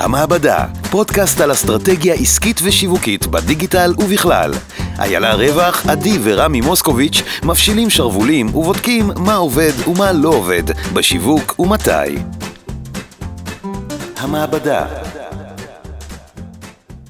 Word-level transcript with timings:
המעבדה, 0.00 0.64
פודקאסט 0.90 1.40
על 1.40 1.52
אסטרטגיה 1.52 2.14
עסקית 2.14 2.60
ושיווקית 2.62 3.26
בדיגיטל 3.26 3.94
ובכלל. 3.98 4.52
איילה 4.98 5.34
רווח, 5.34 5.86
עדי 5.86 6.18
ורמי 6.22 6.60
מוסקוביץ' 6.60 7.22
מפשילים 7.44 7.90
שרוולים 7.90 8.54
ובודקים 8.54 9.10
מה 9.16 9.34
עובד 9.34 9.88
ומה 9.88 10.12
לא 10.12 10.28
עובד 10.28 10.62
בשיווק 10.94 11.58
ומתי. 11.58 11.90
המעבדה 14.16 14.86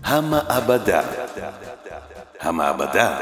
המעבדה 0.05 1.01
המעבדה 2.41 3.19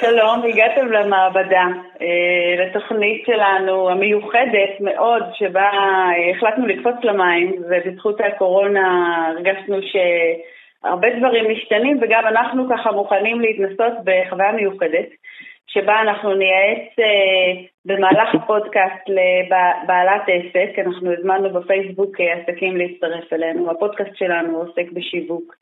שלום, 0.00 0.42
הגעתם 0.48 0.92
למעבדה, 0.92 1.64
אה, 2.00 2.64
לתוכנית 2.64 3.24
שלנו 3.26 3.90
המיוחדת 3.90 4.80
מאוד, 4.80 5.22
שבה 5.34 5.70
אה, 5.72 6.30
החלטנו 6.30 6.66
לקפוץ 6.66 6.94
למים, 7.02 7.52
ובזכות 7.68 8.20
הקורונה 8.20 9.16
הרגשנו 9.28 9.76
שהרבה 9.82 11.08
דברים 11.18 11.50
משתנים, 11.50 11.98
וגם 12.02 12.26
אנחנו 12.26 12.68
ככה 12.70 12.92
מוכנים 12.92 13.40
להתנסות 13.40 13.92
בחוויה 14.04 14.52
מיוחדת, 14.52 15.08
שבה 15.66 16.00
אנחנו 16.00 16.34
נייעץ 16.34 16.98
אה, 16.98 17.62
במהלך 17.84 18.34
הפודקאסט 18.34 19.08
לבעלת 19.08 20.22
עסק, 20.26 20.78
אנחנו 20.78 21.12
הזמנו 21.12 21.50
בפייסבוק 21.50 22.16
עסקים 22.20 22.76
להצטרף 22.76 23.32
אלינו, 23.32 23.70
הפודקאסט 23.70 24.16
שלנו 24.16 24.58
עוסק 24.58 24.92
בשיווק. 24.92 25.54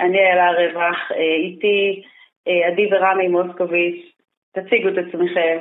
אני 0.00 0.18
איילה 0.18 0.50
רווח, 0.52 1.12
איתי 1.16 2.02
עדי 2.66 2.88
ורמי 2.92 3.28
מוסקוביץ', 3.28 4.12
תציגו 4.52 4.88
את 4.88 4.98
עצמכם. 4.98 5.58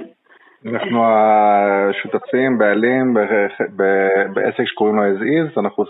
אנחנו 0.66 1.04
השותפים, 1.06 2.58
בעלים 2.58 3.14
בעסק 4.34 4.64
שקוראים 4.66 4.96
לו 4.96 5.04
as 5.04 5.22
is, 5.22 5.60
אנחנו 5.60 5.84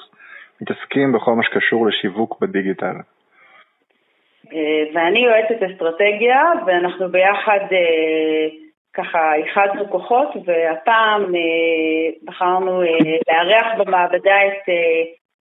מתעסקים 0.61 1.11
בכל 1.11 1.33
מה 1.33 1.43
שקשור 1.43 1.87
לשיווק 1.87 2.41
בדיגיטל. 2.41 2.95
אה, 4.53 4.83
ואני 4.93 5.19
יועצת 5.19 5.63
אסטרטגיה, 5.63 6.41
ואנחנו 6.65 7.09
ביחד 7.09 7.59
אה, 7.71 8.47
ככה 8.93 9.35
איחדנו 9.35 9.89
כוחות, 9.89 10.27
והפעם 10.45 11.33
בחרנו 12.25 12.81
לארח 13.27 13.67
במעבדה 13.77 14.47
את 14.47 14.69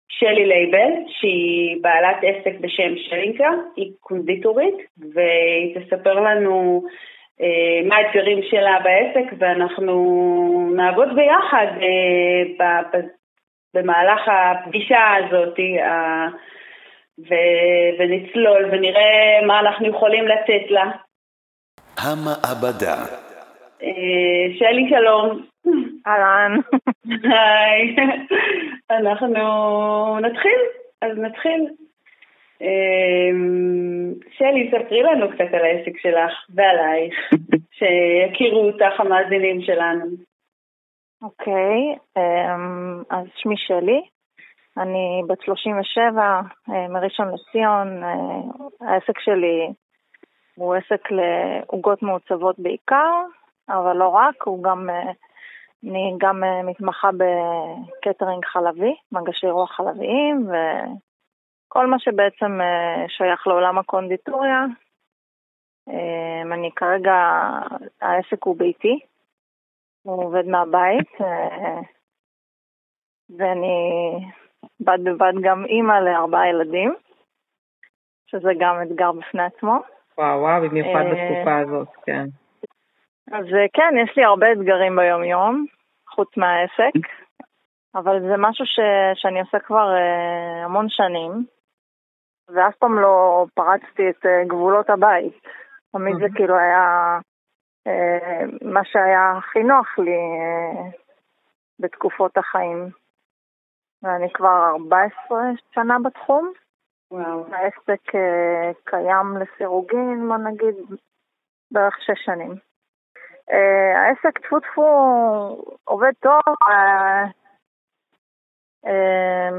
שלי 0.10 0.46
לייבל, 0.46 0.92
שהיא 1.08 1.78
בעלת 1.82 2.18
עסק 2.24 2.60
בשם 2.60 2.98
שלינקה, 2.98 3.50
היא 3.76 3.92
קונדיטורית, 4.00 4.76
והיא 4.98 5.76
תספר 5.76 6.14
לנו 6.14 6.84
אה, 7.42 7.88
מה 7.88 7.96
האתגרים 7.96 8.40
שלה 8.50 8.80
בעסק, 8.84 9.34
ואנחנו 9.38 9.94
נעבוד 10.76 11.16
ביחד 11.16 11.68
אה, 11.82 12.44
ב, 12.60 12.98
ב, 12.98 13.02
במהלך 13.74 14.22
הפגישה 14.28 15.16
הזאת, 15.16 15.60
אה, 15.60 16.28
ו, 17.20 17.34
ונצלול 18.00 18.70
ונראה 18.72 19.46
מה 19.48 19.60
אנחנו 19.60 19.88
יכולים 19.88 20.28
לתת 20.28 20.72
לה. 20.72 20.92
המעבדה. 21.98 22.96
אה, 23.84 24.58
שלי, 24.58 24.90
שלום. 24.90 25.46
אהלן. 26.08 26.60
היי. 27.24 27.96
אנחנו 28.92 30.20
נתחיל, 30.20 30.60
אז 31.02 31.18
נתחיל. 31.18 31.68
אמ, 32.62 34.14
שלי, 34.32 34.72
ספרי 34.72 35.04
לנו 35.04 35.30
קצת 35.30 35.54
על 35.54 35.66
העסק 35.66 35.98
שלך 35.98 36.32
ועלייך, 36.56 37.16
שיכירו 37.78 38.68
אותך 38.68 39.00
המאזינים 39.00 39.62
שלנו. 39.62 40.06
אוקיי, 41.22 41.96
אמ, 42.18 43.04
אז 43.10 43.26
שמי 43.36 43.58
שלי, 43.58 44.02
אני 44.78 45.22
בת 45.28 45.42
37, 45.42 46.42
אה, 46.70 46.88
מראשון 46.88 47.28
לציון, 47.28 48.04
העסק 48.82 49.20
שלי 49.20 49.68
הוא 50.56 50.76
עסק 50.76 51.02
לעוגות 51.12 52.04
מעוצבות 52.04 52.60
בעיקר, 52.60 53.22
אבל 53.70 53.98
לא 53.98 54.08
רק, 54.08 54.44
הוא 54.44 54.64
גם 54.64 54.90
אני 55.84 56.16
גם 56.18 56.44
אה, 56.44 56.64
מתמחה 56.64 57.10
בקטרינג 57.12 58.46
חלבי, 58.46 58.96
מגשי 59.12 59.48
רוח 59.48 59.72
חלביים, 59.72 60.48
וכל 60.48 61.88
מה 61.88 62.00
שבעצם 62.00 62.62
אה, 62.62 63.06
שייך 63.08 63.48
לעולם 63.48 63.78
הקונדיטוריה. 63.78 64.66
אה, 65.90 66.42
אני 66.54 66.72
כרגע, 66.76 67.16
העסק 68.02 68.44
הוא 68.44 68.58
ביתי, 68.58 69.00
הוא 70.04 70.24
עובד 70.24 70.48
מהבית, 70.48 71.12
ואני 73.38 73.78
בד 74.80 75.04
בבד 75.04 75.34
גם 75.42 75.66
אימא 75.66 75.94
לארבעה 75.94 76.50
ילדים, 76.50 76.96
שזה 78.28 78.50
גם 78.60 78.76
אתגר 78.82 79.12
בפני 79.12 79.44
עצמו. 79.44 79.80
וואו, 80.18 80.40
וואו, 80.40 80.62
במיוחד 80.62 81.04
בתקופה 81.12 81.60
הזאת, 81.60 81.88
כן. 82.06 82.26
אז 83.32 83.46
אה, 83.46 83.66
כן, 83.74 83.94
יש 84.04 84.18
לי 84.18 84.24
הרבה 84.24 84.52
אתגרים 84.52 84.96
ביום-יום, 84.96 85.66
חוץ 86.10 86.38
מהעסק, 86.38 86.94
אבל 87.96 88.22
זה 88.22 88.36
משהו 88.38 88.66
ש, 88.66 88.80
שאני 89.16 89.40
עושה 89.40 89.60
כבר 89.60 89.88
uh, 89.96 90.66
המון 90.66 90.86
שנים, 90.90 91.32
ואף 92.50 92.76
פעם 92.76 93.00
לא 93.00 93.46
פרצתי 93.54 94.10
את 94.10 94.26
uh, 94.26 94.48
גבולות 94.48 94.90
הבית. 94.90 95.48
תמיד 95.92 96.16
זה 96.20 96.26
כאילו 96.36 96.58
היה 96.58 97.18
uh, 97.88 98.58
מה 98.62 98.82
שהיה 98.84 99.34
הכי 99.38 99.64
נוח 99.64 100.00
לי 100.00 100.18
uh, 100.40 100.98
בתקופות 101.80 102.38
החיים. 102.38 102.90
ואני 104.04 104.34
כבר 104.34 104.72
14 104.72 105.40
שנה 105.72 105.98
בתחום. 106.04 106.52
וואו. 107.12 107.46
העסק 107.54 108.16
uh, 108.16 108.76
קיים 108.84 109.38
לסירוגין, 109.38 110.28
בוא 110.28 110.38
נגיד, 110.38 110.76
בערך 111.72 111.98
שש 112.02 112.26
שנים. 112.26 112.69
אה, 113.52 114.02
העסק 114.02 114.38
טפו 114.38 114.60
טפו 114.60 114.88
עובד 115.84 116.12
טוב, 116.20 116.56
אה, 116.70 117.24
אה, 118.86 119.50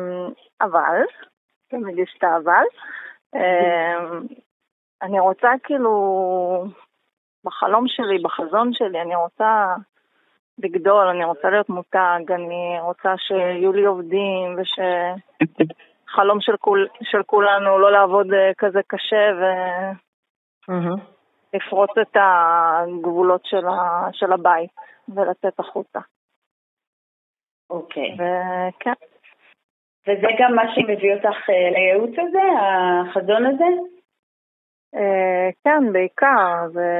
אבל, 0.60 1.02
תמיד 1.68 1.98
יש 1.98 2.14
את 2.18 2.24
האבל, 2.24 2.64
אני 5.02 5.20
רוצה 5.20 5.48
כאילו, 5.62 6.64
בחלום 7.44 7.84
שלי, 7.88 8.18
בחזון 8.22 8.72
שלי, 8.72 9.00
אני 9.00 9.16
רוצה 9.16 9.74
לגדול, 10.58 11.06
אני 11.06 11.24
רוצה 11.24 11.50
להיות 11.50 11.68
מותג, 11.68 12.32
אני 12.34 12.80
רוצה 12.80 13.14
שיהיו 13.16 13.72
לי 13.72 13.84
עובדים 13.84 14.56
ושחלום 14.58 16.40
של, 16.40 16.56
כול, 16.56 16.88
של 17.02 17.22
כולנו 17.22 17.78
לא 17.78 17.92
לעבוד 17.92 18.26
כזה 18.58 18.80
קשה 18.86 19.30
ו... 19.40 19.42
Mm-hmm. 20.70 21.19
לפרוץ 21.54 21.90
את 22.02 22.16
הגבולות 22.16 23.44
של, 23.44 23.66
ה, 23.66 24.08
של 24.12 24.32
הבית 24.32 24.70
ולצאת 25.08 25.60
החוצה. 25.60 25.98
אוקיי. 27.70 28.14
וכן. 28.14 28.92
וזה 30.06 30.26
גם 30.38 30.54
מה 30.54 30.62
שמביא 30.74 31.14
אותך 31.14 31.50
אה, 31.50 31.70
לייעוץ 31.70 32.10
הזה, 32.18 32.42
החזון 32.60 33.46
הזה? 33.46 33.64
אה, 34.94 35.48
כן, 35.64 35.92
בעיקר. 35.92 36.68
זה 36.72 36.90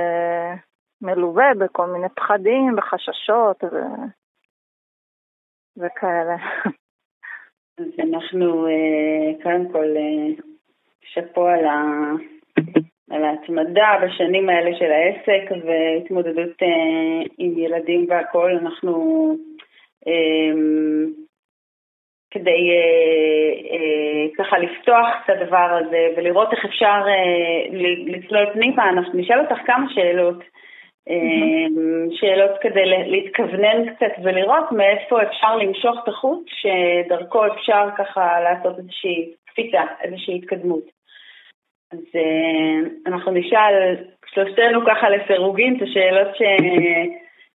מלווה 1.02 1.50
בכל 1.58 1.86
מיני 1.86 2.08
פחדים 2.08 2.78
וחששות 2.78 3.64
ו... 3.64 3.76
וכאלה. 5.76 6.36
אז 7.78 7.86
אנחנו 7.98 8.66
אה, 8.66 9.42
קודם 9.42 9.72
כל 9.72 9.86
שאפו 11.02 11.46
על 11.46 11.64
ה... 11.64 11.76
על 13.10 13.24
ההתמדה 13.24 13.98
בשנים 14.02 14.48
האלה 14.48 14.70
של 14.78 14.90
העסק 14.92 15.50
והתמודדות 15.64 16.62
אה, 16.62 17.22
עם 17.38 17.58
ילדים 17.58 18.06
והכול, 18.08 18.58
אנחנו 18.62 19.26
אה, 20.06 20.52
כדי 22.30 22.70
אה, 22.70 23.76
אה, 23.76 24.26
ככה 24.38 24.58
לפתוח 24.58 25.08
את 25.24 25.30
הדבר 25.30 25.78
הזה 25.80 26.08
ולראות 26.16 26.52
איך 26.52 26.64
אפשר 26.64 27.00
אה, 27.06 27.76
לצלול 28.06 28.46
פנימה, 28.52 28.90
אנחנו 28.90 29.18
נשאל 29.18 29.40
אותך 29.40 29.58
כמה 29.66 29.86
שאלות. 29.94 30.42
אה, 31.08 31.66
שאלות 32.10 32.50
כדי 32.60 32.84
להתכוונן 32.86 33.94
קצת 33.94 34.12
ולראות 34.22 34.72
מאיפה 34.72 35.22
אפשר 35.22 35.56
למשוך 35.56 35.96
את 36.02 36.08
החוט, 36.08 36.48
שדרכו 36.48 37.46
אפשר 37.46 37.88
ככה 37.98 38.40
לעשות 38.40 38.78
איזושהי 38.78 39.32
קפיצה, 39.46 39.82
איזושהי 40.02 40.36
התקדמות. 40.36 40.99
אז 41.92 41.98
uh, 41.98 42.88
אנחנו 43.06 43.32
נשאל 43.32 43.96
שלושתנו 44.26 44.80
ככה 44.86 45.10
לסירוגין 45.10 45.76
את 45.76 45.82
השאלות 45.82 46.36
ש... 46.36 46.42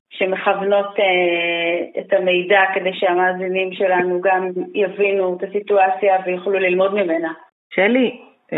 שמכוונות 0.10 0.96
uh, 0.98 2.00
את 2.00 2.14
המידע 2.14 2.62
כדי 2.74 2.94
שהמאזינים 2.94 3.74
שלנו 3.74 4.22
גם 4.22 4.50
יבינו 4.74 5.38
את 5.38 5.44
הסיטואציה 5.44 6.16
ויוכלו 6.26 6.54
ללמוד 6.54 6.94
ממנה. 6.94 7.34
שלי, 7.76 8.22
uh, 8.50 8.54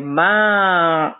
מה, 0.00 1.10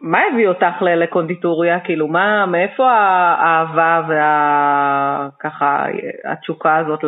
מה 0.00 0.20
הביא 0.32 0.48
אותך 0.48 0.82
לקונדיטוריה? 0.82 1.80
כאילו, 1.80 2.08
מה, 2.08 2.46
מאיפה 2.46 2.90
האהבה 2.92 4.00
וה... 4.08 5.28
ככה, 5.40 5.86
התשוקה 6.24 6.76
הזאת 6.76 7.00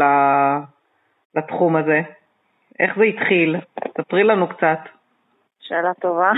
לתחום 1.35 1.77
הזה? 1.77 2.01
איך 2.81 2.97
זה 2.99 3.05
התחיל? 3.05 3.57
ספרי 3.99 4.25
לנו 4.25 4.49
קצת. 4.49 4.79
שאלה 5.69 5.95
טובה. 5.95 6.31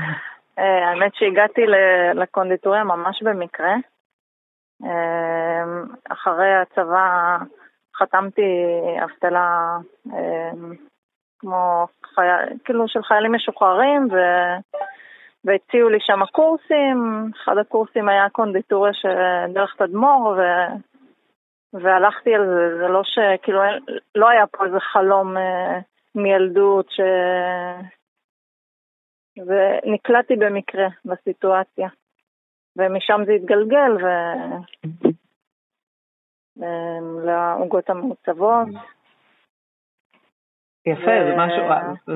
אה, 0.58 0.88
האמת 0.88 1.14
שהגעתי 1.14 1.60
לקונדיטוריה 2.14 2.84
ממש 2.84 3.22
במקרה. 3.22 3.74
אה, 4.84 5.64
אחרי 6.08 6.54
הצבא 6.54 7.36
חתמתי 7.98 8.42
אבטלה 9.04 9.76
אה, 10.14 10.50
כמו 11.38 11.86
חייל, 12.14 12.58
כאילו 12.64 12.88
של 12.88 13.02
חיילים 13.02 13.34
משוחררים, 13.34 14.08
ו... 14.12 14.16
והציעו 15.44 15.88
לי 15.88 15.98
שם 16.00 16.24
קורסים, 16.32 17.30
אחד 17.42 17.58
הקורסים 17.58 18.08
היה 18.08 18.28
קונדיטוריה 18.28 18.92
דרך 19.54 19.74
תדמור, 19.78 20.34
ו... 20.38 20.42
והלכתי 21.72 22.34
על 22.34 22.46
זה, 22.46 22.78
זה 22.78 22.88
לא 22.88 23.02
ש... 23.04 23.18
כאילו, 23.42 23.60
לא 24.14 24.28
היה 24.28 24.46
פה 24.46 24.64
איזה 24.64 24.80
חלום 24.80 25.36
אה, 25.36 25.78
מילדות, 26.14 26.90
ש... 26.90 27.00
ונקלעתי 29.36 30.36
במקרה 30.36 30.88
בסיטואציה. 31.04 31.88
ומשם 32.76 33.20
זה 33.26 33.32
התגלגל, 33.32 33.92
ו... 34.02 34.06
אה, 36.62 36.98
לעוגות 37.24 37.90
המעוצבות. 37.90 38.68
יפה, 40.86 41.02
ו... 41.02 41.28
זה, 41.28 41.34
משהו, 41.36 41.64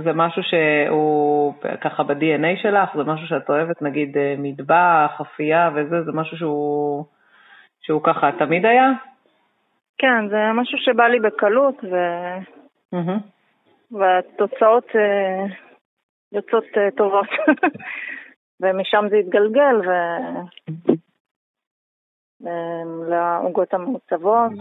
זה 0.03 0.13
משהו 0.13 0.43
שהוא 0.43 1.55
ככה 1.81 2.03
ב-DNA 2.03 2.63
שלך, 2.63 2.97
זה 2.97 3.05
משהו 3.05 3.27
שאת 3.27 3.51
אוהבת, 3.51 3.83
נגיד 3.83 4.17
אה, 4.19 4.35
מטבח, 4.39 5.21
אפייה 5.21 5.71
וזה, 5.75 6.03
זה 6.03 6.13
משהו 6.13 6.37
שהוא, 6.37 7.05
שהוא 7.81 8.01
ככה 8.05 8.31
תמיד 8.39 8.67
היה? 8.67 8.91
כן, 9.99 10.29
זה 10.29 10.37
משהו 10.55 10.79
שבא 10.79 11.05
לי 11.05 11.21
בקלות, 11.21 11.85
ו... 11.85 11.97
Mm-hmm. 12.95 13.21
והתוצאות 13.91 14.85
uh, 14.85 15.70
יוצאות 16.33 16.65
uh, 16.65 16.97
טובות. 16.97 17.29
ומשם 18.61 19.05
זה 19.11 19.17
התגלגל, 19.17 19.77
ו... 19.87 19.91
לעוגות 23.09 23.75
המעוצבות. 23.75 24.53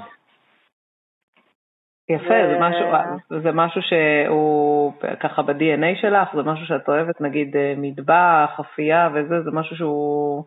יפה, 2.10 2.25
ו... 2.25 2.51
זה, 2.51 2.57
משהו, 2.60 2.88
זה 3.42 3.51
משהו 3.51 3.81
שהוא 3.81 4.94
ככה 5.19 5.42
ב-DNA 5.42 6.01
שלך, 6.01 6.36
זה 6.36 6.44
משהו 6.44 6.66
שאת 6.66 6.89
אוהבת, 6.89 7.21
נגיד 7.21 7.56
מטבח, 7.77 8.60
אפייה 8.60 9.10
וזה, 9.13 9.42
זה 9.42 9.51
משהו 9.51 9.75
שהוא, 9.75 10.44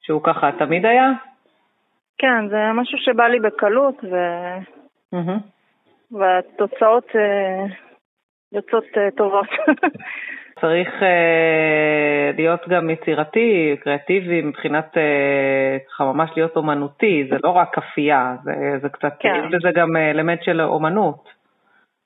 שהוא 0.00 0.22
ככה 0.24 0.50
תמיד 0.58 0.86
היה? 0.86 1.10
כן, 2.18 2.48
זה 2.48 2.56
משהו 2.74 2.98
שבא 2.98 3.24
לי 3.24 3.40
בקלות, 3.40 4.04
ו... 4.04 4.16
Mm-hmm. 5.14 5.40
והתוצאות 6.18 7.06
יוצאות 8.52 8.84
טובות. 9.16 9.48
צריך 10.60 10.88
uh, 10.88 12.36
להיות 12.36 12.68
גם 12.68 12.90
יצירתי, 12.90 13.76
קריאטיבי, 13.80 14.42
מבחינת 14.42 14.90
ככה 15.88 16.04
uh, 16.04 16.06
ממש 16.06 16.30
להיות 16.36 16.56
אומנותי, 16.56 17.26
זה 17.30 17.36
לא 17.44 17.50
רק 17.50 17.78
אפייה, 17.78 18.34
זה, 18.42 18.52
זה 18.82 18.88
קצת, 18.88 19.12
כן. 19.18 19.42
יש 19.46 19.54
לזה 19.54 19.68
גם 19.74 19.96
אלמנט 19.96 20.42
של 20.42 20.60
אומנות. 20.60 21.28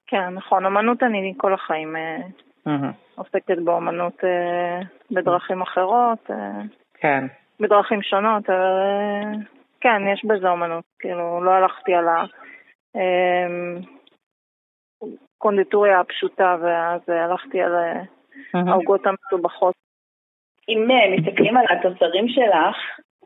כן, 0.06 0.28
נכון, 0.28 0.64
אומנות 0.64 1.02
אני 1.02 1.34
כל 1.36 1.54
החיים 1.54 1.96
uh, 1.96 2.68
mm-hmm. 2.68 2.92
עוסקת 3.14 3.58
באומנות 3.64 4.24
uh, 4.24 4.86
בדרכים 5.10 5.62
אחרות, 5.62 6.30
uh, 6.30 6.34
כן. 6.94 7.26
בדרכים 7.60 8.02
שונות, 8.02 8.50
אבל... 8.50 8.56
Uh, 8.56 9.54
כן, 9.84 10.02
יש 10.12 10.24
בזה 10.24 10.48
אומנות, 10.48 10.84
כאילו, 10.98 11.44
לא 11.44 11.50
הלכתי 11.50 11.94
על 11.94 12.04
הקונדיטוריה 15.38 15.96
אמ, 15.96 16.00
הפשוטה, 16.00 16.56
ואז 16.62 17.00
הלכתי 17.08 17.62
על 17.62 17.72
העוגות 18.54 19.00
המסובכות. 19.06 19.74
אם 20.68 20.90
אה, 20.90 21.16
מסתכלים 21.16 21.56
על 21.56 21.66
התוצרים 21.70 22.28
שלך, 22.28 22.76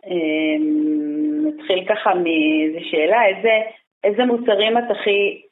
אמ, 0.06 1.47
נתחיל 1.47 1.85
ככה 1.88 2.15
מאיזו 2.15 2.79
שאלה, 2.91 3.26
איזה, 3.26 3.55
איזה 4.05 4.25
מוצרים 4.25 4.79
את 4.79 4.91
הכי 4.91 5.43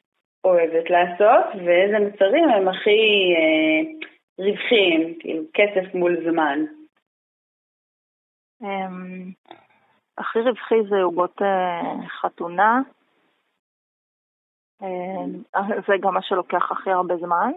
אוהבת 0.43 0.89
לעשות, 0.89 1.45
ואיזה 1.65 1.99
מוצרים 1.99 2.49
הם 2.49 2.67
הכי 2.67 3.33
אה, 3.37 4.07
רווחיים, 4.39 5.15
כאילו 5.19 5.43
כסף 5.53 5.95
מול 5.95 6.31
זמן. 6.31 6.59
אמ, 8.61 9.31
הכי 10.17 10.39
רווחי 10.39 10.75
זה 10.89 10.95
עוגות 11.03 11.41
אה, 11.41 12.07
חתונה. 12.07 12.81
אה, 14.81 15.61
זה 15.87 15.93
גם 16.01 16.13
מה 16.13 16.21
שלוקח 16.21 16.71
הכי 16.71 16.91
הרבה 16.91 17.17
זמן. 17.17 17.51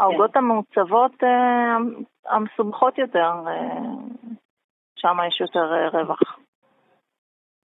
העוגות 0.00 0.32
כן. 0.32 0.38
המעוצבות 0.38 1.24
אה, 1.24 1.76
המסובכות 2.26 2.98
יותר, 2.98 3.30
שם 4.96 5.16
יש 5.28 5.40
יותר 5.40 5.88
רווח. 5.92 6.38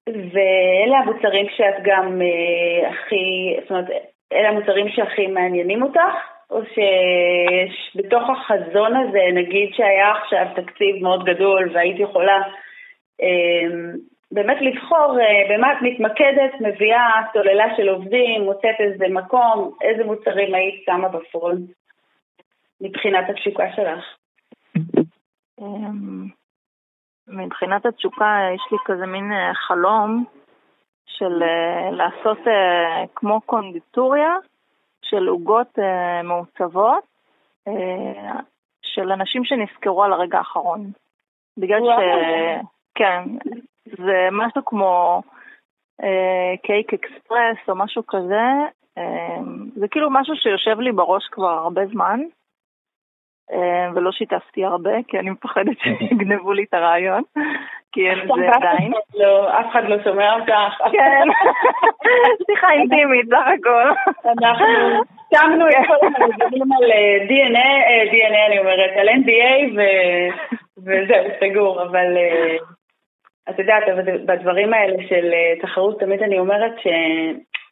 ואלה 0.10 0.98
המוצרים 0.98 1.46
שאת 1.50 1.84
גם 1.84 2.22
הכי, 2.90 3.56
זאת 3.62 3.72
אומרת, 3.72 3.86
אלה 4.34 4.50
המוצרים 4.50 4.90
שהכי 4.90 5.28
מעניינים 5.28 5.84
אותך? 5.84 6.32
או 6.52 6.62
שבתוך 6.66 8.24
החזון 8.30 8.96
הזה, 8.96 9.20
נגיד 9.34 9.74
שהיה 9.74 10.12
עכשיו 10.12 10.46
תקציב 10.56 10.96
מאוד 11.02 11.24
גדול 11.26 11.70
והיית 11.74 12.00
יכולה 12.00 12.42
אמ, 13.22 13.92
באמת 14.32 14.58
לבחור 14.62 15.20
אה, 15.20 15.56
במה 15.56 15.74
את 15.74 15.78
מתמקדת, 15.82 16.62
מביאה 16.62 17.12
סוללה 17.34 17.76
של 17.78 17.90
עובדים, 17.90 18.42
מוצאת 18.42 18.76
איזה 18.80 19.06
מקום, 19.08 19.72
איזה 19.82 20.04
מוצרים 20.04 20.56
היית 20.56 20.84
שמה 20.86 21.08
בפרונט 21.08 21.70
מבחינת 22.82 23.30
התשוקה 23.30 23.64
שלך. 23.76 24.06
אמ, 25.60 26.28
מבחינת 27.28 27.86
התשוקה 27.86 28.40
יש 28.56 28.62
לי 28.72 28.78
כזה 28.86 29.06
מין 29.06 29.32
אה, 29.32 29.54
חלום 29.54 30.26
של 31.06 31.44
אה, 31.44 31.92
לעשות 31.92 32.38
כמו 33.16 33.42
קונדיטוריה 33.42 34.36
של 35.02 35.28
עוגות 35.28 35.80
מעוצבות 36.24 37.04
של 38.82 39.12
אנשים 39.12 39.46
שנזכרו 39.46 40.04
על 40.04 40.14
הרגע 40.14 40.38
האחרון. 40.38 40.92
בגלל 41.58 41.80
ש... 41.80 41.90
כן, 42.96 43.24
זה 43.86 44.28
משהו 44.32 44.66
כמו 44.66 45.22
אה, 46.04 46.58
קייק 46.64 46.94
אקספרס 46.94 47.58
או 47.68 47.76
משהו 47.76 48.04
כזה. 48.08 48.46
אה, 48.98 49.38
זה 49.76 49.88
כאילו 49.88 50.10
משהו 50.12 50.36
שיושב 50.36 50.80
לי 50.80 50.92
בראש 50.92 51.28
כבר 51.32 51.50
הרבה 51.50 51.86
זמן, 51.86 52.20
אה, 52.20 52.28
ולא 53.96 54.12
שיתפתי 54.12 54.66
הרבה, 54.66 54.92
כי 55.08 55.20
אני 55.20 55.30
מפחדת 55.30 55.78
שיגנבו 55.84 56.54
לי 56.54 56.64
את 56.64 56.74
הרעיון, 56.74 57.24
כי 57.92 58.10
אין 58.10 58.20
לזה 58.20 58.50
עדיין. 58.56 58.92
לא, 59.16 59.60
אף 59.60 59.66
אחד 59.72 59.84
לא 59.90 60.04
שומע 60.04 60.34
אותך. 60.34 60.84
כן, 60.92 61.28
שיחה 62.48 62.72
אינטימית, 62.72 63.26
סך 63.26 63.48
הכל. 63.60 64.12
אנחנו 64.30 65.04
שמנו 65.34 65.68
את 65.70 65.74
כל 65.88 66.08
המדברים 66.08 66.72
על 66.72 66.92
DNA, 67.30 68.14
DNA 68.14 68.48
אני 68.48 68.60
אומרת, 68.60 68.92
על 68.98 69.10
NDA, 69.10 69.82
וזהו, 70.78 71.26
סגור, 71.40 71.84
אבל... 71.84 72.18
את 73.50 73.60
יודעת, 73.60 73.84
בדברים 74.26 74.74
האלה 74.74 74.98
של 75.10 75.34
אה, 75.34 75.54
תחרות, 75.62 76.00
תמיד 76.00 76.24
אני 76.24 76.40
אומרת 76.40 76.74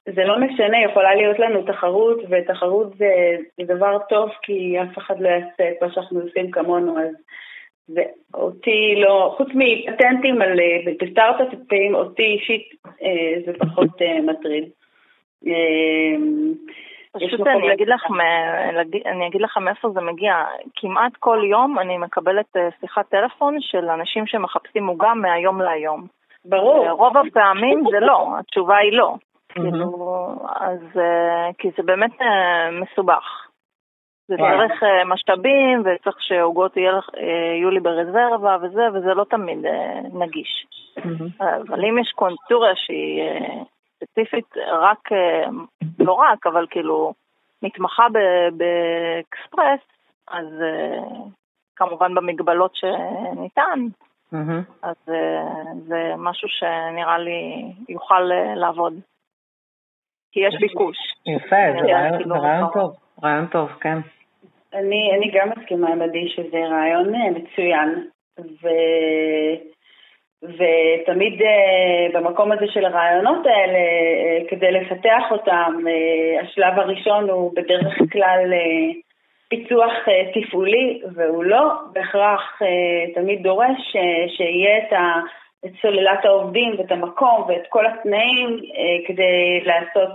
שזה 0.10 0.24
לא 0.24 0.40
משנה, 0.40 0.84
יכולה 0.84 1.16
להיות 1.16 1.40
לנו 1.40 1.64
תחרות, 1.64 2.18
ותחרות 2.30 2.98
זה, 2.98 3.36
זה 3.58 3.74
דבר 3.76 3.98
טוב, 4.10 4.30
כי 4.42 4.78
אף 4.82 4.98
אחד 4.98 5.20
לא 5.20 5.30
יעשה 5.30 5.70
את 5.70 5.84
מה 5.84 5.92
שאנחנו 5.92 6.20
עושים 6.20 6.52
כמונו, 6.52 7.00
אז 7.00 7.16
ואותי 7.90 8.96
לא, 8.98 9.34
חוץ 9.38 9.48
מפטנטים 9.54 10.42
על, 10.42 10.60
אה, 10.60 10.92
בסטארט-אפים, 11.02 11.96
אותי 11.96 12.24
אישית 12.24 12.70
אה, 13.04 13.42
זה 13.46 13.52
פחות 13.60 14.02
מטריד. 14.26 14.70
פשוט 17.12 17.48
אני 17.48 17.74
אגיד, 17.74 17.88
לך, 17.88 18.06
אני 19.06 19.28
אגיד 19.28 19.42
לך 19.42 19.58
מאיפה 19.58 19.90
זה 19.90 20.02
מגיע. 20.02 20.34
כמעט 20.76 21.12
כל 21.20 21.42
יום 21.50 21.80
אני 21.80 21.98
מקבלת 21.98 22.58
אה, 22.58 22.70
שיחת 22.80 23.10
טלפון 23.10 23.58
של 23.60 23.90
אנשים 23.90 24.28
שמחפשים 24.28 24.88
עוגה 24.88 25.14
מהיום 25.14 25.62
להיום. 25.62 26.08
ברור. 26.46 26.86
אה, 26.86 26.92
רוב 26.92 27.18
הפעמים 27.18 27.84
זה 27.92 28.00
לא, 28.00 28.28
התשובה 28.40 28.78
היא 28.78 28.94
לא. 28.94 29.16
כאילו, 29.50 30.36
אז, 30.56 30.98
אה, 30.98 31.50
כי 31.58 31.70
זה 31.78 31.84
באמת 31.84 32.12
מסובך. 32.82 33.46
זה 34.28 34.36
דרך 34.36 34.84
משאבים, 35.06 35.84
וצריך 35.86 36.16
שעוגות 36.20 36.78
יהיו 36.78 37.70
לי 37.70 37.80
ברזרבה 37.80 38.58
וזה, 38.62 38.82
וזה 38.94 39.14
לא 39.14 39.24
תמיד 39.24 39.66
נגיש. 40.14 40.66
אבל 41.40 41.86
אם 41.86 41.98
יש 41.98 42.12
קונטוריה 42.16 42.76
שהיא 42.76 43.22
ספציפית 44.04 44.58
רק, 44.58 45.12
אה, 45.12 45.50
לא 46.00 46.14
רק, 46.14 46.48
אבל 46.48 46.66
כאילו 46.70 47.14
מתמחה 47.62 48.08
באקספרס, 48.52 49.80
אז 50.28 50.46
אה, 50.62 51.04
כמובן 51.76 52.16
במגבלות 52.16 52.76
שניתן, 52.76 53.80
mm-hmm. 54.34 54.74
אז 54.84 54.96
אה, 55.10 55.74
זה 55.88 56.14
משהו 56.18 56.48
שנראה 56.50 57.18
לי 57.18 57.72
יוכל 57.90 58.22
לעבוד. 58.56 58.94
כי 60.32 60.40
יש 60.40 60.56
ביקוש. 60.60 60.98
יפה, 61.26 61.56
זה 61.82 61.94
רעיון 62.34 62.68
טוב, 62.74 62.96
רעיון 63.24 63.46
טוב, 63.46 63.70
כן. 63.82 63.98
אני, 64.74 65.12
אני 65.18 65.32
גם 65.34 65.50
מסכימה 65.58 65.90
עם 65.90 66.02
עדי 66.02 66.30
שזה 66.30 66.58
רעיון 66.58 67.16
אה, 67.16 67.32
מצוין, 67.32 68.08
ו, 68.40 68.68
ותמיד 70.44 71.42
uh, 71.42 72.18
במקום 72.18 72.52
הזה 72.52 72.66
של 72.68 72.86
הרעיונות 72.86 73.46
האלה, 73.46 73.80
uh, 73.80 74.50
כדי 74.50 74.72
לפתח 74.72 75.24
אותם, 75.32 75.76
השלב 76.42 76.80
הראשון 76.80 77.30
הוא 77.30 77.52
בדרך 77.56 77.98
כלל 78.12 78.54
פיצוח 79.50 79.92
תפעולי, 80.34 81.02
והוא 81.16 81.44
לא 81.44 81.72
בהכרח 81.94 82.60
תמיד 83.16 83.44
דורש 83.44 83.96
שיהיה 84.38 84.78
את, 84.78 84.94
ה, 84.94 85.20
את 85.66 85.72
סוללת 85.82 86.26
העובדים 86.26 86.76
ואת 86.78 86.92
המקום 86.92 87.42
ואת 87.48 87.64
כל 87.70 87.86
התנאים 87.86 88.50
uh, 88.60 89.08
כדי 89.08 89.64
לעשות 89.66 90.10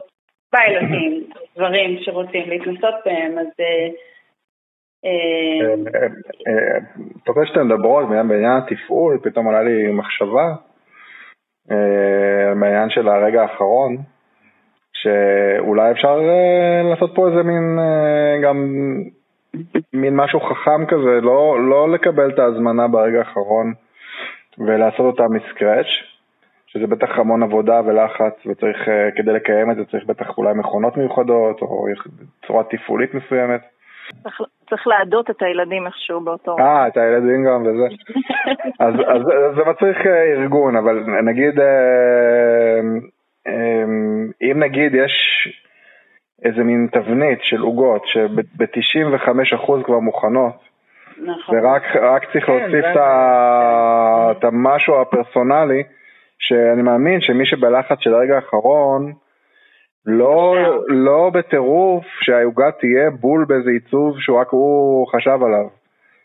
פיילוטים, 0.51 1.25
דברים 1.57 1.99
שרוצים 2.01 2.51
להתנסות 2.51 2.95
בהם, 3.05 3.39
אז... 3.39 3.47
תוך 7.25 7.37
כדי 7.37 7.47
שאתם 7.47 7.69
מדברות 7.69 8.09
בעניין 8.09 8.53
התפעול, 8.57 9.19
פתאום 9.23 9.49
עלה 9.49 9.63
לי 9.63 9.93
מחשבה 9.93 10.55
אה, 11.71 12.55
מהעניין 12.55 12.91
של 12.91 13.09
הרגע 13.09 13.43
האחרון, 13.43 13.97
שאולי 14.93 15.91
אפשר 15.91 16.21
אה, 16.29 16.91
לעשות 16.91 17.11
פה 17.15 17.29
איזה 17.29 17.43
מין, 17.43 17.79
אה, 17.79 18.41
גם 18.43 18.57
מין 19.93 20.17
משהו 20.17 20.41
חכם 20.41 20.87
כזה, 20.87 21.21
לא, 21.23 21.69
לא 21.69 21.93
לקבל 21.93 22.31
את 22.31 22.39
ההזמנה 22.39 22.89
ברגע 22.89 23.19
האחרון 23.19 23.75
ולעשות 24.59 25.07
אותה 25.07 25.25
מסקרץ', 25.29 25.87
שזה 26.67 26.87
בטח 26.87 27.19
המון 27.19 27.43
עבודה 27.43 27.81
ולחץ, 27.87 28.47
וצריך, 28.47 28.89
כדי 29.17 29.33
לקיים 29.33 29.71
את 29.71 29.77
זה 29.77 29.85
צריך 29.85 30.05
בטח 30.07 30.39
אולי 30.39 30.55
מכונות 30.55 30.97
מיוחדות, 30.97 31.63
או 31.63 31.87
צורה 32.47 32.65
תפעולית 32.65 33.15
מסוימת. 33.15 33.61
צריך, 34.23 34.41
צריך 34.71 34.87
לעדות 34.87 35.31
את 35.31 35.43
הילדים 35.43 35.87
איכשהו 35.87 36.21
באותו... 36.21 36.57
אה, 36.59 36.89
את 36.89 36.97
הילדים 36.97 37.45
גם 37.45 37.63
וזה. 37.63 37.95
אז, 38.87 38.95
אז, 38.95 39.23
אז 39.23 39.57
זה 39.57 39.65
מצריך 39.71 40.07
אה, 40.07 40.25
ארגון, 40.33 40.77
אבל 40.77 41.05
נגיד, 41.23 41.61
אה, 41.61 42.81
אה, 43.47 43.85
אם 44.43 44.63
נגיד 44.63 44.95
יש 44.95 45.13
איזה 46.45 46.63
מין 46.63 46.89
תבנית 46.93 47.39
של 47.43 47.61
עוגות 47.61 48.03
שב-95% 48.07 49.85
כבר 49.85 49.99
מוכנות, 49.99 50.74
נכון. 51.19 51.59
ורק 51.59 51.83
צריך 52.33 52.47
כן, 52.47 52.53
להוסיף 52.53 52.85
את 54.31 54.45
המשהו 54.45 55.01
הפרסונלי, 55.01 55.83
שאני 56.39 56.83
מאמין 56.83 57.21
שמי 57.21 57.47
שבלחץ 57.47 57.97
של 58.01 58.15
הרגע 58.15 58.35
האחרון, 58.35 59.13
לא, 60.07 60.55
לא 60.89 61.31
בטירוף 61.35 62.05
שהעוגה 62.21 62.71
תהיה 62.71 63.11
בול 63.11 63.45
באיזה 63.49 63.71
עיצוב 63.71 64.21
שרק 64.21 64.49
הוא 64.51 65.07
חשב 65.09 65.39
עליו. 65.43 65.67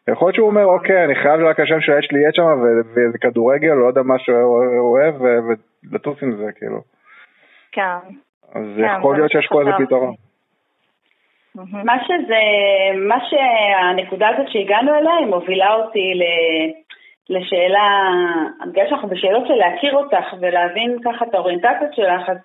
יכול 0.07 0.25
להיות 0.25 0.35
שהוא 0.35 0.47
אומר, 0.47 0.61
נכון. 0.61 0.73
אוקיי, 0.73 1.05
אני 1.05 1.15
חייב 1.15 1.41
רק 1.41 1.59
השם 1.59 1.81
שיש 1.81 2.11
לי 2.11 2.19
יד 2.27 2.33
שם 2.33 2.43
ואיזה 2.95 3.17
כדורגל, 3.21 3.73
לא 3.73 3.87
יודע 3.87 4.01
מה 4.01 4.19
שהוא 4.19 4.79
אוהב, 4.79 5.15
ולטוס 5.21 6.23
עם 6.23 6.35
זה, 6.37 6.51
כאילו. 6.55 6.81
כן. 7.71 7.97
אז 8.55 8.63
כן, 8.77 8.97
יכול 8.99 9.15
להיות 9.15 9.31
שיש 9.31 9.47
פה 9.47 9.61
איזה 9.61 9.71
פתרון. 9.85 10.13
מה 11.55 11.95
שזה, 12.07 12.41
מה 13.07 13.17
שהנקודה 13.29 14.27
הזאת 14.27 14.51
שהגענו 14.51 14.95
אליה, 14.95 15.15
היא 15.15 15.25
מובילה 15.25 15.73
אותי 15.73 16.13
ל... 16.15 16.23
לשאלה, 17.29 18.11
בגלל 18.71 18.89
שאנחנו 18.89 19.07
בשאלות 19.07 19.47
של 19.47 19.53
להכיר 19.53 19.95
אותך 19.95 20.33
ולהבין 20.39 20.97
ככה 21.05 21.25
את 21.25 21.33
האוריינטציות 21.33 21.93
שלך, 21.93 22.29
אז 22.29 22.37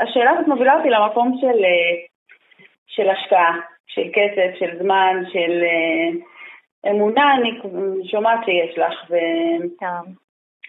השאלה 0.00 0.30
הזאת 0.30 0.48
מובילה 0.48 0.76
אותי 0.76 0.90
למקום 0.90 1.38
של, 1.40 1.64
אה, 1.64 1.94
של 2.86 3.10
השקעה, 3.10 3.56
של 3.86 4.02
כסף, 4.12 4.58
של 4.58 4.78
זמן, 4.78 5.22
של 5.32 5.62
אה, 5.62 6.90
אמונה, 6.90 7.34
אני 7.34 7.50
שומעת 8.10 8.40
שיש 8.44 8.78
לך. 8.78 9.10
ו... 9.10 9.16
כן. 9.80 10.12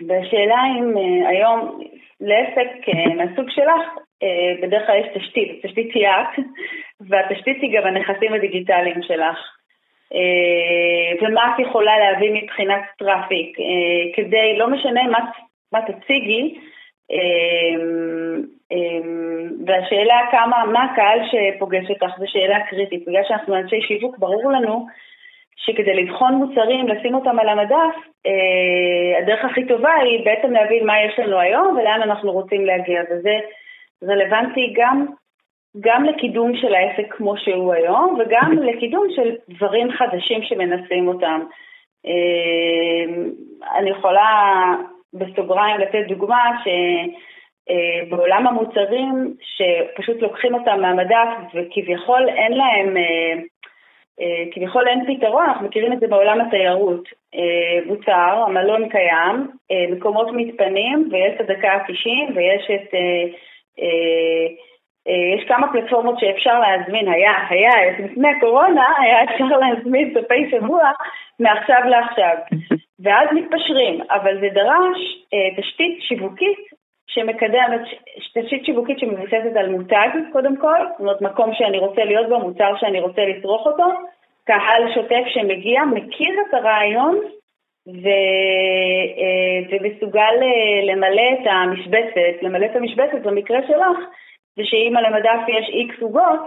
והשאלה 0.07 0.57
אם 0.79 0.97
אה, 0.97 1.29
היום 1.29 1.79
לעסק 2.21 2.87
מהסוג 3.15 3.49
שלך, 3.49 3.81
בדרך 4.61 4.87
כלל 4.87 4.95
יש 4.95 5.07
תשתית, 5.17 5.65
תשתית 5.65 5.95
היא 5.95 6.07
את, 6.07 6.43
והתשתית 7.09 7.61
היא 7.61 7.79
גם 7.79 7.87
הנכסים 7.87 8.33
הדיגיטליים 8.33 9.01
שלך. 9.01 9.37
ומה 11.21 11.53
את 11.55 11.59
יכולה 11.59 11.91
להביא 11.99 12.31
מבחינת 12.33 12.81
traffic, 12.97 13.57
כדי, 14.15 14.57
לא 14.57 14.67
משנה 14.67 15.03
מה, 15.03 15.19
מה 15.71 15.79
תציגי, 15.81 16.59
אמ, 17.11 18.41
והשאלה 19.65 20.15
כמה, 20.31 20.65
מה 20.65 20.83
הקהל 20.83 21.19
שפוגש 21.31 21.89
אותך 21.89 22.17
זו 22.19 22.25
שאלה 22.27 22.59
קריטית. 22.69 23.05
בגלל 23.07 23.23
שאנחנו 23.27 23.55
אנשי 23.55 23.81
שיווק, 23.81 24.17
ברור 24.17 24.51
לנו 24.51 24.87
שכדי 25.55 25.93
לבחון 25.93 26.33
מוצרים, 26.33 26.87
לשים 26.87 27.15
אותם 27.15 27.39
על 27.39 27.49
המדף, 27.49 27.95
אה, 28.25 29.19
הדרך 29.19 29.45
הכי 29.45 29.65
טובה 29.67 29.93
היא 29.93 30.25
בעצם 30.25 30.51
להבין 30.51 30.85
מה 30.85 31.03
יש 31.03 31.19
לנו 31.19 31.39
היום 31.39 31.77
ולאן 31.77 32.01
אנחנו 32.01 32.31
רוצים 32.31 32.65
להגיע. 32.65 33.01
וזה 33.11 33.39
רלוונטי 34.03 34.73
גם, 34.75 35.05
גם 35.79 36.03
לקידום 36.03 36.55
של 36.55 36.73
העסק 36.75 37.13
כמו 37.13 37.37
שהוא 37.37 37.73
היום, 37.73 38.19
וגם 38.19 38.51
לקידום 38.63 39.07
של 39.15 39.35
דברים 39.49 39.91
חדשים 39.91 40.43
שמנסים 40.43 41.07
אותם. 41.07 41.41
אה, 42.05 43.13
אני 43.79 43.89
יכולה 43.89 44.63
בסוגריים 45.13 45.77
לתת 45.77 46.07
דוגמה 46.07 46.51
ש... 46.63 46.67
אה, 47.69 48.17
המוצרים 48.47 49.33
שפשוט 49.41 50.21
לוקחים 50.21 50.53
אותם 50.53 50.81
מהמדף 50.81 51.27
וכביכול 51.53 52.29
אין 52.29 52.51
להם, 52.51 52.97
אה, 52.97 53.33
אה, 54.21 54.43
כביכול 54.51 54.87
אין 54.87 55.17
פתרון, 55.17 55.45
אנחנו 55.45 55.67
מכירים 55.67 55.93
את 55.93 55.99
זה 55.99 56.07
בעולם 56.07 56.41
התיירות. 56.41 57.23
מוצר, 57.85 58.43
המלון 58.47 58.89
קיים, 58.89 59.47
מקומות 59.91 60.27
מתפנים 60.33 61.09
ויש 61.11 61.33
את 61.35 61.41
הדקה 61.41 61.71
ה-90 61.71 62.31
ויש 62.35 62.71
את... 62.75 62.95
יש 65.07 65.47
כמה 65.47 65.71
פלטפורמות 65.71 66.19
שאפשר 66.19 66.59
להזמין, 66.59 67.07
היה, 67.07 67.31
היה, 67.49 67.69
לפני 67.99 68.27
הקורונה 68.37 68.85
היה 68.99 69.23
אפשר 69.23 69.45
להזמין 69.45 70.13
סופי 70.13 70.49
שבוע 70.51 70.91
מעכשיו 71.39 71.81
לעכשיו. 71.85 72.35
ואז 72.99 73.27
מתפשרים, 73.31 74.01
אבל 74.11 74.39
זה 74.39 74.47
דרש 74.53 75.25
תשתית 75.57 76.01
שיווקית 76.01 76.57
שמקדמת 77.07 77.81
תשתית 78.17 78.65
שיווקית 78.65 78.99
שמבוססת 78.99 79.55
על 79.55 79.69
מותג 79.69 80.09
קודם 80.31 80.57
כל, 80.57 80.77
זאת 80.91 80.99
אומרת 80.99 81.21
מקום 81.21 81.53
שאני 81.53 81.77
רוצה 81.77 82.03
להיות 82.03 82.29
בו, 82.29 82.39
מוצר 82.39 82.73
שאני 82.79 82.99
רוצה 82.99 83.21
לצרוך 83.25 83.65
אותו, 83.65 83.83
קהל 84.45 84.93
שוטף 84.93 85.23
שמגיע, 85.27 85.81
מכיר 85.85 86.35
את 86.49 86.53
הרעיון 86.53 87.19
ו... 87.87 88.07
אה, 89.19 89.59
ומסוגל 89.69 90.35
אה, 90.41 90.93
למלא 90.93 91.23
את 91.33 91.47
המשבצת, 91.47 92.41
למלא 92.41 92.65
את 92.65 92.75
המשבצת 92.75 93.21
במקרה 93.23 93.59
שלך, 93.67 93.97
זה 94.55 94.63
שאם 94.65 94.97
על 94.97 95.05
המדף 95.05 95.41
יש 95.47 95.69
איקס 95.69 96.01
עוגות 96.01 96.39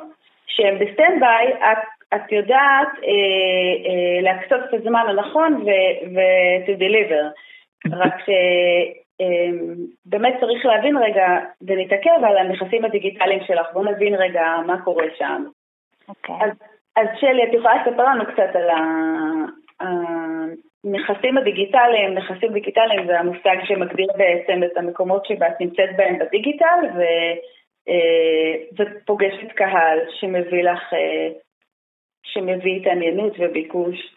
שהן 0.46 0.78
ב 0.78 0.85
stand 0.85 1.20
by, 1.20 1.52
את, 1.52 1.78
את 2.14 2.32
יודעת 2.32 2.88
אה, 3.04 3.10
אה, 3.86 4.20
להקצות 4.22 4.60
את 4.68 4.74
הזמן 4.74 5.04
הנכון 5.08 5.54
ו-to 5.54 6.78
deliver. 6.78 7.24
רק 7.92 8.14
ש... 8.26 8.30
אמ, 9.20 9.74
באמת 10.06 10.36
צריך 10.40 10.66
להבין 10.66 10.96
רגע 10.96 11.26
ונתעכב 11.62 12.24
על 12.24 12.38
הנכסים 12.38 12.84
הדיגיטליים 12.84 13.40
שלך. 13.46 13.66
בואו 13.72 13.84
נבין 13.84 14.14
רגע 14.14 14.56
מה 14.66 14.82
קורה 14.84 15.04
שם. 15.18 15.44
אוקיי. 16.08 16.34
אז, 16.40 16.50
אז 16.96 17.06
שלי, 17.20 17.44
את 17.44 17.54
יכולה 17.54 17.82
לספר 17.82 18.04
לנו 18.04 18.24
קצת 18.26 18.56
על 18.56 18.68
הנכסים 19.80 21.38
הדיגיטליים, 21.38 22.14
נכסים 22.14 22.52
דיגיטליים 22.52 23.06
זה 23.06 23.20
המושג 23.20 23.56
שמגדיר 23.64 24.08
בעצם 24.16 24.60
את 24.64 24.76
המקומות 24.76 25.26
שבה 25.26 25.48
את 25.48 25.60
נמצאת 25.60 25.96
בהם 25.96 26.18
בדיגיטל 26.18 26.80
ו, 26.94 27.00
אה, 27.00 27.34
ופוגשת 28.78 29.52
קהל 29.52 29.98
שמביא 30.20 30.62
לך, 30.62 30.92
אה, 30.92 31.28
שמביא 32.22 32.80
התעניינות 32.80 33.32
וביקוש. 33.38 34.16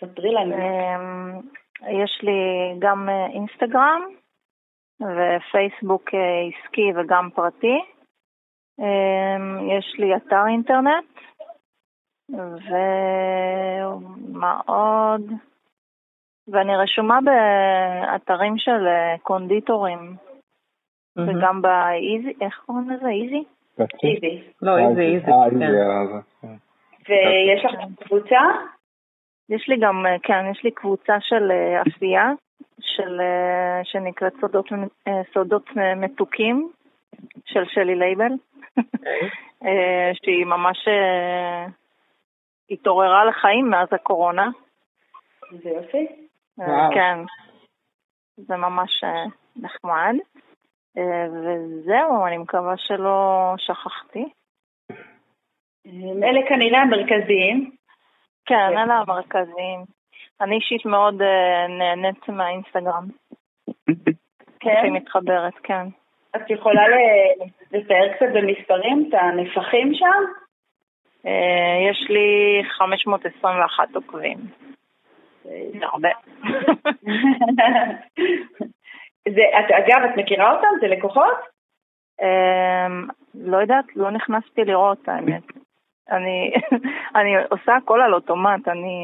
ספרי 0.00 0.32
לנו. 0.32 0.56
אמ, 0.56 1.40
יש 2.02 2.20
לי 2.22 2.40
גם 2.78 3.08
אה, 3.08 3.26
אינסטגרם 3.26 4.02
ופייסבוק 5.00 6.14
אה, 6.14 6.20
עסקי 6.48 6.92
וגם 6.96 7.30
פרטי. 7.34 7.78
אמ, 8.78 9.70
יש 9.70 9.94
לי 9.98 10.16
אתר 10.16 10.46
אינטרנט 10.48 11.18
ומה 12.68 14.60
עוד? 14.66 15.22
ואני 16.48 16.76
רשומה 16.76 17.18
באתרים 17.24 18.58
של 18.58 18.86
אה, 18.86 19.14
קונדיטורים 19.22 20.16
וגם 21.18 21.62
באיזי, 21.62 22.32
איך 22.40 22.62
קוראים 22.66 22.90
לזה? 22.90 23.08
איזי? 23.08 23.44
איזי. 24.04 24.42
לא, 24.62 24.78
איזי, 24.78 25.00
איזי. 25.00 25.30
כן. 26.40 26.54
ויש 27.08 27.64
לך 27.64 27.72
קבוצה? 28.04 28.40
יש 29.48 29.68
לי 29.68 29.76
גם, 29.80 30.06
אה, 30.06 30.16
כן, 30.22 30.44
יש 30.50 30.64
לי 30.64 30.70
קבוצה 30.70 31.16
של 31.20 31.50
אה, 31.50 31.80
עשייה, 31.80 32.30
של, 32.80 33.20
אה, 33.20 33.80
שנקראת 33.84 34.32
סודות, 34.40 34.66
סודות 35.34 35.70
מתוקים, 35.96 36.70
של 37.44 37.64
שלי 37.66 37.94
לייבל. 37.94 38.32
אוקיי. 38.78 39.28
שהיא 40.22 40.46
ממש 40.46 40.88
התעוררה 42.70 43.24
לחיים 43.24 43.70
מאז 43.70 43.88
הקורונה. 43.92 44.48
זה 45.50 45.70
יופי. 45.70 46.06
כן, 46.94 47.18
זה 48.36 48.56
ממש 48.56 49.04
נחמד. 49.56 50.14
וזהו, 50.98 52.26
אני 52.26 52.38
מקווה 52.38 52.74
שלא 52.76 53.54
שכחתי. 53.58 54.24
אלה 56.22 56.40
כנראה 56.48 56.80
המרכזיים. 56.80 57.70
כן, 58.46 58.78
אלה 58.78 58.94
המרכזיים. 58.94 59.84
אני 60.40 60.56
אישית 60.56 60.86
מאוד 60.86 61.22
נהנית 61.78 62.28
מהאינסטגרם. 62.28 63.06
כן? 64.60 64.80
היא 64.84 64.92
מתחברת, 64.92 65.54
כן. 65.62 65.86
את 66.36 66.50
יכולה 66.50 66.82
לתאר 67.72 68.12
קצת 68.16 68.26
במספרים 68.34 69.08
את 69.08 69.14
הנפחים 69.14 69.94
שם? 69.94 70.24
יש 71.90 72.06
לי 72.10 72.62
521 72.78 73.94
עוקבים. 73.94 74.38
זה 75.44 75.86
הרבה. 75.86 76.08
זה, 79.34 79.42
את, 79.60 79.70
אגב, 79.70 80.04
את 80.04 80.16
מכירה 80.16 80.54
אותם? 80.54 80.68
זה 80.80 80.88
לקוחות? 80.88 81.34
לא 83.34 83.56
יודעת, 83.56 83.96
לא 83.96 84.10
נכנסתי 84.10 84.64
לראות, 84.64 85.08
האמת. 85.08 85.42
אני, 86.10 86.52
אני 87.18 87.30
עושה 87.50 87.76
הכל 87.76 88.00
על 88.00 88.14
אוטומט, 88.14 88.68
אני 88.68 88.96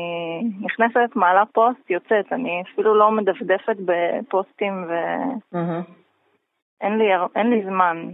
נכנסת, 0.61 1.16
מעלה 1.16 1.43
פוסט, 1.52 1.90
יוצאת, 1.90 2.33
אני 2.33 2.62
אפילו 2.62 2.95
לא 2.95 3.11
מדפדפת 3.11 3.76
בפוסטים 3.85 4.87
ואין 4.88 6.99
לי, 6.99 7.09
אין 7.37 7.50
לי 7.50 7.64
זמן 7.64 8.09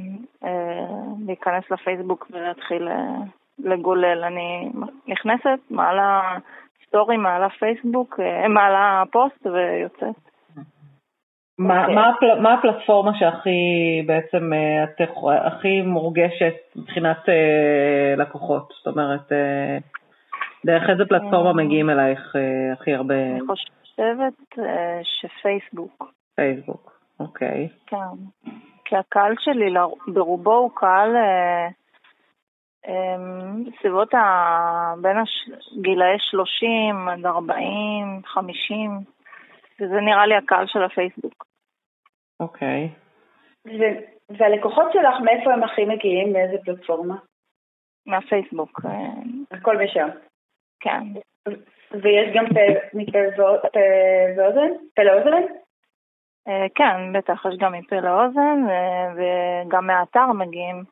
אה, 0.44 0.86
להיכנס 1.26 1.70
לפייסבוק 1.70 2.26
ולהתחיל 2.30 2.88
אה, 2.88 3.14
לגולל. 3.58 4.24
אני 4.24 4.70
נכנסת, 5.06 5.58
מעלה 5.70 6.38
סטורי, 6.86 7.16
מעלה 7.16 7.50
פייסבוק, 7.50 8.20
אה, 8.20 8.48
מעלה 8.48 9.02
פוסט 9.12 9.46
ויוצאת. 9.46 10.29
מה, 11.60 11.86
okay. 11.86 11.92
מה, 11.92 12.08
הפל, 12.08 12.40
מה 12.40 12.54
הפלטפורמה 12.54 13.10
שהכי 13.18 14.02
בעצם 14.06 14.52
את 14.82 15.08
הכי 15.46 15.80
מורגשת 15.82 16.54
מבחינת 16.76 17.18
uh, 17.18 18.20
לקוחות? 18.20 18.72
זאת 18.78 18.86
אומרת, 18.86 19.32
uh, 19.32 19.98
דרך 20.66 20.90
איזה 20.90 21.04
פלטפורמה 21.08 21.52
מגיעים 21.52 21.90
אלייך 21.90 22.36
הכי 22.72 22.94
הרבה? 22.94 23.14
אני 23.14 23.40
חושבת 23.46 24.58
שפייסבוק. 25.02 26.12
פייסבוק, 26.34 26.92
אוקיי. 27.20 27.68
Okay. 27.70 27.90
כן. 27.90 28.50
כי 28.84 28.96
הקהל 28.96 29.34
שלי 29.38 29.74
ברובו 30.06 30.54
הוא 30.54 30.70
קהל 30.74 31.16
בסביבות 33.66 34.14
ה... 34.14 34.94
בין 35.02 35.18
הש... 35.18 35.50
גילאי 35.82 36.16
30 36.18 37.08
עד 37.08 37.26
40, 37.26 38.20
50, 38.24 38.90
וזה 39.80 40.00
נראה 40.00 40.26
לי 40.26 40.34
הקהל 40.34 40.66
של 40.66 40.82
הפייסבוק. 40.82 41.49
אוקיי. 42.40 42.88
והלקוחות 44.30 44.92
שלך, 44.92 45.20
מאיפה 45.24 45.52
הם 45.52 45.62
הכי 45.62 45.84
מגיעים? 45.84 46.32
מאיזה 46.32 46.56
פלטפורמה? 46.64 47.16
מהפייסבוק. 48.06 48.80
אה, 48.84 49.56
הכל 49.58 49.76
משם. 49.84 50.08
כן. 50.80 51.02
ויש 51.92 52.34
גם 52.34 52.44
מפה 52.94 53.18
ואוזן? 54.36 54.72
פה 54.96 55.02
לאוזן? 55.02 55.42
אה, 56.48 56.66
כן, 56.74 57.12
בטח, 57.12 57.46
יש 57.46 57.58
גם 57.58 57.72
מפה 57.72 57.96
לאוזן, 57.96 58.68
אה, 58.68 59.12
וגם 59.16 59.86
מהאתר 59.86 60.32
מגיעים. 60.32 60.84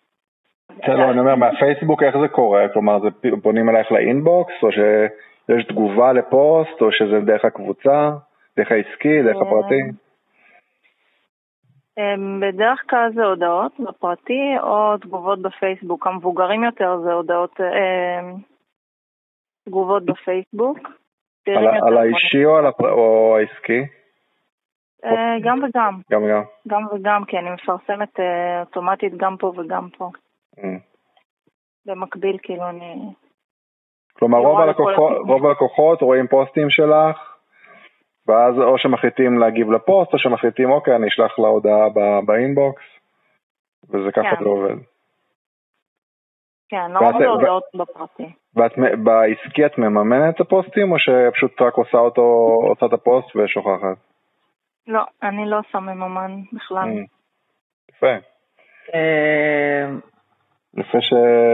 כן, 0.83 0.93
לא, 0.93 1.11
אני 1.11 1.21
אומר, 1.21 1.35
מהפייסבוק 1.35 2.03
איך 2.03 2.19
זה 2.19 2.29
קורה? 2.29 2.69
כלומר, 2.73 3.01
זה 3.01 3.09
פונים 3.43 3.69
אלייך 3.69 3.93
לאינבוקס, 3.93 4.55
או 4.63 4.69
שיש 4.73 5.65
תגובה 5.65 6.13
לפוסט, 6.13 6.81
או 6.81 6.93
שזה 6.93 7.21
דרך 7.21 7.45
הקבוצה, 7.45 8.11
דרך 8.57 8.73
העסקי, 8.73 9.23
דרך 9.23 9.37
הפרטי? 9.37 9.81
בדרך 12.41 12.83
כלל 12.91 13.11
זה 13.15 13.25
הודעות 13.25 13.73
בפרטי 13.81 14.55
או 14.63 14.99
תגובות 14.99 15.43
בפייסבוק. 15.43 16.07
המבוגרים 16.07 16.65
יותר 16.65 16.99
זה 17.05 17.13
הודעות, 17.13 17.61
אה, 17.61 18.31
תגובות 19.69 20.05
בפייסבוק. 20.05 20.79
על, 21.57 21.67
על 21.67 21.97
האישי 21.97 22.45
או, 22.45 22.57
על 22.57 22.67
הפ... 22.67 22.81
או 22.81 23.37
העסקי? 23.39 23.81
אה, 25.05 25.37
גם 25.43 25.59
וגם. 25.59 26.01
גם 26.11 26.23
וגם. 26.23 26.43
גם 26.69 26.87
וגם, 26.93 27.25
כי 27.25 27.39
אני 27.39 27.51
מפרסמת 27.51 28.21
אה, 28.21 28.61
אוטומטית 28.61 29.17
גם 29.17 29.37
פה 29.37 29.53
וגם 29.57 29.89
פה. 29.99 30.11
Mm. 30.59 30.63
במקביל, 31.87 32.37
כאילו 32.43 32.69
אני... 32.69 32.95
כלומר, 34.13 34.39
רוב 34.39 34.61
הלקוחות, 34.61 35.13
רוב 35.27 35.47
הלקוחות 35.47 36.03
רואים 36.03 36.27
פוסטים 36.27 36.71
שלך, 36.71 37.28
ואז 38.29 38.55
או 38.59 38.79
שמחליטים 38.79 39.39
להגיב 39.39 39.73
לפוסט, 39.73 40.13
או 40.13 40.19
שמחליטים, 40.19 40.71
אוקיי, 40.71 40.97
אני 40.97 41.09
אשלח 41.09 41.39
לה 41.39 41.49
הודעה 41.49 41.89
באינבוקס, 42.27 42.83
וזה 43.91 44.13
ככה 44.13 44.37
כן. 44.37 44.45
זה 44.45 44.49
עובד. 44.49 44.77
כן, 46.69 46.91
לא 46.91 46.99
הרבה 46.99 47.27
הודעות 47.27 47.63
בפרטי. 47.75 48.33
ואת 48.57 48.73
בעסקי 49.05 49.67
את 49.67 49.79
מממנת 49.79 50.35
את 50.35 50.41
הפוסטים, 50.41 50.93
או 50.93 50.99
שפשוט 50.99 51.63
רק 51.63 51.75
עושה 51.75 51.99
אותו, 51.99 52.23
עושה 52.69 52.87
את 52.87 52.93
הפוסט 52.93 53.37
ושוכחת? 53.37 53.97
לא, 54.87 55.03
אני 55.23 55.51
לא 55.51 55.59
עושה 55.59 55.81
מממן 55.81 56.41
בכלל. 56.53 56.89
Mm. 56.89 57.07
יפה. 57.93 58.15
אה, 58.95 59.89
יפה 60.77 60.99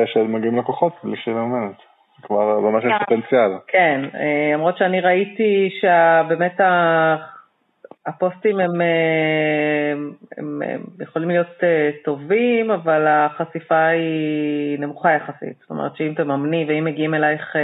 שמגיעים 0.07 0.59
לקוחות 0.59 0.93
בלי 1.05 1.17
שהיא 1.17 1.35
מממנת. 1.35 1.94
כבר 2.27 2.61
ממש 2.61 2.85
יש 2.85 2.93
כן. 2.93 2.99
פוטנציאל. 2.99 3.51
כן, 3.67 4.01
אה, 4.15 4.51
למרות 4.55 4.79
שאני 4.79 5.01
ראיתי 5.01 5.71
שבאמת 5.81 6.61
הפוסטים 8.07 8.61
הם, 8.61 8.81
אה, 8.81 9.93
הם, 10.39 10.63
הם 10.63 10.81
יכולים 11.01 11.29
להיות 11.29 11.63
אה, 11.63 11.91
טובים, 12.05 12.71
אבל 12.71 13.07
החשיפה 13.07 13.87
היא 13.87 14.79
נמוכה 14.79 15.13
יחסית. 15.13 15.57
זאת 15.61 15.71
אומרת 15.71 15.97
שאם 15.97 16.13
תממני 16.17 16.65
ואם 16.69 16.85
מגיעים 16.85 17.15
אלייך, 17.15 17.57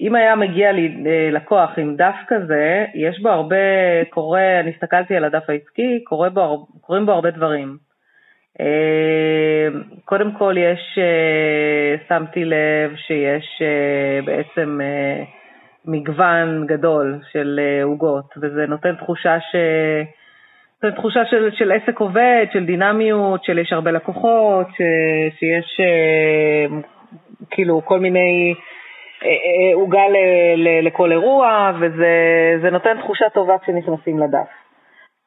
אם 0.00 0.14
היה 0.14 0.36
מגיע 0.36 0.72
לי 0.72 1.04
לקוח 1.32 1.70
עם 1.76 1.96
דף 1.96 2.16
כזה, 2.28 2.86
יש 2.94 3.20
בו 3.20 3.28
הרבה, 3.28 3.56
קורה, 4.10 4.60
אני 4.60 4.70
הסתכלתי 4.70 5.16
על 5.16 5.24
הדף 5.24 5.50
העסקי, 5.50 6.04
קורה 6.04 6.30
בו, 6.30 6.66
קורים 6.80 7.06
בו 7.06 7.12
הרבה 7.12 7.30
דברים. 7.30 7.87
אה, 8.60 9.68
קודם 10.04 10.32
כל 10.32 10.54
יש, 10.58 10.98
אה, 10.98 11.96
שמתי 12.08 12.44
לב 12.44 12.96
שיש 12.96 13.62
אה, 13.62 14.20
בעצם 14.24 14.80
מגוון 15.86 16.66
גדול 16.66 17.18
של 17.32 17.60
עוגות, 17.82 18.34
וזה 18.42 18.66
נותן 18.66 18.94
תחושה 18.94 19.40
ש... 19.40 19.56
נותן 20.82 20.96
תחושה 20.96 21.24
של, 21.24 21.50
של 21.52 21.72
עסק 21.72 22.00
עובד, 22.00 22.46
של 22.52 22.64
דינמיות, 22.64 23.44
של 23.44 23.58
יש 23.58 23.72
הרבה 23.72 23.90
לקוחות, 23.90 24.66
ש, 24.68 24.82
שיש 25.38 25.80
כאילו 27.50 27.82
כל 27.84 28.00
מיני 28.00 28.54
עוגה 29.74 30.02
לכל 30.82 31.12
אירוע, 31.12 31.72
וזה 31.80 32.70
נותן 32.70 33.00
תחושה 33.00 33.30
טובה 33.34 33.58
כשנכנסים 33.58 34.18
לדף. 34.18 34.67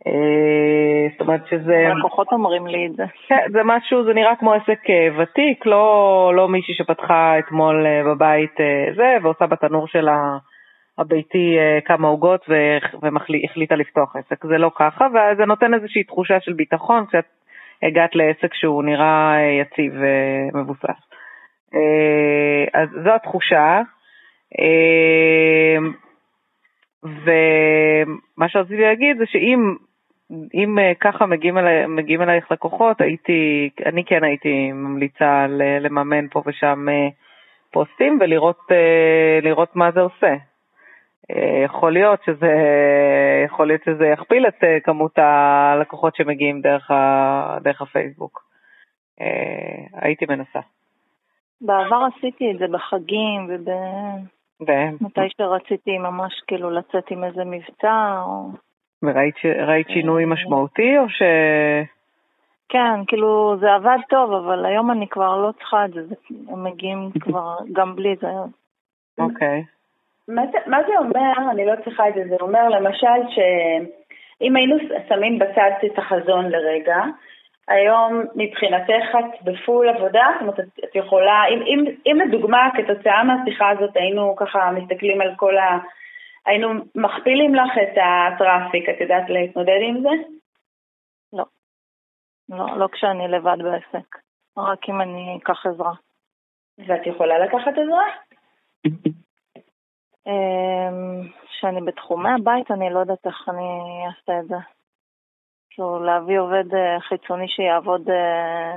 אה, 0.07 1.07
זאת 1.11 1.21
אומרת 1.21 1.41
שזה... 1.49 1.87
הלקוחות 1.87 2.27
אומרים 2.31 2.67
לי 2.67 2.87
את 2.87 2.95
זה. 2.95 3.03
כן, 3.27 3.45
זה 3.51 3.59
משהו, 3.63 4.03
זה 4.03 4.13
נראה 4.13 4.35
כמו 4.35 4.53
עסק 4.53 4.89
אה, 4.89 5.07
ותיק, 5.17 5.65
לא, 5.65 6.31
לא 6.35 6.49
מישהי 6.49 6.73
שפתחה 6.73 7.39
אתמול 7.39 7.85
אה, 7.85 8.03
בבית 8.03 8.55
זה, 8.95 9.17
ועושה 9.21 9.47
בתנור 9.47 9.87
שלה 9.87 10.37
הביתי 10.97 11.57
כמה 11.85 12.07
עוגות 12.07 12.45
והחליטה 13.01 13.75
לפתוח 13.75 14.15
עסק. 14.15 14.45
זה 14.45 14.57
לא 14.57 14.71
ככה, 14.75 15.07
וזה 15.07 15.45
נותן 15.45 15.73
איזושהי 15.73 16.03
תחושה 16.03 16.39
של 16.39 16.53
ביטחון 16.53 17.05
כשאת 17.05 17.25
הגעת 17.83 18.15
לעסק 18.15 18.53
שהוא 18.53 18.83
נראה 18.83 19.37
יציב 19.61 19.93
ומבוסס. 20.53 21.01
אז 22.73 22.89
זו 23.03 23.09
התחושה. 23.15 23.81
ומה 27.03 28.49
שרציתי 28.49 28.81
להגיד 28.81 29.17
זה 29.17 29.25
שאם 29.25 29.75
אם 30.53 30.77
uh, 30.77 30.95
ככה 30.99 31.25
מגיעים, 31.25 31.57
אלי, 31.57 31.85
מגיעים 31.85 32.21
אלייך 32.21 32.51
לקוחות, 32.51 33.01
הייתי, 33.01 33.69
אני 33.85 34.03
כן 34.05 34.23
הייתי 34.23 34.71
ממליצה 34.71 35.45
לממן 35.81 36.27
פה 36.27 36.41
ושם 36.45 36.85
uh, 36.89 37.13
פוסטים 37.71 38.19
ולראות 38.21 38.59
uh, 39.69 39.75
מה 39.75 39.91
זה 39.91 39.99
עושה. 39.99 40.35
יכול 41.65 41.93
להיות 41.93 42.23
שזה, 42.23 42.53
יכול 43.45 43.67
להיות 43.67 43.81
שזה 43.85 44.05
יכפיל 44.05 44.47
את 44.47 44.63
כמות 44.83 45.17
הלקוחות 45.17 46.15
שמגיעים 46.15 46.61
דרך, 46.61 46.91
ה, 46.91 47.57
דרך 47.63 47.81
הפייסבוק. 47.81 48.43
הייתי 49.93 50.25
מנסה. 50.29 50.59
בעבר 51.61 52.07
עשיתי 52.17 52.51
את 52.51 52.57
זה 52.57 52.65
בחגים 52.71 53.47
וב... 53.49 53.69
מתי 55.01 55.21
שרציתי 55.37 55.97
ממש 55.97 56.33
כאילו 56.47 56.69
לצאת 56.69 57.11
עם 57.11 57.23
איזה 57.23 57.43
מבצע 57.45 58.21
או... 58.25 58.49
וראית 59.03 59.37
ש... 59.37 59.45
שינוי 59.93 60.25
משמעותי 60.25 60.97
או 60.97 61.09
ש... 61.09 61.21
כן, 62.69 63.05
כאילו 63.07 63.55
זה 63.59 63.73
עבד 63.73 63.97
טוב, 64.09 64.33
אבל 64.33 64.65
היום 64.65 64.91
אני 64.91 65.07
כבר 65.07 65.37
לא 65.37 65.51
צריכה 65.51 65.85
את 65.85 65.91
זה, 65.91 66.01
הם 66.49 66.63
מגיעים 66.63 67.09
כבר 67.23 67.57
גם 67.71 67.95
בלי 67.95 68.15
זה. 68.21 68.27
אוקיי. 69.19 69.63
מה 70.27 70.41
זה, 70.51 70.57
מה 70.67 70.77
זה 70.87 70.93
אומר, 70.97 71.51
אני 71.51 71.65
לא 71.65 71.73
צריכה 71.83 72.09
את 72.09 72.13
זה, 72.13 72.23
זה 72.29 72.35
אומר 72.41 72.69
למשל 72.69 73.21
שאם 73.29 74.55
היינו 74.55 74.75
שמים 75.09 75.39
בצד 75.39 75.71
את 75.85 75.97
החזון 75.97 76.49
לרגע, 76.49 76.97
היום 77.67 78.23
מבחינתך 78.35 79.15
את 79.19 79.43
בפול 79.43 79.89
עבודה, 79.89 80.27
זאת 80.33 80.41
אומרת, 80.41 80.59
את, 80.59 80.79
את 80.83 80.95
יכולה, 80.95 81.43
אם, 81.49 81.61
אם, 81.61 81.85
אם 82.05 82.17
לדוגמה 82.21 82.69
כתוצאה 82.77 83.23
מהשיחה 83.23 83.69
הזאת 83.69 83.95
היינו 83.95 84.35
ככה 84.35 84.71
מסתכלים 84.71 85.21
על 85.21 85.33
כל 85.35 85.57
ה... 85.57 85.77
היינו 86.45 86.67
מכפילים 86.95 87.55
לך 87.55 87.71
את 87.83 87.97
הטראפיק, 87.97 88.89
את 88.89 89.01
יודעת 89.01 89.29
להתמודד 89.29 89.79
עם 89.89 90.01
זה? 90.01 90.09
לא. 91.33 91.45
לא, 92.49 92.77
לא 92.77 92.87
כשאני 92.91 93.27
לבד 93.27 93.57
בעסק, 93.63 94.17
רק 94.57 94.89
אם 94.89 95.01
אני 95.01 95.37
אקח 95.43 95.65
עזרה. 95.65 95.93
ואת 96.87 97.07
יכולה 97.07 97.39
לקחת 97.39 97.71
עזרה? 97.71 98.05
כשאני 101.49 101.79
אמ, 101.79 101.85
בתחומי 101.85 102.29
הבית, 102.39 102.71
אני 102.71 102.89
לא 102.89 102.99
יודעת 102.99 103.25
איך 103.25 103.49
אני 103.49 104.03
אעשה 104.07 104.39
את 104.39 104.47
זה. 104.47 104.55
כאילו, 105.69 106.03
להביא 106.03 106.39
עובד 106.39 106.75
אה, 106.75 106.99
חיצוני 106.99 107.47
שיעבוד 107.47 108.09
אה, 108.09 108.75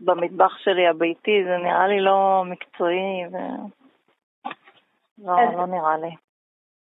במטבח 0.00 0.58
שלי 0.58 0.86
הביתי, 0.86 1.44
זה 1.44 1.56
נראה 1.56 1.86
לי 1.86 2.00
לא 2.00 2.42
מקצועי, 2.46 3.26
ו... 3.32 3.36
לא, 5.18 5.40
אז, 5.40 5.54
לא 5.56 5.66
נראה 5.66 5.96
לי. 5.96 6.16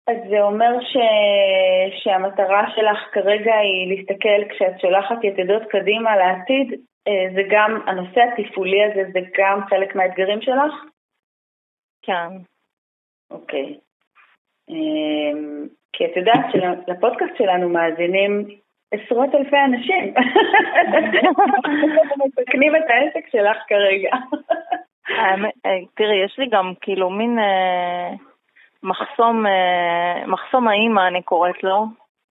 אז 0.10 0.30
זה 0.30 0.42
אומר 0.42 0.80
ש... 0.82 0.98
שהמטרה 2.04 2.64
שלך 2.76 2.98
כרגע 3.14 3.56
היא 3.56 3.96
להסתכל, 3.96 4.50
כשאת 4.50 4.80
שולחת 4.82 5.24
יתדות 5.24 5.64
קדימה 5.70 6.16
לעתיד, 6.16 6.72
אה, 7.08 7.34
זה 7.36 7.42
גם, 7.50 7.82
הנושא 7.88 8.22
התפעולי 8.38 8.84
הזה 8.84 9.04
זה 9.14 9.20
גם 9.38 9.62
חלק 9.70 9.96
מהאתגרים 9.96 10.42
שלך? 10.42 10.74
כן. 12.02 12.30
אוקיי. 13.32 13.76
אמ, 14.70 15.68
כי 15.94 16.06
את 16.06 16.18
יודעת 16.18 16.46
שלפודקאסט 16.52 17.38
שלנו 17.38 17.70
מאזינים 17.70 18.46
עשרות 18.92 19.36
אלפי 19.36 19.58
אנשים. 19.66 20.14
מסכנים 22.26 22.76
את 22.76 22.90
העסק 22.90 23.30
שלך 23.32 23.58
כרגע. 23.68 24.12
אה, 25.66 25.80
תראי, 25.96 26.26
יש 26.26 26.40
לי 26.40 26.46
גם 26.50 26.74
כאילו 26.82 27.10
מין 27.10 27.40
אה, 27.40 28.10
מחסום, 28.84 29.46
אה, 29.46 30.28
מחסום 30.28 30.68
האימא 30.68 31.08
אני 31.08 31.24
קוראת 31.24 31.64
לו, 31.64 31.86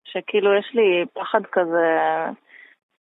שכאילו 0.04 0.54
יש 0.58 0.70
לי 0.74 1.04
פחד 1.12 1.46
כזה, 1.52 1.98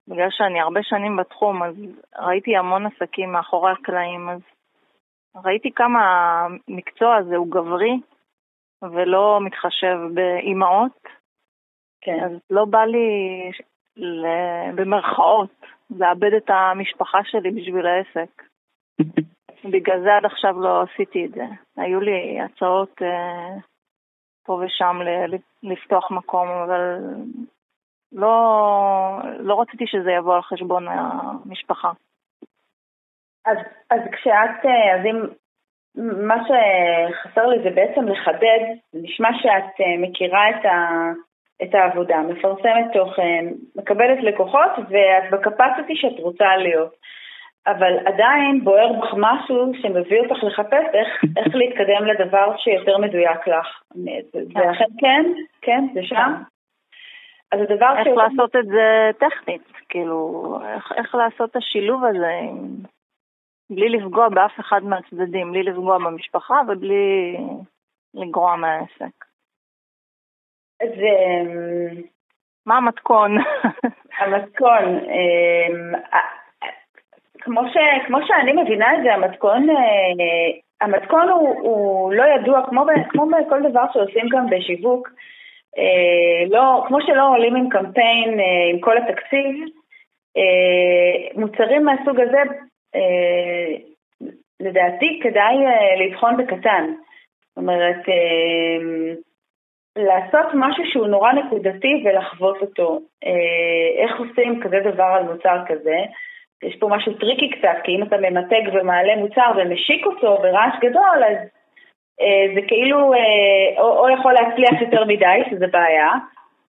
בגלל 0.08 0.28
שאני 0.30 0.60
הרבה 0.60 0.80
שנים 0.82 1.16
בתחום, 1.16 1.62
אז 1.62 1.74
ראיתי 2.18 2.56
המון 2.56 2.86
עסקים 2.86 3.32
מאחורי 3.32 3.72
הקלעים, 3.72 4.28
אז 4.28 4.40
ראיתי 5.44 5.70
כמה 5.72 6.00
המקצוע 6.68 7.16
הזה 7.16 7.36
הוא 7.36 7.50
גברי 7.50 8.00
ולא 8.82 9.38
מתחשב 9.40 9.98
באימהות. 10.14 11.02
כן. 12.00 12.24
אז 12.24 12.30
לא 12.50 12.64
בא 12.64 12.84
לי, 12.84 13.50
במרכאות, 14.74 15.66
לאבד 15.90 16.32
את 16.36 16.50
המשפחה 16.50 17.18
שלי 17.24 17.50
בשביל 17.50 17.86
העסק. 17.86 18.42
בגלל 19.64 20.02
זה 20.02 20.16
עד 20.16 20.24
עכשיו 20.24 20.60
לא 20.60 20.82
עשיתי 20.82 21.24
את 21.24 21.30
זה. 21.30 21.44
היו 21.76 22.00
לי 22.00 22.40
הצעות 22.40 23.02
אה, 23.02 23.56
פה 24.44 24.52
ושם 24.52 25.00
לפתוח 25.62 26.10
מקום, 26.10 26.48
אבל 26.48 26.98
לא, 28.12 28.34
לא 29.38 29.60
רציתי 29.60 29.84
שזה 29.86 30.10
יבוא 30.10 30.34
על 30.34 30.42
חשבון 30.42 30.86
המשפחה. 30.88 31.90
אז, 33.46 33.58
אז 33.90 34.00
כשאת, 34.12 34.66
אה, 34.66 34.94
אז 34.94 35.06
אם, 35.06 35.16
מה 36.26 36.36
שחסר 36.44 37.46
לי 37.46 37.62
זה 37.62 37.70
בעצם 37.70 38.08
לחדד, 38.08 38.60
נשמע 38.94 39.28
שאת 39.42 39.80
אה, 39.80 39.96
מכירה 39.98 40.50
את, 40.50 40.64
ה, 40.64 41.10
את 41.62 41.74
העבודה, 41.74 42.18
מפרסמת 42.18 42.92
תוכן, 42.92 43.44
מקבלת 43.76 44.18
לקוחות 44.22 44.70
ואת 44.78 45.30
בקפסיטי 45.30 45.96
שאת 45.96 46.20
רוצה 46.20 46.56
להיות. 46.56 46.94
אבל 47.70 47.98
עדיין 48.06 48.64
בוער 48.64 48.92
בך 48.92 49.14
משהו 49.16 49.72
שמביא 49.82 50.20
אותך 50.20 50.44
לחפש 50.44 50.86
איך, 50.94 51.24
איך 51.38 51.54
להתקדם 51.54 52.04
לדבר 52.04 52.56
שיותר 52.56 52.98
מדויק 52.98 53.48
לך. 53.48 53.82
זה 54.32 54.40
כן. 54.54 54.70
אכן 54.70 54.84
כן? 54.98 55.24
כן? 55.60 55.84
זה 55.94 56.00
שם? 56.02 56.32
אז 57.52 57.60
הדבר 57.60 57.94
איך 57.96 58.04
שיותר... 58.04 58.22
לעשות 58.22 58.56
את 58.56 58.66
זה 58.66 59.10
טכנית, 59.18 59.72
כאילו, 59.88 60.44
איך, 60.74 60.92
איך 60.96 61.14
לעשות 61.14 61.50
את 61.50 61.56
השילוב 61.56 62.04
הזה 62.04 62.40
בלי 63.70 63.88
לפגוע 63.88 64.28
באף 64.28 64.60
אחד 64.60 64.84
מהצדדים, 64.84 65.52
בלי 65.52 65.62
לפגוע 65.62 65.98
במשפחה 65.98 66.60
ובלי 66.68 67.36
לגרוע 68.14 68.56
מהעסק. 68.56 69.24
זה... 70.82 71.14
מה 72.66 72.76
המתכון? 72.76 73.36
המתכון, 74.18 74.84
אמ, 74.84 75.94
כמו, 77.48 77.60
ש, 77.72 77.76
כמו 78.06 78.18
שאני 78.26 78.62
מבינה 78.62 78.94
את 78.94 79.02
זה, 79.02 79.14
המתכון, 79.14 79.70
אה, 79.70 79.76
המתכון 80.80 81.28
הוא, 81.28 81.48
הוא 81.60 82.12
לא 82.12 82.24
ידוע, 82.24 82.66
כמו, 82.68 82.84
כמו 83.08 83.26
בכל 83.26 83.62
דבר 83.70 83.84
שעושים 83.92 84.28
גם 84.28 84.46
בשיווק, 84.50 85.08
אה, 85.78 86.44
לא, 86.50 86.84
כמו 86.88 86.98
שלא 87.06 87.28
עולים 87.28 87.56
עם 87.56 87.68
קמפיין 87.68 88.40
אה, 88.40 88.70
עם 88.72 88.80
כל 88.80 88.98
התקציב, 88.98 89.54
מוצרים 91.36 91.84
מהסוג 91.84 92.20
הזה, 92.20 92.42
לדעתי 94.60 95.20
כדאי 95.22 95.56
לבחון 95.98 96.36
בקטן. 96.36 96.92
זאת 97.48 97.56
אומרת, 97.56 97.96
לעשות 99.96 100.46
משהו 100.54 100.84
שהוא 100.86 101.06
נורא 101.06 101.32
נקודתי 101.32 102.02
ולחוות 102.04 102.56
אותו. 102.60 103.00
איך 103.98 104.18
עושים 104.18 104.60
כזה 104.60 104.76
דבר 104.92 105.04
על 105.04 105.22
מוצר 105.22 105.58
כזה? 105.66 105.96
יש 106.62 106.76
פה 106.76 106.88
משהו 106.88 107.12
tricky 107.12 107.50
קצת, 107.50 107.76
כי 107.84 107.96
אם 107.96 108.02
אתה 108.02 108.16
ממתג 108.16 108.62
ומעלה 108.72 109.16
מוצר 109.16 109.50
ומשיק 109.56 110.06
אותו 110.06 110.38
ברעש 110.42 110.74
גדול, 110.80 111.24
אז 111.28 111.36
אה, 112.20 112.54
זה 112.54 112.60
כאילו, 112.68 113.14
אה, 113.14 113.82
או, 113.82 113.98
או 113.98 114.08
יכול 114.08 114.32
להצליח 114.32 114.80
יותר 114.80 115.04
מדי, 115.04 115.42
שזה 115.50 115.66
בעיה, 115.66 116.12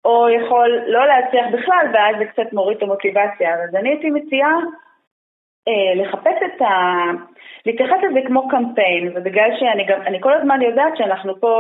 או 0.06 0.30
יכול 0.30 0.84
לא 0.88 1.08
להצליח 1.08 1.46
בכלל, 1.54 1.86
ואז 1.94 2.16
זה 2.20 2.26
קצת 2.26 2.54
מוריד 2.54 2.78
את 2.78 2.84
המוטיבציה. 2.84 3.54
אז 3.54 3.76
אני 3.76 3.90
הייתי 3.90 4.10
מציעה 4.10 4.56
אה, 5.68 6.04
לחפש 6.04 6.38
את 6.46 6.62
ה... 6.62 6.72
להתייחס 7.66 7.98
לזה 8.10 8.20
כמו 8.28 8.50
קמפיין, 8.50 9.12
ובגלל 9.16 9.50
שאני 9.60 9.86
גם, 9.86 10.02
אני 10.02 10.22
כל 10.22 10.34
הזמן 10.34 10.62
יודעת 10.62 10.98
שאנחנו 10.98 11.40
פה 11.40 11.56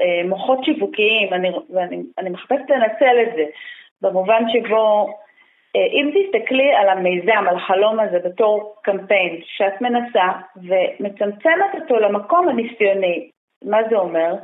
אה, 0.00 0.28
מוחות 0.28 0.64
שיווקיים, 0.64 1.34
אני, 1.34 1.50
ואני 1.74 2.02
אני 2.18 2.30
מחפשת 2.30 2.70
לנצל 2.70 3.16
את 3.22 3.34
זה, 3.34 3.44
במובן 4.02 4.42
שבו 4.48 5.14
אם 5.74 6.10
תסתכלי 6.14 6.72
על 6.74 6.88
המיזם, 6.88 7.48
על 7.48 7.56
החלום 7.56 8.00
הזה 8.00 8.18
בתור 8.24 8.74
קמפיין 8.82 9.40
שאת 9.44 9.80
מנסה 9.80 10.28
ומצמצמת 10.56 11.74
אותו 11.80 11.96
למקום 11.96 12.48
הניסיוני, 12.48 13.30
מה 13.64 13.78
זה 13.90 13.96
אומר? 13.96 14.34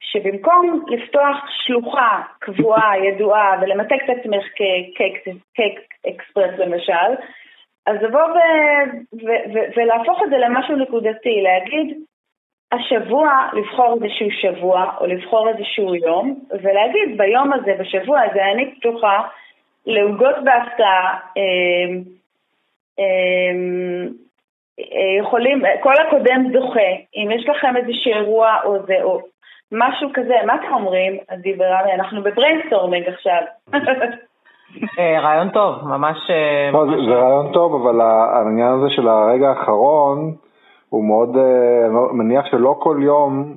שבמקום 0.00 0.84
לפתוח 0.88 1.36
שלוחה 1.48 2.22
קבועה, 2.38 2.92
ידועה, 2.98 3.58
ולמתג 3.60 3.96
את 4.04 4.18
עצמך 4.18 4.44
כקייק 4.54 5.80
אקספרס 6.08 6.58
למשל, 6.58 7.14
אז 7.86 7.96
לבוא 8.02 8.20
ולהפוך 9.76 10.22
את 10.22 10.30
זה 10.30 10.38
למשהו 10.38 10.76
נקודתי, 10.76 11.40
להגיד, 11.42 11.96
השבוע 12.72 13.48
לבחור 13.52 13.94
איזשהו 13.94 14.30
שבוע 14.30 14.92
או 15.00 15.06
לבחור 15.06 15.48
איזשהו 15.48 15.94
יום, 15.94 16.40
ולהגיד 16.50 17.18
ביום 17.18 17.52
הזה, 17.52 17.74
בשבוע 17.78 18.20
הזה, 18.20 18.44
אני 18.44 18.74
פתוחה 18.74 19.22
לעוגות 19.88 20.34
בהפתעה, 20.44 21.18
אמ, 21.36 22.02
אמ, 22.98 24.08
יכולים, 25.20 25.62
כל 25.82 25.94
הקודם 26.06 26.52
זוכה, 26.52 26.90
אם 27.16 27.30
יש 27.30 27.48
לכם 27.48 27.76
איזשהו 27.76 28.12
אירוע 28.12 28.56
או 28.64 28.82
זה, 28.86 29.02
או 29.02 29.20
משהו 29.72 30.08
כזה, 30.14 30.34
מה 30.46 30.54
אתם 30.54 30.74
אומרים, 30.74 31.16
עדי 31.28 31.54
ורמי? 31.58 31.92
אנחנו 31.94 32.22
ב 32.22 32.28
brainstorming 32.28 33.08
עכשיו. 33.08 33.40
אה, 34.98 35.20
רעיון 35.20 35.48
טוב, 35.48 35.74
ממש... 35.84 36.30
אה, 36.30 36.70
זה 37.08 37.14
רעיון 37.14 37.52
טוב, 37.52 37.74
אבל 37.74 38.00
העניין 38.00 38.72
הזה 38.72 38.90
של 38.90 39.08
הרגע 39.08 39.48
האחרון, 39.48 40.34
הוא 40.88 41.04
מאוד, 41.04 41.36
אה, 41.36 41.88
לא, 41.88 42.08
מניח 42.12 42.46
שלא 42.50 42.76
כל 42.78 42.96
יום 43.02 43.54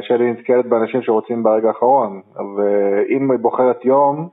שלי 0.00 0.30
נתקלת 0.30 0.66
באנשים 0.66 1.02
שרוצים 1.02 1.42
ברגע 1.42 1.68
האחרון, 1.68 2.20
ואם 2.56 3.30
היא 3.30 3.40
בוחרת 3.40 3.84
יום, 3.84 4.28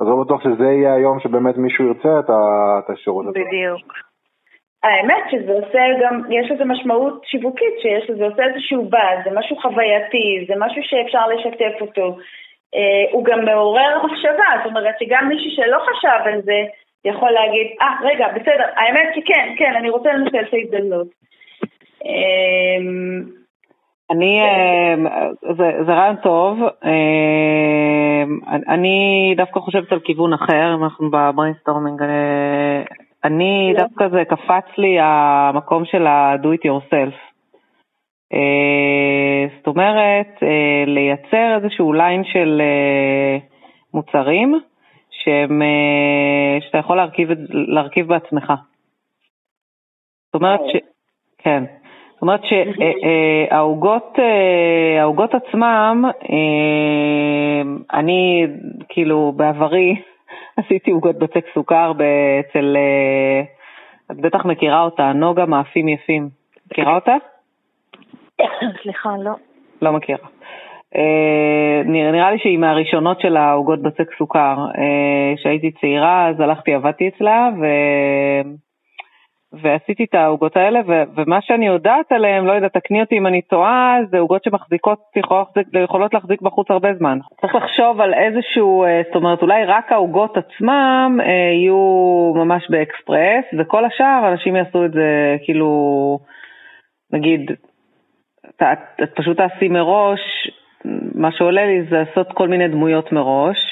אז 0.00 0.06
לא 0.08 0.24
בטוח 0.24 0.42
שזה 0.42 0.64
יהיה 0.64 0.94
היום 0.94 1.20
שבאמת 1.20 1.56
מישהו 1.56 1.86
ירצה 1.86 2.20
את 2.78 2.90
השירות 2.90 3.26
הזה. 3.26 3.38
בדיוק. 3.40 3.92
האמת 4.82 5.24
שזה 5.30 5.52
עושה 5.52 5.82
גם, 6.02 6.22
יש 6.30 6.50
לזה 6.50 6.64
משמעות 6.64 7.24
שיווקית, 7.24 7.74
שיש 7.82 8.10
לזה 8.10 8.24
עושה 8.24 8.42
איזשהו 8.44 8.84
באז, 8.84 9.18
זה 9.24 9.30
משהו 9.38 9.56
חווייתי, 9.56 10.44
זה 10.48 10.54
משהו 10.58 10.82
שאפשר 10.82 11.26
לשתף 11.28 11.80
אותו. 11.80 12.16
אה, 12.74 13.12
הוא 13.12 13.24
גם 13.24 13.44
מעורר 13.44 14.06
מחשבה, 14.06 14.50
זאת 14.64 14.66
אומרת 14.66 14.94
שגם 15.00 15.28
מישהו 15.28 15.50
שלא 15.50 15.78
חשב 15.78 16.20
על 16.24 16.42
זה, 16.42 16.60
יכול 17.04 17.30
להגיד, 17.30 17.66
אה, 17.80 17.86
ah, 17.86 18.04
רגע, 18.06 18.28
בסדר, 18.28 18.66
האמת 18.76 19.08
שכן, 19.14 19.54
כן, 19.58 19.72
אני 19.76 19.90
רוצה 19.90 20.12
לנצל 20.12 20.40
את 20.48 20.54
ההזדמנות. 20.54 21.06
אמ, 22.04 23.39
אני, 24.10 24.40
אמ, 24.42 25.06
זה, 25.56 25.84
זה 25.86 25.92
רעיון 25.92 26.16
טוב, 26.16 26.58
אמ, 26.84 28.38
אני 28.68 29.34
דווקא 29.36 29.60
חושבת 29.60 29.92
על 29.92 30.00
כיוון 30.00 30.32
אחר, 30.32 30.74
אם 30.74 30.84
אנחנו 30.84 31.10
ב 31.10 31.16
brainstorming, 31.16 32.02
אה, 32.02 32.82
אני 33.24 33.72
לא. 33.74 33.82
דווקא 33.82 34.08
זה 34.08 34.22
קפץ 34.28 34.78
לי 34.78 34.96
המקום 35.00 35.84
של 35.84 36.06
ה-do 36.06 36.46
it 36.46 36.66
yourself. 36.66 37.14
אה, 38.32 39.46
זאת 39.56 39.66
אומרת, 39.66 40.42
אה, 40.42 40.84
לייצר 40.86 41.58
איזשהו 41.62 41.92
ליין 41.92 42.24
של 42.24 42.62
מוצרים 43.94 44.60
שהם, 45.10 45.62
שאתה 46.60 46.78
יכול 46.78 46.96
להרכיב, 46.96 47.28
להרכיב 47.50 48.06
בעצמך. 48.06 48.52
זאת 50.26 50.34
אומרת 50.34 50.60
ש... 50.72 50.76
כן. 51.38 51.64
זאת 52.20 52.22
אומרת 52.22 52.40
שהעוגות 53.50 54.18
אה, 55.34 55.38
עצמם, 55.48 56.04
אה, 56.04 57.62
אני 57.98 58.46
כאילו 58.88 59.32
בעברי 59.36 59.96
עשיתי 60.58 60.90
עוגות 60.90 61.18
בצק 61.18 61.44
סוכר 61.54 61.92
אצל, 62.40 62.76
אה, 62.76 63.42
את 64.10 64.16
בטח 64.16 64.44
מכירה 64.44 64.82
אותה, 64.82 65.12
נוגה 65.12 65.46
מאפים 65.46 65.88
יפים. 65.88 66.28
מכירה 66.70 66.94
אותה? 66.94 67.14
סליחה, 68.82 69.10
לא. 69.24 69.32
לא 69.82 69.92
מכירה. 69.92 70.28
נראה 71.84 72.30
לי 72.30 72.38
שהיא 72.38 72.58
מהראשונות 72.58 73.20
של 73.20 73.36
העוגות 73.36 73.82
בצק 73.82 74.08
סוכר. 74.18 74.56
כשהייתי 75.36 75.70
צעירה 75.70 76.28
אז 76.28 76.40
הלכתי, 76.40 76.74
עבדתי 76.74 77.08
אצלה, 77.08 77.48
ו... 77.60 77.64
ועשיתי 79.52 80.04
את 80.04 80.14
העוגות 80.14 80.56
האלה, 80.56 80.80
ו- 80.88 81.02
ומה 81.16 81.38
שאני 81.40 81.66
יודעת 81.66 82.12
עליהן, 82.12 82.44
לא 82.44 82.52
יודעת, 82.52 82.72
תקני 82.72 83.00
אותי 83.00 83.18
אם 83.18 83.26
אני 83.26 83.42
טועה, 83.42 83.98
זה 84.10 84.18
עוגות 84.18 84.44
שמחזיקות, 84.44 84.98
יכולות 85.84 86.14
להחזיק, 86.14 86.42
בחוץ 86.42 86.70
הרבה 86.70 86.94
זמן. 86.94 87.18
צריך 87.40 87.54
לחשוב 87.54 88.00
על 88.00 88.14
איזשהו, 88.14 88.84
אה, 88.84 89.02
זאת 89.06 89.14
אומרת, 89.14 89.42
אולי 89.42 89.64
רק 89.64 89.92
העוגות 89.92 90.36
עצמם 90.36 91.18
אה, 91.20 91.52
יהיו 91.52 92.32
ממש 92.36 92.70
באקספרס, 92.70 93.44
וכל 93.58 93.84
השאר 93.84 94.28
אנשים 94.32 94.56
יעשו 94.56 94.84
את 94.84 94.92
זה 94.92 95.36
כאילו, 95.44 95.70
נגיד, 97.12 97.50
את 99.02 99.10
פשוט 99.14 99.36
תעשי 99.36 99.68
מראש, 99.68 100.20
מה 101.14 101.32
שעולה 101.32 101.66
לי 101.66 101.82
זה 101.82 101.96
לעשות 101.96 102.32
כל 102.32 102.48
מיני 102.48 102.68
דמויות 102.68 103.12
מראש. 103.12 103.69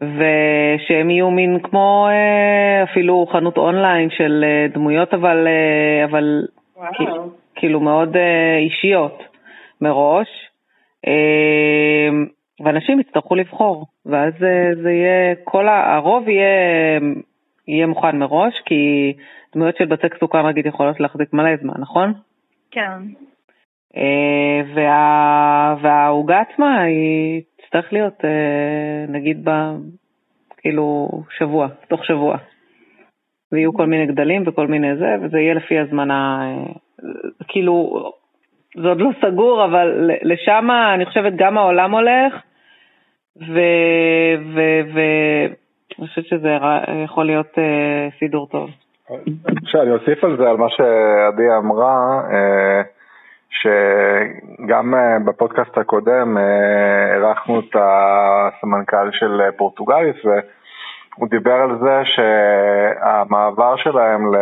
ושהם 0.00 1.10
יהיו 1.10 1.30
מין 1.30 1.58
כמו 1.62 2.08
אה, 2.10 2.82
אפילו 2.82 3.26
חנות 3.32 3.56
אונליין 3.56 4.10
של 4.10 4.44
אה, 4.46 4.66
דמויות, 4.74 5.14
אבל, 5.14 5.46
אה, 5.46 6.04
אבל 6.04 6.46
כאילו, 6.92 7.30
כאילו 7.54 7.80
מאוד 7.80 8.16
אישיות 8.58 9.22
מראש. 9.80 10.28
ואנשים 12.64 13.00
יצטרכו 13.00 13.34
לבחור, 13.34 13.86
ואז 14.06 14.32
זה 14.82 14.90
יהיה, 14.90 15.34
כל 15.44 15.68
הרוב 15.68 16.28
יהיה, 16.28 17.00
יהיה 17.68 17.86
מוכן 17.86 18.18
מראש, 18.18 18.54
כי 18.66 19.12
דמויות 19.54 19.76
של 19.76 19.84
בצק 19.84 20.18
סוכר 20.20 20.48
נגיד 20.48 20.66
יכולות 20.66 21.00
להחזיק 21.00 21.32
מלא 21.32 21.56
זמן, 21.56 21.74
נכון? 21.78 22.12
כן. 22.70 23.00
וה, 24.74 25.76
והעוגה 25.82 26.40
עצמה 26.40 26.82
היא 26.82 27.42
תצטרך 27.64 27.92
להיות 27.92 28.24
נגיד 29.08 29.48
ב... 29.48 29.50
כאילו 30.58 31.08
שבוע, 31.38 31.68
תוך 31.88 32.04
שבוע. 32.04 32.36
ויהיו 33.52 33.74
כל 33.74 33.86
מיני 33.86 34.06
גדלים 34.06 34.42
וכל 34.46 34.66
מיני 34.66 34.96
זה, 34.96 35.14
וזה 35.22 35.38
יהיה 35.38 35.54
לפי 35.54 35.78
הזמנה, 35.78 36.40
אה, 36.42 36.64
כאילו, 37.48 38.02
זה 38.82 38.88
עוד 38.88 39.00
לא 39.00 39.10
סגור, 39.20 39.64
אבל 39.64 40.10
לשם 40.22 40.68
אני 40.94 41.06
חושבת 41.06 41.32
גם 41.36 41.58
העולם 41.58 41.94
הולך, 41.94 42.34
ואני 43.36 43.54
חושבת 46.08 46.26
שזה 46.26 46.58
יכול 47.04 47.26
להיות 47.26 47.58
אה, 47.58 48.08
סידור 48.18 48.48
טוב. 48.48 48.70
אני 49.82 49.90
אוסיף 49.90 50.24
על 50.24 50.36
זה, 50.36 50.50
על 50.50 50.56
מה 50.56 50.68
שעדי 50.68 51.48
אמרה, 51.58 52.20
אה, 52.32 52.82
שגם 53.54 54.94
אה, 54.94 55.18
בפודקאסט 55.24 55.78
הקודם 55.78 56.38
אה, 56.38 57.14
אירחנו 57.14 57.60
את 57.60 57.76
הסמנכ"ל 57.76 59.10
של 59.12 59.40
אה, 59.40 59.52
פורטוגליס 59.52 60.16
והוא 60.24 61.28
דיבר 61.28 61.54
על 61.54 61.78
זה 61.78 62.00
שהמעבר 62.04 63.76
שלהם 63.76 64.34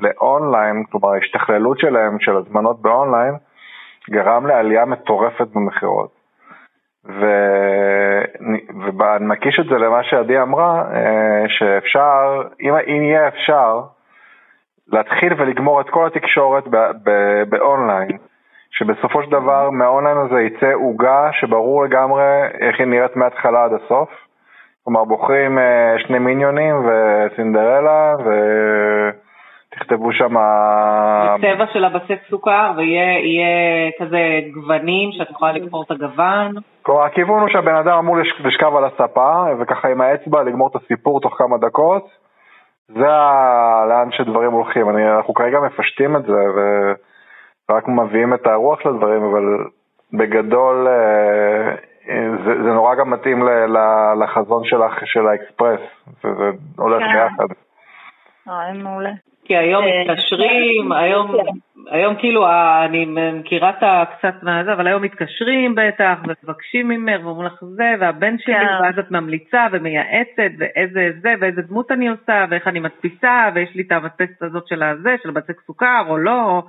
לאונליין, 0.00 0.84
כלומר 0.90 1.14
ההשתכללות 1.14 1.78
שלהם 1.78 2.20
של 2.20 2.36
הזמנות 2.36 2.82
באונליין, 2.82 3.34
גרם 4.10 4.46
לעלייה 4.46 4.84
מטורפת 4.84 5.46
במכירות. 5.54 6.18
ואני 7.04 9.26
מקיש 9.26 9.60
את 9.60 9.64
זה 9.64 9.78
למה 9.78 10.02
שעדי 10.02 10.40
אמרה, 10.40 10.84
שאפשר, 11.48 12.42
אם 12.88 13.02
יהיה 13.02 13.28
אפשר, 13.28 13.80
להתחיל 14.92 15.32
ולגמור 15.36 15.80
את 15.80 15.90
כל 15.90 16.06
התקשורת 16.06 16.64
באונליין, 17.48 18.18
שבסופו 18.70 19.22
של 19.22 19.30
דבר 19.30 19.70
מהאונליין 19.70 20.16
הזה 20.16 20.40
יצא 20.40 20.72
עוגה 20.74 21.28
שברור 21.32 21.84
לגמרי 21.84 22.42
איך 22.60 22.80
היא 22.80 22.86
נראית 22.86 23.16
מההתחלה 23.16 23.64
עד 23.64 23.72
הסוף. 23.72 24.08
כלומר 24.84 25.04
בוחרים 25.04 25.58
אה, 25.58 25.94
שני 25.98 26.18
מיניונים 26.18 26.74
וסינדרלה 26.86 28.14
ותכתבו 29.72 30.12
שם... 30.12 30.34
צבע 31.40 31.66
של 31.72 31.84
הבצק 31.84 32.18
סוכר 32.30 32.72
ויהיה 32.76 33.90
כזה 33.98 34.18
גוונים 34.54 35.12
שאת 35.12 35.30
יכולה 35.30 35.52
לבחור 35.52 35.84
את 35.86 35.90
הגוון. 35.90 36.54
כלומר 36.82 37.02
הכיוון 37.02 37.40
הוא 37.40 37.48
שהבן 37.48 37.74
אדם 37.74 37.98
אמור 37.98 38.16
לשכב 38.44 38.76
על 38.76 38.84
הספה 38.84 39.44
וככה 39.60 39.88
עם 39.88 40.00
האצבע 40.00 40.42
לגמור 40.42 40.68
את 40.68 40.76
הסיפור 40.76 41.20
תוך 41.20 41.34
כמה 41.38 41.58
דקות. 41.58 42.27
זה 42.88 43.06
לאן 43.88 44.08
שדברים 44.12 44.52
הולכים. 44.52 44.88
אני, 44.90 45.16
אנחנו 45.16 45.34
כרגע 45.34 45.60
מפשטים 45.60 46.16
את 46.16 46.22
זה 46.22 46.42
ורק 47.68 47.88
מביאים 47.88 48.34
את 48.34 48.46
הרוח 48.46 48.80
של 48.80 48.88
הדברים, 48.88 49.22
אבל 49.22 49.42
בגדול 50.12 50.88
אה, 50.88 51.74
זה, 52.44 52.62
זה 52.62 52.72
נורא 52.72 52.94
גם 52.94 53.10
מתאים 53.10 53.42
לחזון 54.22 54.64
של, 54.64 54.76
של 55.04 55.26
האקספרס, 55.26 55.80
וזה 56.24 56.50
הולך 56.78 57.02
כן. 57.02 57.12
ביחד. 57.12 57.54
אה, 58.48 58.72
מעולה. 58.72 59.10
כי 59.44 59.56
היום 59.56 59.84
אה, 59.84 60.12
מתקשרים, 60.12 60.92
היום, 60.92 61.36
היום 61.86 62.14
כאילו, 62.18 62.46
אני 62.84 63.06
מכירה 63.32 63.70
את 63.70 63.82
הקצת 63.82 64.42
מהזה, 64.42 64.72
אבל 64.72 64.86
היום 64.86 65.02
מתקשרים 65.02 65.74
בטח, 65.74 66.18
ומבקשים 66.24 66.88
ממך, 66.88 67.24
ואומרים 67.24 67.46
לך 67.46 67.64
זה, 67.64 67.94
והבן 68.00 68.38
שלי, 68.38 68.54
כן. 68.54 68.82
ואז 68.82 68.98
את 68.98 69.10
ממליצה 69.10 69.66
ומייעצת, 69.72 70.50
ואיזה 70.58 71.10
זה, 71.20 71.34
ואיזה 71.40 71.62
דמות 71.62 71.92
אני 71.92 72.08
עושה, 72.08 72.44
ואיך 72.50 72.68
אני 72.68 72.80
מדפיסה, 72.80 73.48
ויש 73.54 73.74
לי 73.74 73.82
את 73.82 73.92
המדפסת 73.92 74.42
הזאת 74.42 74.66
של 74.66 74.82
הזה, 74.82 75.16
של 75.22 75.30
בצק 75.30 75.60
סוכר, 75.66 76.04
או 76.08 76.18
לא, 76.18 76.62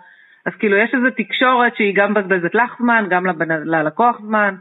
אז 0.46 0.54
כאילו 0.60 0.78
יש 0.78 0.94
איזו 0.94 1.08
תקשורת 1.18 1.76
שהיא 1.76 1.96
גם 1.96 2.12
מבזבזת 2.12 2.56
לך 2.56 2.76
זמן, 2.80 3.06
גם 3.10 3.26
ללקוח 3.66 4.20
זמן. 4.22 4.56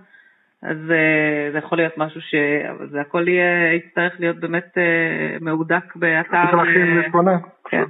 אז 0.63 0.77
uh, 0.77 1.53
זה 1.53 1.59
יכול 1.59 1.79
להיות 1.79 1.99
משהו 1.99 2.21
ש... 2.21 2.35
זה 2.91 3.01
הכל 3.01 3.29
יהיה, 3.29 3.75
יצטרך 3.75 4.21
להיות 4.21 4.37
באמת 4.37 4.75
uh, 4.75 5.45
מהודק 5.45 5.97
באתר. 5.97 6.43
Uh, 6.43 6.51
כן. 7.71 7.85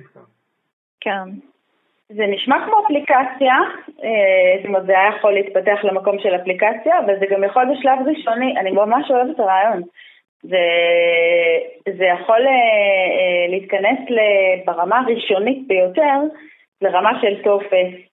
כן. 1.01 1.48
זה 2.13 2.27
נשמע 2.27 2.57
כמו 2.67 2.77
אפליקציה, 2.85 3.55
זאת 4.57 4.67
אומרת 4.67 4.87
זה 4.87 4.93
היה 4.93 5.11
יכול 5.19 5.35
להתפתח 5.35 5.79
למקום 5.83 6.19
של 6.19 6.35
אפליקציה, 6.37 6.99
אבל 6.99 7.19
זה 7.19 7.27
גם 7.31 7.45
יכול 7.45 7.65
בשלב 7.65 7.99
ראשוני, 8.07 8.55
אני 8.59 8.71
ממש 8.71 9.11
אוהבת 9.11 9.35
את 9.35 9.41
הרעיון. 9.41 9.83
זה, 10.43 10.65
זה 11.99 12.05
יכול 12.05 12.47
להתכנס 13.49 13.99
ברמה 14.67 14.99
הראשונית 14.99 15.67
ביותר 15.67 16.19
לרמה 16.83 17.21
של 17.21 17.43
טופס, 17.43 18.09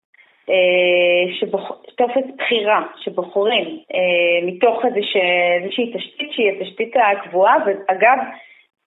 אה, 0.49 1.35
שבוח... 1.39 1.71
טופס 1.97 2.23
בחירה 2.37 2.81
שבוחרים 3.03 3.79
אה, 3.93 4.47
מתוך 4.47 4.85
איזוש... 4.85 5.15
איזושהי 5.61 5.93
תשתית 5.93 6.31
שהיא 6.31 6.51
התשתית 6.51 6.93
הקבועה, 6.95 7.55
ואגב, 7.65 8.17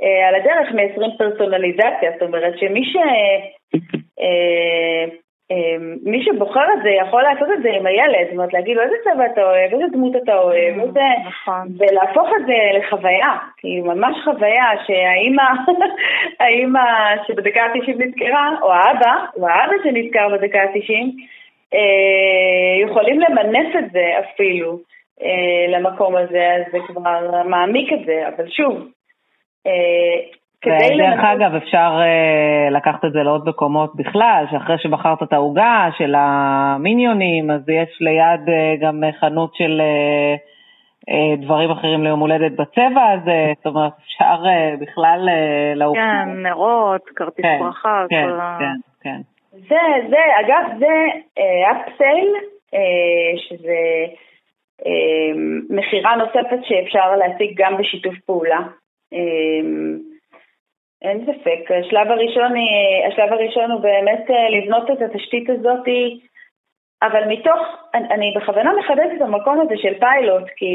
אה, 0.03 0.29
על 0.29 0.35
הדרך 0.35 0.73
מייצרים 0.75 1.11
פרסונליזציה, 1.19 2.11
זאת 2.13 2.23
אומרת 2.23 2.59
שמי 2.59 2.85
ש... 2.85 2.97
מי 6.03 6.25
שבוחר 6.25 6.65
את 6.79 6.83
זה 6.83 6.91
יכול 6.91 7.23
לעשות 7.23 7.49
את 7.55 7.63
זה 7.63 7.71
עם 7.71 7.87
הילד, 7.87 8.25
זאת 8.25 8.33
אומרת 8.33 8.53
להגיד 8.53 8.77
לו 8.77 8.83
איזה 8.83 8.95
צבע 9.05 9.27
אתה 9.27 9.43
אוהב, 9.43 9.73
איזה 9.73 9.85
דמות 9.93 10.17
אתה 10.17 10.39
אוהב, 10.39 10.77
mm, 10.77 10.83
איזה... 10.83 11.01
נכון. 11.27 11.69
ולהפוך 11.79 12.29
את 12.41 12.47
זה 12.47 12.79
לחוויה, 12.79 13.37
כאילו 13.57 13.85
ממש 13.85 14.17
חוויה 14.25 14.65
שהאימא, 14.87 15.43
האימא 16.41 16.81
שבדקה 17.27 17.63
ה-90 17.63 18.05
נזכרה, 18.05 18.51
או 18.63 18.73
האבא, 18.73 19.15
או 19.37 19.49
האבא 19.49 19.75
שנזכר 19.85 20.29
בדקה 20.33 20.63
ה-90, 20.63 20.93
אה, 21.75 22.89
יכולים 22.89 23.21
למנף 23.21 23.77
את 23.79 23.91
זה 23.93 24.13
אפילו 24.19 24.79
אה, 25.23 25.67
למקום 25.69 26.17
הזה, 26.17 26.55
אז 26.55 26.73
זה 26.73 26.79
כבר 26.87 27.43
מעמיק 27.45 27.93
את 27.93 28.07
זה, 28.07 28.29
אבל 28.29 28.49
שוב, 28.51 28.89
אה, 29.67 30.39
דרך 30.67 31.25
אגב, 31.25 31.55
אפשר 31.55 31.99
uh, 31.99 32.71
לקחת 32.71 33.05
את 33.05 33.13
זה 33.13 33.23
לעוד 33.23 33.49
מקומות 33.49 33.97
בכלל, 33.97 34.45
שאחרי 34.51 34.79
שבחרת 34.79 35.23
את 35.23 35.33
העוגה 35.33 35.89
של 35.99 36.15
המיניונים, 36.17 37.51
אז 37.51 37.69
יש 37.69 37.99
ליד 38.01 38.49
uh, 38.49 38.81
גם 38.81 39.03
חנות 39.21 39.55
של 39.55 39.81
uh, 39.81 40.39
uh, 41.11 41.45
דברים 41.45 41.71
אחרים 41.71 42.05
ליום 42.05 42.21
הולדת 42.21 42.53
בצבע 42.53 43.11
הזה, 43.13 43.53
זאת 43.57 43.67
אומרת, 43.67 43.93
אפשר 44.07 44.45
uh, 44.45 44.81
בכלל 44.81 45.29
uh, 45.29 45.79
לעוף. 45.79 45.97
כן, 45.97 46.43
נרות, 46.43 47.03
כרטיס 47.17 47.45
כן, 47.45 47.59
ברכה. 47.61 48.05
כן, 48.11 48.27
כל... 48.29 48.41
כן, 48.59 48.75
כן. 49.03 49.21
זה, 49.53 50.09
זה, 50.11 50.19
אגב, 50.41 50.79
זה 50.79 50.95
אפסייל, 51.71 52.35
שזה 53.37 53.79
uh, 54.83 55.37
מכירה 55.71 56.17
נוספת 56.17 56.59
שאפשר 56.63 57.17
להשיג 57.17 57.53
גם 57.57 57.77
בשיתוף 57.77 58.15
פעולה. 58.27 58.59
אין 61.03 61.27
ספק. 61.27 61.71
השלב 61.71 62.11
הראשון, 62.11 62.53
השלב 63.09 63.33
הראשון 63.33 63.71
הוא 63.71 63.81
באמת 63.81 64.31
אה, 64.31 64.51
לבנות 64.51 64.91
את 64.91 65.03
התשתית 65.03 65.51
הזאת, 65.51 65.87
אבל 67.03 67.25
מתוך, 67.29 67.61
אני, 67.95 68.09
אני 68.11 68.35
בכוונה 68.37 68.73
מחדדת 68.79 69.11
את 69.17 69.23
המקום 69.23 69.61
הזה 69.61 69.75
של 69.77 69.99
פיילוט, 70.01 70.45
כי, 70.57 70.75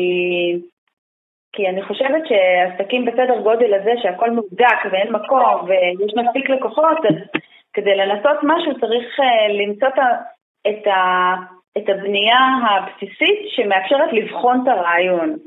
כי 1.54 1.68
אני 1.68 1.82
חושבת 1.82 2.22
שעסקים 2.28 3.06
בסדר 3.06 3.42
גודל 3.42 3.74
הזה, 3.74 3.92
שהכל 4.02 4.32
מובדק 4.32 4.78
ואין 4.92 5.12
מקום 5.12 5.66
ויש 5.68 6.14
מספיק 6.16 6.50
לקוחות, 6.50 6.98
אז 7.10 7.16
כדי 7.74 7.96
לנסות 7.96 8.38
משהו 8.44 8.80
צריך 8.80 9.20
אה, 9.20 9.48
למצוא 9.48 9.88
את, 10.68 10.88
ה, 10.88 11.34
את 11.78 11.90
הבנייה 11.90 12.40
הבסיסית 12.70 13.40
שמאפשרת 13.48 14.14
לבחון 14.14 14.62
את 14.64 14.68
הרעיון. 14.68 15.38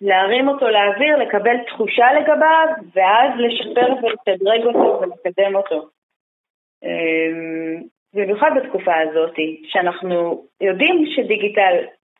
להרים 0.00 0.48
אותו 0.48 0.68
לאוויר, 0.68 1.16
לקבל 1.16 1.56
תחושה 1.66 2.12
לגביו, 2.12 2.68
ואז 2.94 3.30
לשפר 3.38 3.92
ולשדרג 4.02 4.64
אותו 4.64 5.00
ולקדם 5.00 5.56
אותו. 5.56 5.88
אמ, 6.84 7.82
במיוחד 8.14 8.50
בתקופה 8.56 8.94
הזאת, 9.00 9.34
שאנחנו 9.64 10.44
יודעים 10.60 11.04
שדיגיטל 11.16 11.74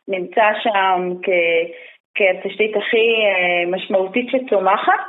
נמצא 0.08 0.50
שם 0.62 1.12
כ- 1.22 1.70
כתשתית 2.14 2.76
הכי 2.76 3.06
אה, 3.24 3.70
משמעותית 3.70 4.26
שצומחת, 4.30 5.00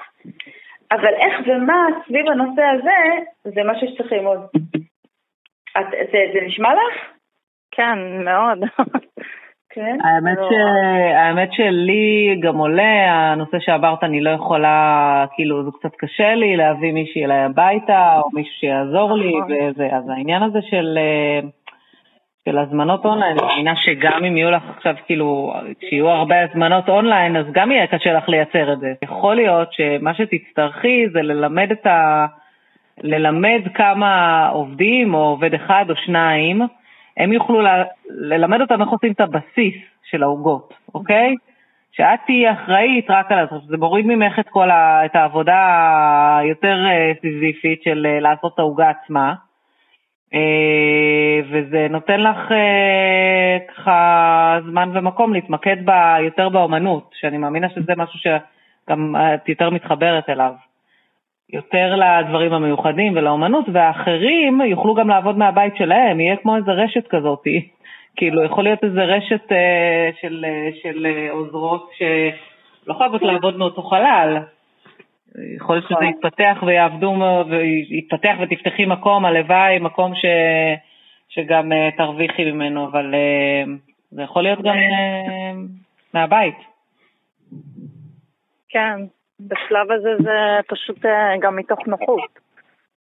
אבל 0.92 1.14
איך 1.14 1.40
ומה 1.48 1.88
סביב 2.08 2.28
הנושא 2.28 2.62
הזה, 2.62 3.24
זה 3.44 3.62
משהו 3.64 3.88
שצריך 3.88 4.12
ללמוד. 4.12 4.40
זה, 6.12 6.20
זה 6.34 6.40
נשמע 6.46 6.70
לך? 6.74 7.12
כן, 7.72 8.24
מאוד. 8.24 8.60
כן. 9.70 9.98
האמת, 10.04 10.38
לא. 10.38 10.50
ש... 10.50 10.54
האמת 11.16 11.54
שלי 11.54 12.40
גם 12.42 12.58
עולה, 12.58 13.32
הנושא 13.32 13.60
שעברת 13.60 14.04
אני 14.04 14.22
לא 14.22 14.30
יכולה, 14.30 15.26
כאילו 15.36 15.64
זה 15.64 15.70
קצת 15.80 15.96
קשה 15.98 16.36
לי 16.36 16.58
להביא 16.58 16.92
מישהי 16.94 17.26
אליי 17.26 17.40
הביתה, 17.40 18.20
או 18.20 18.30
מישהו 18.34 18.54
שיעזור 18.60 19.18
לי, 19.18 19.34
נכון. 19.38 19.52
וזה, 19.52 19.88
אז 19.92 20.10
העניין 20.10 20.44
הזה 20.44 20.60
של, 20.62 20.98
אה, 20.98 21.40
של 22.46 22.58
הזמנות 22.58 23.06
אונליין, 23.06 23.38
אני 23.40 23.48
מאמינה 23.48 23.76
שגם 23.76 24.26
אם 24.26 24.38
יהיו 24.38 24.52
לך 24.52 24.64
עכשיו, 24.78 24.96
כאילו, 25.06 25.54
כשיהיו 25.82 26.10
הרבה 26.10 26.36
הזמנות 26.44 26.90
אונליין, 26.90 27.38
אז 27.38 27.46
גם 27.52 27.72
יהיה 27.72 27.88
קשה 27.88 28.14
לך 28.14 28.30
לייצר 28.30 28.74
את 28.74 28.80
זה. 28.80 28.94
יכול 29.04 29.36
להיות 29.36 29.74
שמה 29.74 30.14
שתצטרכי 30.14 31.10
זה 31.14 31.22
ללמד 31.22 31.72
את 31.72 31.88
ה... 31.88 32.26
ללמד 33.04 33.62
כמה 33.74 34.48
עובדים, 34.50 35.14
או 35.14 35.20
עובד 35.20 35.54
אחד 35.54 35.86
או 35.90 35.96
שניים, 35.96 36.62
הם 37.20 37.34
יוכלו 37.34 37.62
ל- 37.62 37.86
ללמד 38.10 38.62
אותם 38.62 38.82
איך 38.82 38.90
עושים 38.90 39.12
את 39.12 39.20
הבסיס 39.20 39.76
של 40.04 40.24
העוגות, 40.24 40.74
אוקיי? 40.94 41.36
שאת 41.92 42.20
תהיי 42.26 42.52
אחראית 42.52 43.06
רק 43.10 43.32
על 43.32 43.48
זה, 43.52 43.56
זה 43.68 43.78
מוריד 43.78 44.06
ממך 44.06 44.40
את 44.40 44.50
כל 44.50 44.70
ה, 44.70 45.06
את 45.06 45.16
העבודה 45.16 46.38
היותר 46.38 46.86
אה, 46.86 47.12
סיזיפית 47.22 47.84
של 47.84 48.08
אה, 48.10 48.20
לעשות 48.20 48.54
את 48.54 48.60
העוגה 48.60 48.90
עצמה, 48.90 49.34
אה, 50.34 51.40
וזה 51.52 51.88
נותן 51.90 52.20
לך 52.20 52.54
ככה 53.68 54.58
זמן 54.70 54.90
ומקום 54.94 55.34
להתמקד 55.34 55.86
בה 55.86 56.16
יותר 56.26 56.50
באומנות, 56.50 57.12
שאני 57.20 57.38
מאמינה 57.38 57.70
שזה 57.70 57.94
משהו 57.98 58.20
שגם 58.20 59.16
את 59.16 59.50
יותר 59.50 59.70
מתחברת 59.70 60.30
אליו. 60.30 60.69
יותר 61.54 61.96
לדברים 61.96 62.54
המיוחדים 62.54 63.14
ולאומנות, 63.16 63.66
והאחרים 63.74 64.62
יוכלו 64.62 64.96
גם 64.96 65.10
לעבוד 65.10 65.38
מהבית 65.38 65.76
שלהם, 65.78 66.20
יהיה 66.20 66.36
כמו 66.36 66.56
איזה 66.56 66.72
רשת 66.72 67.08
כזאת. 67.08 67.44
כאילו, 68.16 68.44
יכול 68.44 68.64
להיות 68.64 68.84
איזה 68.84 69.04
רשת 69.04 69.52
אה, 69.52 70.10
של, 70.22 70.46
אה, 70.48 70.70
של 70.82 71.06
אה, 71.06 71.32
עוזרות 71.32 71.90
שלא 71.98 72.94
חייבות 72.94 73.22
לעבוד 73.22 73.58
מאותו 73.58 73.82
חלל. 73.82 74.38
יכול 75.56 75.76
להיות 75.76 75.86
שזה 75.86 75.94
נכון. 75.94 76.08
יתפתח 76.08 76.64
ויעבדו, 76.66 77.16
ויתפתח 77.50 78.36
ותפתחי 78.42 78.86
מקום, 78.86 79.26
הלוואי, 79.26 79.80
מקום 79.80 80.16
ש, 80.16 80.26
שגם 81.30 81.72
אה, 81.72 81.90
תרוויחי 81.98 82.52
ממנו, 82.52 82.88
אבל 82.88 83.16
אה, 83.16 83.64
זה 84.12 84.22
יכול 84.22 84.44
להיות 84.44 84.60
גם 84.60 84.76
אה, 84.76 85.52
מהבית. 86.14 86.56
כן, 88.70 88.96
בשלב 89.40 89.92
הזה 89.92 90.10
זה 90.24 90.38
פשוט 90.68 91.06
אה, 91.06 91.38
גם 91.40 91.56
מתוך 91.56 91.88
נוחות. 91.88 92.40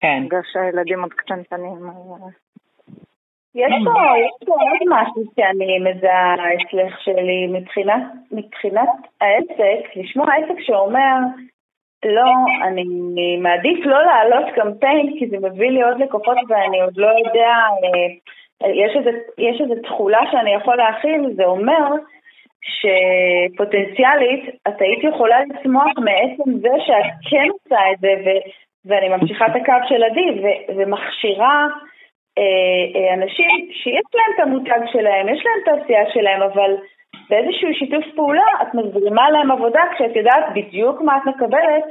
כן. 0.00 0.22
בגלל 0.26 0.40
שהילדים 0.52 1.02
עוד 1.02 1.12
קטנטנים. 1.12 1.88
אה, 1.88 2.28
יש 3.54 3.72
פה, 3.84 4.00
יש 4.24 4.46
פה 4.46 4.52
עוד 4.52 4.88
משהו 4.88 5.22
שאני 5.36 5.78
מזהה 5.78 6.34
אצלך 6.34 7.00
שלי 7.00 7.46
מבחינת, 7.46 8.02
מבחינת 8.32 8.88
העסק, 9.20 9.96
לשמוע 9.96 10.26
עסק 10.34 10.60
שאומר, 10.60 11.16
לא, 12.04 12.30
אני 12.62 12.84
מעדיף 13.40 13.86
לא 13.86 14.04
להעלות 14.04 14.54
קמפיין 14.54 15.16
כי 15.18 15.28
זה 15.28 15.36
מביא 15.38 15.70
לי 15.70 15.82
עוד 15.82 15.98
לקוחות 16.00 16.36
ואני 16.48 16.80
עוד 16.80 16.96
לא 16.96 17.06
יודע, 17.06 17.52
אה, 17.84 18.68
יש 18.68 18.96
איזו, 18.96 19.10
יש 19.38 19.60
איזו 19.60 19.74
תכולה 19.82 20.20
שאני 20.30 20.54
יכול 20.54 20.76
להכיל, 20.76 21.32
זה 21.36 21.44
אומר 21.44 21.84
שפוטנציאלית 22.62 24.48
את 24.68 24.80
היית 24.80 25.04
יכולה 25.04 25.36
לצמוח 25.40 25.92
מעצם 25.98 26.58
זה 26.60 26.74
שאת 26.86 27.30
כן 27.30 27.48
עושה 27.52 27.92
את 27.92 27.98
זה, 28.00 28.14
ו- 28.24 28.48
ואני 28.84 29.08
ממשיכה 29.08 29.46
את 29.46 29.56
הקו 29.56 29.88
של 29.88 30.04
עדי, 30.04 30.30
ו- 30.42 30.76
ומכשירה 30.76 31.66
אה, 32.38 33.00
אה, 33.00 33.14
אנשים 33.14 33.68
שיש 33.72 34.08
להם 34.14 34.32
את 34.34 34.40
המותג 34.40 34.80
שלהם, 34.92 35.28
יש 35.28 35.42
להם 35.46 35.58
את 35.62 35.68
העשייה 35.68 36.10
שלהם, 36.12 36.42
אבל 36.42 36.74
באיזשהו 37.30 37.74
שיתוף 37.74 38.04
פעולה 38.16 38.46
את 38.62 38.74
מזרימה 38.74 39.30
להם 39.30 39.50
עבודה 39.50 39.80
כשאת 39.94 40.16
יודעת 40.16 40.44
בדיוק 40.54 41.00
מה 41.00 41.16
את 41.16 41.26
מקבלת, 41.26 41.84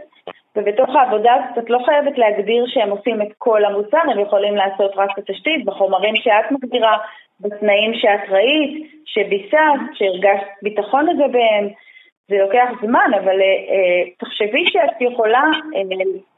ובתוך 0.55 0.95
העבודה 0.95 1.33
הזאת 1.33 1.57
את 1.57 1.69
לא 1.69 1.79
חייבת 1.85 2.17
להגדיר 2.17 2.65
שהם 2.67 2.89
עושים 2.89 3.21
את 3.21 3.27
כל 3.37 3.65
המוצר, 3.65 4.01
הם 4.11 4.19
יכולים 4.19 4.55
לעשות 4.55 4.91
רק 4.95 5.09
את 5.13 5.29
התשתית 5.29 5.65
בחומרים 5.65 6.15
שאת 6.15 6.51
מגדירה, 6.51 6.97
בתנאים 7.41 7.93
שאת 7.93 8.29
ראית, 8.29 8.91
שביססת, 9.05 9.93
שהרגשת 9.93 10.47
ביטחון 10.61 11.05
לגביהם. 11.05 11.67
זה 12.29 12.35
לוקח 12.37 12.69
זמן, 12.81 13.11
אבל 13.23 13.41
אה, 13.41 14.11
תחשבי 14.17 14.65
שאת 14.65 15.01
יכולה 15.01 15.43
אה, 15.75 15.81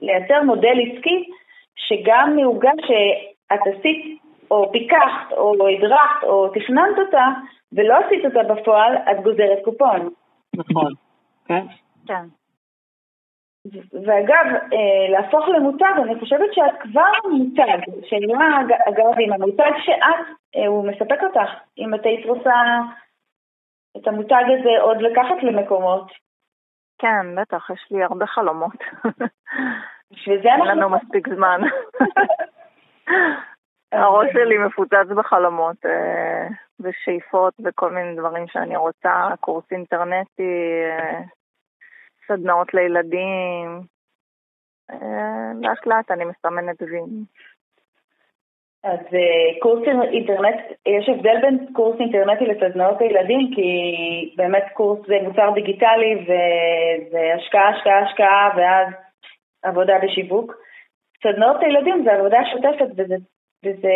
לייצר 0.01 0.43
מודל 0.43 0.77
עסקי 0.85 1.29
שגם 1.75 2.33
מעוגה 2.35 2.71
שאת 2.81 3.59
עשית 3.75 4.19
או 4.51 4.71
פיקחת 4.71 5.31
או 5.31 5.67
הדרכת 5.67 6.23
או 6.23 6.47
תכננת 6.47 6.99
אותה 6.99 7.25
ולא 7.73 7.95
עשית 7.97 8.25
אותה 8.25 8.53
בפועל, 8.53 8.95
את 9.11 9.23
גוזרת 9.23 9.59
קופון. 9.63 10.09
נכון, 10.55 10.93
כן. 11.47 11.65
כן. 12.07 12.38
ואגב, 14.05 14.45
אה, 14.73 15.09
להפוך 15.09 15.47
למותג, 15.47 15.93
אני 16.03 16.19
חושבת 16.19 16.53
שאת 16.53 16.81
כבר 16.81 17.11
מותג, 17.31 17.77
שנראה, 18.03 18.61
אגב, 18.89 19.19
עם 19.19 19.33
המותג 19.33 19.71
שאת, 19.85 20.25
אה, 20.55 20.67
הוא 20.67 20.87
מספק 20.87 21.23
אותך, 21.23 21.51
אם 21.77 21.95
את 21.95 22.05
היית 22.05 22.25
רוצה 22.25 22.53
את 23.97 24.07
המותג 24.07 24.43
הזה 24.59 24.81
עוד 24.81 25.01
לקחת 25.01 25.43
למקומות. 25.43 26.11
כן, 27.01 27.35
בטח, 27.35 27.69
יש 27.69 27.87
לי 27.91 28.03
הרבה 28.03 28.25
חלומות. 28.25 28.83
בשביל 30.11 30.41
זה 30.43 30.49
אנחנו... 30.49 30.69
אין 30.69 30.77
לנו 30.77 30.89
מספיק 30.89 31.29
זמן. 31.29 31.61
הראש 33.91 34.27
שלי 34.33 34.57
מפוצץ 34.57 35.07
בחלומות, 35.15 35.85
אה, 35.85 36.47
וכל 37.65 37.91
מיני 37.91 38.15
דברים 38.15 38.47
שאני 38.47 38.77
רוצה, 38.77 39.29
קורס 39.39 39.71
אינטרנטי, 39.71 40.83
סדנאות 42.29 42.73
לילדים. 42.73 43.81
אה, 44.91 45.51
לאט 45.61 45.85
לאט 45.85 46.11
אני 46.11 46.25
מסמנת 46.25 46.81
וי. 46.81 46.99
אז 48.83 48.99
אה, 49.13 49.59
קורס 49.59 49.87
אינטרנט, 50.11 50.59
יש 50.85 51.09
הבדל 51.09 51.41
בין 51.41 51.73
קורס 51.73 51.99
אינטרנטי 51.99 52.45
לסדנאות 52.45 53.01
לילדים, 53.01 53.51
כי 53.55 53.69
באמת 54.35 54.63
קורס 54.73 54.99
זה 55.07 55.15
מוצר 55.23 55.51
דיגיטלי 55.53 56.15
וזה 56.21 57.33
השקעה, 57.35 57.69
השקעה, 57.69 57.99
השקעה, 57.99 58.49
ואז 58.57 58.87
עבודה 59.63 59.93
בשיווק. 60.03 60.53
סדנאות 61.23 61.57
לילדים 61.61 62.03
זה 62.03 62.13
עבודה 62.13 62.39
שוטפת 62.51 62.91
וזה, 62.97 63.15
וזה 63.65 63.93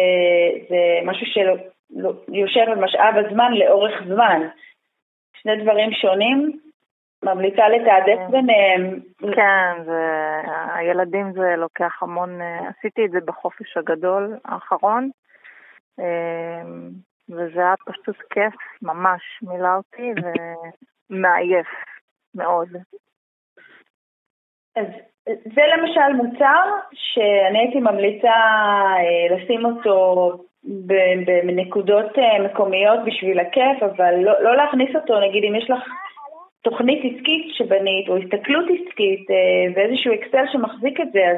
זה 0.70 1.00
משהו 1.06 1.26
שיושב 1.26 2.66
על 2.68 2.80
משאב 2.80 3.16
הזמן 3.18 3.54
לאורך 3.54 4.04
זמן. 4.08 4.48
שני 5.34 5.64
דברים 5.64 5.92
שונים, 5.92 6.60
ממליצה 7.24 7.70
לתעדף 7.70 8.20
כן. 8.26 8.32
ביניהם. 8.32 9.00
כן, 9.36 9.84
זה, 9.86 10.02
הילדים 10.74 11.32
זה 11.34 11.56
לוקח 11.58 12.04
המון, 12.04 12.40
עשיתי 12.42 13.06
את 13.06 13.12
זה 13.12 13.20
בחופש 13.26 13.78
הגדול 13.78 14.38
האחרון, 14.46 15.10
וזה 17.30 17.60
היה 17.60 17.74
פשוט 17.86 18.18
כיף, 18.30 18.54
ממש 18.82 19.22
מילא 19.42 19.70
אותי 19.76 20.12
ומעייף 21.10 21.68
מאוד. 22.36 22.68
אז 24.76 24.88
זה 25.26 25.62
למשל 25.78 26.14
מוצר 26.14 26.64
שאני 26.94 27.60
הייתי 27.60 27.80
ממליצה 27.80 28.30
אה, 28.30 29.36
לשים 29.36 29.66
אותו 29.66 30.30
בנקודות 31.44 32.20
אה, 32.20 32.40
מקומיות 32.46 33.00
בשביל 33.06 33.40
הכיף, 33.40 33.84
אבל 33.84 34.16
לא, 34.16 34.44
לא 34.44 34.56
להכניס 34.56 34.96
אותו, 34.96 35.20
נגיד 35.20 35.44
אם 35.44 35.56
יש 35.56 35.70
לך 35.70 35.84
תוכנית 36.64 37.00
עסקית 37.06 37.56
שבנית 37.56 38.10
או 38.10 38.18
הסתכלות 38.18 38.66
עסקית 38.66 39.32
אה, 39.32 39.74
ואיזשהו 39.76 40.14
אקסל 40.14 40.46
שמחזיק 40.52 41.02
את 41.02 41.12
זה, 41.12 41.28
אז 41.32 41.38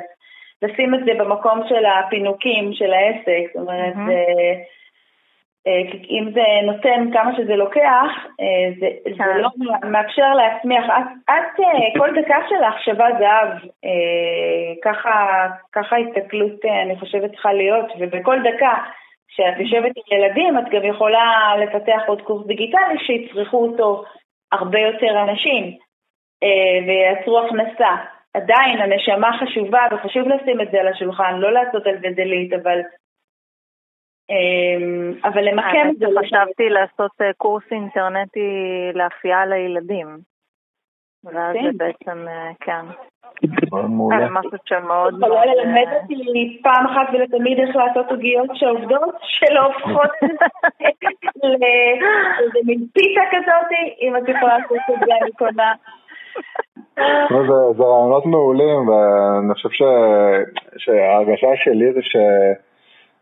לשים 0.61 0.95
את 0.95 0.99
זה 1.05 1.11
במקום 1.19 1.59
של 1.69 1.85
הפינוקים 1.85 2.73
של 2.73 2.93
העסק, 2.93 3.53
זאת 3.53 3.61
אומרת, 3.61 3.95
mm-hmm. 3.95 4.75
אם 6.09 6.31
זה 6.33 6.43
נותן 6.63 7.09
כמה 7.13 7.35
שזה 7.37 7.55
לוקח, 7.55 8.09
אה, 8.41 8.69
זה, 8.79 8.87
זה 9.03 9.23
כן. 9.23 9.37
לא 9.37 9.49
מאפשר 9.83 10.33
להצמיח. 10.33 10.85
את, 11.25 11.59
את 11.59 11.97
כל 11.97 12.09
דקה 12.21 12.37
שלך 12.49 12.83
שווה 12.85 13.07
זהב, 13.19 13.49
ככה, 14.83 15.47
ככה 15.73 15.95
הסתכלות 15.97 16.65
אני 16.65 16.99
חושבת 16.99 17.31
צריכה 17.31 17.53
להיות, 17.53 17.85
ובכל 17.99 18.37
דקה 18.43 18.73
כשאת 19.29 19.59
יושבת 19.59 19.91
עם 19.95 20.17
ילדים 20.17 20.57
את 20.57 20.63
גם 20.71 20.83
יכולה 20.83 21.53
לפתח 21.57 22.01
עוד 22.07 22.21
קורס 22.21 22.47
דיגיטלי 22.47 22.97
שיצרכו 23.05 23.57
אותו 23.57 24.03
הרבה 24.51 24.79
יותר 24.79 25.23
אנשים 25.23 25.77
וייצרו 26.87 27.39
הכנסה. 27.39 27.95
עדיין 28.33 28.81
הנשמה 28.81 29.37
חשובה 29.39 29.81
וחשוב 29.91 30.27
לשים 30.27 30.61
את 30.61 30.71
זה 30.71 30.79
על 30.79 30.87
השולחן, 30.87 31.35
לא 31.37 31.53
לעשות 31.53 31.87
על 31.87 31.97
זה 32.01 32.07
דלית, 32.15 32.53
אבל 32.53 32.79
אמ, 34.29 35.13
אבל 35.23 35.43
למקם 35.49 35.89
את 35.89 35.97
זה... 35.97 36.05
חשבתי 36.19 36.69
לעשות 36.69 37.11
אה, 37.21 37.33
קורס 37.37 37.63
אינטרנטי 37.71 38.49
לאפייה 38.93 39.45
לילדים. 39.45 40.07
ואז 41.23 41.55
זה 41.63 41.77
בעצם, 41.77 42.25
אה, 43.43 43.49
כן. 44.11 44.19
זה 44.19 44.29
משהו 44.31 44.57
שמאוד... 44.65 45.13
יכולה 45.13 45.45
ללמד 45.45 45.87
אותי 46.01 46.59
פעם 46.63 46.85
אחת 46.85 47.13
ולתמיד 47.13 47.59
איך 47.59 47.75
לעשות 47.75 48.11
עוגיות 48.11 48.49
שעובדות, 48.53 49.15
שלא 49.21 49.65
הופכות 49.65 50.11
לאיזה 51.43 52.59
מין 52.65 52.87
פיתה 52.93 53.21
כזאת, 53.31 53.71
אם 54.01 54.17
את 54.17 54.29
יכולה 54.29 54.57
לעשות 54.57 54.77
את 54.89 54.99
זה, 55.05 55.13
אני 55.21 55.31
קונה. 55.31 55.73
זה 57.77 57.83
רעיונות 57.83 58.25
מעולים, 58.25 58.87
ואני 58.87 59.53
חושב 59.53 59.69
שההרגשה 60.77 61.47
שלי 61.55 61.93
זה 61.93 62.01
ש... 62.01 62.15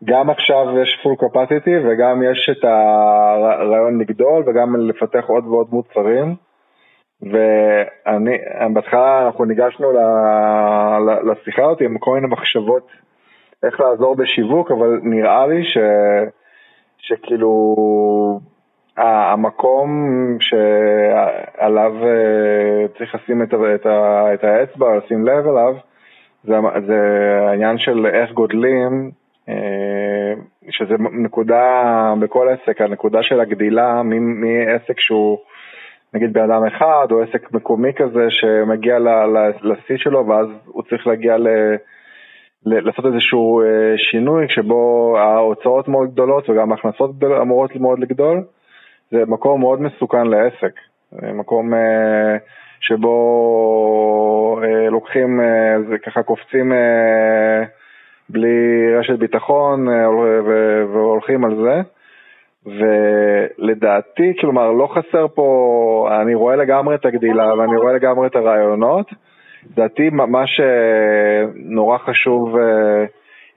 גם 0.04 0.30
עכשיו 0.30 0.66
יש 0.82 0.98
full 1.02 1.24
capacity 1.24 1.70
וגם 1.84 2.22
יש 2.32 2.50
את 2.52 2.64
הרעיון 2.64 4.00
לגדול 4.00 4.42
וגם 4.46 4.76
לפתח 4.76 5.24
עוד 5.26 5.46
ועוד 5.46 5.66
מוצרים. 5.70 6.34
ואני, 7.30 8.38
בהתחלה 8.72 9.26
אנחנו 9.26 9.44
ניגשנו 9.44 9.92
לשיחה 11.24 11.62
הזאת 11.64 11.80
עם 11.80 11.98
כל 11.98 12.14
מיני 12.14 12.26
מחשבות 12.26 12.88
איך 13.62 13.80
לעזור 13.80 14.16
בשיווק, 14.16 14.70
אבל 14.70 15.00
נראה 15.02 15.46
לי 15.46 15.64
ש, 15.64 15.78
שכאילו 16.98 17.74
המקום 18.96 19.88
שעליו 20.40 21.92
אה, 22.02 22.88
צריך 22.98 23.14
לשים 23.14 23.42
את, 23.42 23.54
את, 23.74 23.86
את 24.34 24.44
האצבע, 24.44 24.96
לשים 24.96 25.26
לב 25.26 25.46
אליו, 25.46 25.74
זה, 26.44 26.54
זה 26.86 26.98
העניין 27.48 27.78
של 27.78 28.06
איך 28.06 28.32
גודלים 28.32 29.10
אה, 29.48 29.54
שזה 30.70 30.94
נקודה 31.24 32.14
בכל 32.20 32.48
עסק, 32.48 32.80
הנקודה 32.80 33.22
של 33.22 33.40
הגדילה 33.40 34.02
מעסק 34.02 35.00
שהוא 35.00 35.38
נגיד 36.14 36.32
בן 36.32 36.50
אדם 36.50 36.66
אחד 36.66 37.06
או 37.10 37.22
עסק 37.22 37.52
מקומי 37.52 37.92
כזה 37.96 38.26
שמגיע 38.30 38.98
לשיא 39.62 39.96
שלו 39.96 40.26
ואז 40.26 40.46
הוא 40.66 40.82
צריך 40.82 41.06
להגיע 41.06 41.36
ל... 41.36 41.48
לעשות 42.66 43.06
איזשהו 43.06 43.60
אה, 43.62 43.66
שינוי 43.96 44.46
שבו 44.48 45.14
ההוצאות 45.18 45.88
מאוד 45.88 46.12
גדולות 46.12 46.50
וגם 46.50 46.72
ההכנסות 46.72 47.10
אמורות 47.42 47.76
מאוד 47.76 47.98
לגדול, 47.98 48.42
זה 49.10 49.22
מקום 49.26 49.60
מאוד 49.60 49.80
מסוכן 49.80 50.26
לעסק, 50.26 50.80
מקום 51.12 51.74
אה, 51.74 52.36
שבו 52.80 54.60
לוקחים, 54.90 55.40
זה 55.88 55.98
ככה 55.98 56.22
קופצים 56.22 56.72
בלי 58.28 58.96
רשת 58.98 59.18
ביטחון 59.18 59.88
אה, 59.88 60.10
והולכים 60.92 61.44
על 61.44 61.56
זה. 61.56 61.82
ולדעתי, 62.66 64.32
כלומר, 64.40 64.72
לא 64.72 64.86
חסר 64.86 65.26
פה, 65.34 66.08
אני 66.22 66.34
רואה 66.34 66.56
לגמרי 66.56 66.94
את 66.94 67.06
הגדילה 67.06 67.54
ואני 67.54 67.76
רואה 67.76 67.92
לגמרי 67.92 68.26
את 68.26 68.36
הרעיונות. 68.36 69.10
לדעתי, 69.72 70.10
מה 70.10 70.44
שנורא 70.46 71.98
חשוב, 71.98 72.56
אה, 72.56 73.04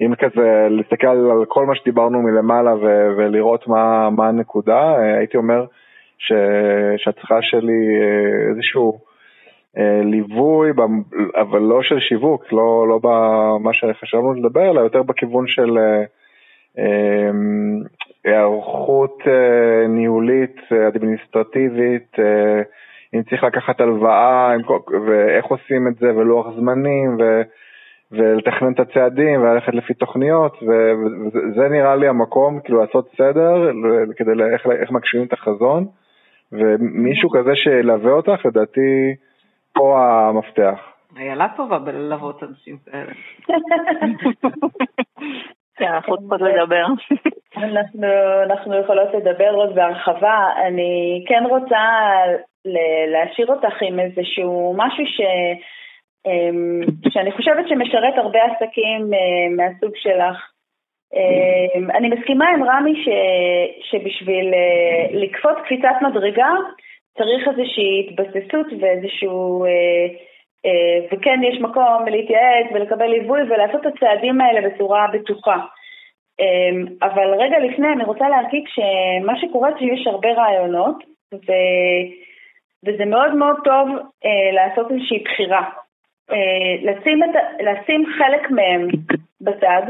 אם 0.02 0.16
כזה, 0.16 0.68
להסתכל 0.70 1.08
על 1.08 1.46
כל 1.48 1.66
מה 1.66 1.76
שדיברנו 1.76 2.22
מלמעלה 2.22 2.74
ולראות 3.18 3.68
מה, 3.68 4.10
מה 4.10 4.28
הנקודה, 4.28 4.96
אה, 4.98 5.18
הייתי 5.18 5.38
אומר 5.38 5.66
שהצריכה 6.98 7.42
שלי 7.42 7.88
איזשהו 8.50 9.00
אה, 9.78 10.02
ליווי, 10.04 10.72
אבל 11.36 11.60
לא 11.60 11.84
של 11.84 12.00
שיווק, 12.00 12.54
לא, 12.54 12.88
לא 12.90 13.00
במה 13.04 13.74
שחשבנו 13.74 14.34
לדבר, 14.34 14.72
אלא 14.72 14.82
יותר 14.82 15.04
בכיוון 15.04 15.48
של 15.48 15.78
היערכות 18.28 19.18
אה, 19.28 19.88
ניהולית, 19.88 20.58
אדמיניסטרטיבית, 20.88 22.16
אם 23.16 23.24
צריך 23.24 23.44
לקחת 23.44 23.82
הלוואה, 23.82 24.54
ואיך 25.08 25.46
עושים 25.46 25.88
את 25.88 25.96
זה, 25.96 26.16
ולוח 26.16 26.48
זמנים, 26.56 27.18
ו... 27.20 27.42
ולתכנן 28.12 28.74
את 28.74 28.80
הצעדים 28.80 29.42
וללכת 29.42 29.74
לפי 29.74 29.94
תוכניות, 29.94 30.58
וזה 30.64 31.70
נראה 31.70 31.96
לי 31.96 32.08
המקום, 32.08 32.60
כאילו 32.60 32.82
לעשות 32.82 33.10
סדר, 33.18 33.72
כדי 34.18 34.32
איך, 34.54 34.68
איך 34.82 34.92
מגשימים 34.92 35.28
את 35.28 35.34
החזון, 35.34 35.86
ומישהו 36.52 37.30
כזה 37.30 37.56
שילווה 37.56 38.12
אותך, 38.12 38.46
לדעתי, 38.46 39.16
פה 39.74 40.00
המפתח. 40.00 40.80
איילה 41.18 41.48
טובה 41.56 41.80
בללוות 41.80 42.44
אנשים 42.44 42.78
כאלה. 42.86 43.12
כן, 45.78 45.86
אנחנו 45.86 46.18
צריכות 46.18 46.42
לדבר. 46.42 46.86
אנחנו 48.44 48.80
יכולות 48.80 49.14
לדבר 49.14 49.50
עוד 49.50 49.76
בהרחבה. 49.76 50.50
אני 50.68 51.24
כן 51.28 51.44
רוצה 51.50 51.84
להשאיר 53.08 53.48
אותך 53.48 53.82
עם 53.82 54.00
איזשהו 54.00 54.76
משהו 54.78 55.06
ש... 55.06 55.22
אמ, 56.26 56.82
שאני 57.10 57.32
חושבת 57.32 57.68
שמשרת 57.70 58.18
הרבה 58.18 58.40
עסקים 58.44 59.14
אה, 59.14 59.56
מהסוג 59.56 59.92
שלך. 59.96 60.52
אמ, 61.16 61.92
אני 61.92 62.10
מסכימה 62.10 62.46
עם 62.50 62.64
רמי 62.64 62.94
ש, 63.04 63.08
שבשביל 63.90 64.54
אה, 64.54 65.20
לקפוץ 65.20 65.58
קפיצת 65.66 65.96
מדרגה, 66.02 66.50
צריך 67.18 67.48
איזושהי 67.48 68.08
התבססות 68.10 68.68
ואיזשהו... 68.80 69.66
אה, 70.66 71.06
וכן 71.12 71.40
יש 71.44 71.62
מקום 71.62 72.06
להתייעץ 72.08 72.66
ולקבל 72.74 73.08
ליווי 73.08 73.42
ולעשות 73.42 73.88
את 73.88 73.94
הצעדים 73.96 74.42
האלה 74.42 74.70
בצורה 74.70 75.08
בטוחה. 75.14 75.58
אה, 76.40 77.08
אבל 77.08 77.34
רגע 77.40 77.60
לפני 77.60 77.88
אני 77.88 78.04
רוצה 78.04 78.30
להגיד 78.30 78.64
שמה 78.68 79.40
שקורה 79.42 79.72
זה 79.72 79.80
שיש 79.80 80.08
הרבה 80.08 80.30
רעיונות 80.32 81.04
ו... 81.34 81.52
וזה 82.86 83.06
מאוד 83.06 83.34
מאוד 83.36 83.56
טוב 83.64 83.88
אה, 84.26 84.52
לעשות 84.52 84.92
איזושהי 84.92 85.24
בחירה. 85.24 85.70
אה, 86.32 86.92
לשים, 86.92 87.24
את, 87.24 87.30
לשים 87.60 88.06
חלק 88.18 88.52
מהם 88.52 88.88
בצד, 89.42 89.82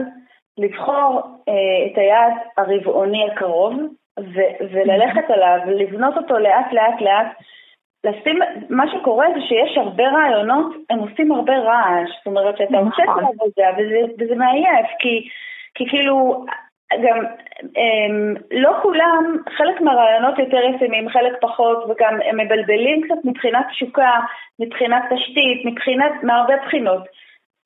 לבחור 0.58 1.22
אה, 1.50 1.86
את 1.86 1.98
היעד 1.98 2.34
הרבעוני 2.58 3.28
הקרוב 3.32 3.74
ו- 4.20 4.64
וללכת 4.72 5.30
עליו, 5.30 5.58
לבנות 5.68 6.18
אותו 6.18 6.38
לאט 6.38 6.74
לאט 6.74 7.02
לאט. 7.02 7.28
לשים, 8.04 8.40
מה 8.70 8.84
שקורה 8.92 9.28
זה 9.36 9.42
שיש 9.42 9.78
הרבה 9.78 10.04
רעיונות, 10.10 10.76
הם 10.90 11.00
עושים 11.00 11.32
הרבה 11.32 11.58
רעש, 11.58 12.10
זאת 12.18 12.28
אומרת 12.28 12.58
שאתה 12.58 12.78
עושה 12.78 13.04
את 13.04 13.10
נכון. 13.10 13.24
העבודה 13.24 13.70
וזה, 13.78 14.14
וזה 14.20 14.36
מעייף, 14.36 14.88
כי, 15.00 15.30
כי 15.76 15.90
כאילו, 15.90 16.46
גם 16.94 17.18
הם, 17.76 18.34
לא 18.52 18.72
כולם, 18.82 19.38
חלק 19.58 19.82
מהרעיונות 19.82 20.40
יותר 20.40 20.60
ישימים, 20.76 21.10
חלק 21.10 21.34
פחות, 21.42 21.84
וגם 21.90 22.20
הם 22.26 22.40
מבלבלים 22.40 23.02
קצת 23.02 23.26
מבחינת 23.26 23.66
תשוקה, 23.72 24.12
מבחינת 24.60 25.04
תשתית, 25.14 25.66
מבחינת, 25.66 26.12
מהרבה 26.24 26.54
בחינות. 26.66 27.04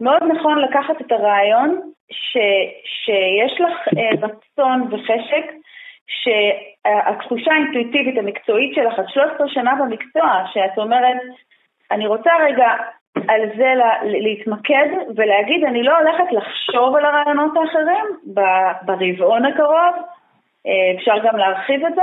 מאוד 0.01 0.23
נכון 0.23 0.59
לקחת 0.59 1.01
את 1.01 1.11
הרעיון 1.11 1.81
ש, 2.11 2.37
שיש 2.85 3.61
לך 3.61 3.87
אה, 3.97 4.27
רצון 4.27 4.87
וחשק, 4.91 5.45
שהתחושה 6.21 7.51
האינטואיטיבית 7.51 8.17
המקצועית 8.17 8.75
שלך, 8.75 8.99
את 8.99 9.09
13 9.09 9.47
שנה 9.49 9.75
במקצוע, 9.75 10.43
שאת 10.53 10.77
אומרת, 10.77 11.17
אני 11.91 12.07
רוצה 12.07 12.31
רגע 12.39 12.67
על 13.27 13.41
זה 13.57 13.73
להתמקד 14.03 14.87
ולהגיד, 15.15 15.63
אני 15.63 15.83
לא 15.83 15.97
הולכת 15.97 16.31
לחשוב 16.31 16.95
על 16.95 17.05
הרעיונות 17.05 17.51
האחרים 17.57 18.05
ברבעון 18.85 19.45
הקרוב, 19.45 19.95
אה, 20.67 20.97
אפשר 20.97 21.17
גם 21.23 21.37
להרחיב 21.37 21.85
את 21.85 21.95
זה, 21.95 22.01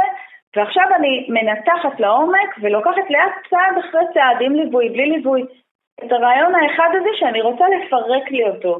ועכשיו 0.57 0.85
אני 0.97 1.27
מנתחת 1.29 2.01
לעומק 2.01 2.57
ולוקחת 2.61 3.11
לאט 3.11 3.33
צעד 3.51 3.79
אחרי 3.79 4.03
צעד, 4.15 4.37
עם 4.41 4.55
ליווי, 4.55 4.89
בלי 4.89 5.07
ליווי, 5.07 5.43
את 6.05 6.13
הרעיון 6.13 6.55
האחד 6.55 6.89
הזה 7.01 7.09
שאני 7.15 7.41
רוצה 7.41 7.65
לפרק 7.69 8.31
לי 8.31 8.45
אותו. 8.49 8.79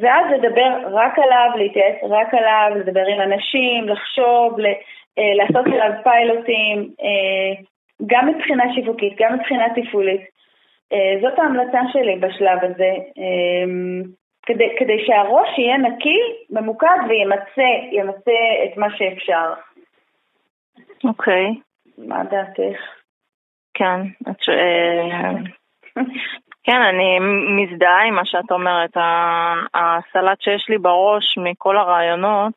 ואז 0.00 0.26
לדבר 0.30 0.70
רק 0.92 1.18
עליו, 1.18 1.50
להתייעץ 1.56 1.96
רק 2.10 2.34
עליו, 2.34 2.78
לדבר 2.80 3.06
עם 3.06 3.20
אנשים, 3.20 3.88
לחשוב, 3.88 4.58
אה, 5.18 5.34
לעשות 5.34 5.66
עליו 5.66 5.90
פיילוטים, 6.02 6.90
אה, 7.02 7.62
גם 8.06 8.28
מבחינה 8.28 8.64
שיווקית, 8.74 9.14
גם 9.18 9.34
מבחינה 9.34 9.66
תפעולית. 9.74 10.20
אה, 10.92 11.18
זאת 11.20 11.38
ההמלצה 11.38 11.80
שלי 11.92 12.16
בשלב 12.16 12.58
הזה, 12.62 12.94
כדי, 14.46 14.68
כדי 14.78 15.06
שהראש 15.06 15.58
יהיה 15.58 15.78
נקי, 15.78 16.18
ממוקד 16.50 16.98
וימצה 17.08 17.70
את 18.64 18.76
מה 18.76 18.86
שאפשר. 18.96 19.52
אוקיי. 21.04 21.46
Okay. 21.46 21.72
מה 21.98 22.24
דעתך? 22.24 22.80
כן, 23.74 24.00
את 24.30 24.42
ש... 24.42 24.48
כן, 26.64 26.80
אני 26.82 27.18
מזדהה 27.56 28.02
עם 28.08 28.14
מה 28.14 28.24
שאת 28.24 28.50
אומרת. 28.50 28.96
הסלט 29.74 30.40
שיש 30.40 30.66
לי 30.68 30.78
בראש 30.78 31.38
מכל 31.38 31.76
הרעיונות, 31.76 32.52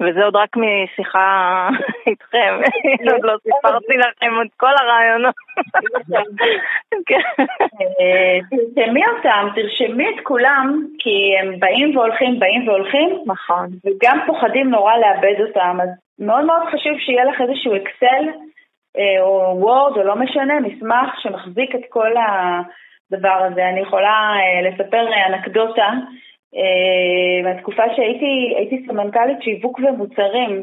וזה 0.00 0.24
עוד 0.24 0.36
רק 0.36 0.56
משיחה 0.56 1.68
איתכם, 2.06 2.60
עוד 3.12 3.22
לא 3.22 3.34
סיפרתי 3.42 3.96
לכם 3.96 4.32
את 4.42 4.52
כל 4.56 4.72
הרעיונות. 4.80 5.34
כן. 7.06 7.44
אה, 8.00 8.38
תרשמי 8.74 9.02
אותם, 9.06 9.48
תרשמי 9.54 10.08
את 10.08 10.24
כולם, 10.24 10.86
כי 10.98 11.34
הם 11.40 11.60
באים 11.60 11.96
והולכים, 11.96 12.38
באים 12.38 12.68
והולכים. 12.68 13.18
נכון. 13.26 13.66
וגם 13.84 14.18
פוחדים 14.26 14.70
נורא 14.70 14.96
לאבד 14.96 15.40
אותם, 15.46 15.78
אז 15.82 15.88
מאוד 16.18 16.44
מאוד 16.44 16.62
חשוב 16.66 16.98
שיהיה 16.98 17.24
לך 17.24 17.40
איזשהו 17.40 17.76
אקסל 17.76 18.24
או 19.20 19.56
וורד, 19.60 19.96
או 19.96 20.02
לא 20.02 20.16
משנה, 20.16 20.60
מסמך 20.60 21.20
שמחזיק 21.22 21.74
את 21.74 21.80
כל 21.88 22.10
הדבר 22.16 23.42
הזה. 23.46 23.68
אני 23.68 23.80
יכולה 23.80 24.32
אה, 24.36 24.70
לספר 24.70 25.06
אנקדוטה. 25.28 25.90
מהתקופה 27.44 27.82
שהייתי 27.96 28.54
הייתי 28.56 28.86
סמנכ"לית 28.86 29.42
שיווק 29.42 29.78
ומוצרים 29.78 30.62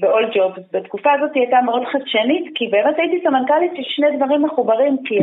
ב-all 0.00 0.34
jobs, 0.34 0.60
בתקופה 0.72 1.12
הזאת 1.12 1.30
היא 1.34 1.42
הייתה 1.42 1.60
מאוד 1.60 1.82
חדשנית, 1.92 2.44
כי 2.54 2.66
באמת 2.66 2.98
הייתי 2.98 3.20
סמנכ"לית 3.24 3.72
של 3.76 3.82
שני 3.82 4.16
דברים 4.16 4.42
מחוברים, 4.42 4.96
כי 5.04 5.18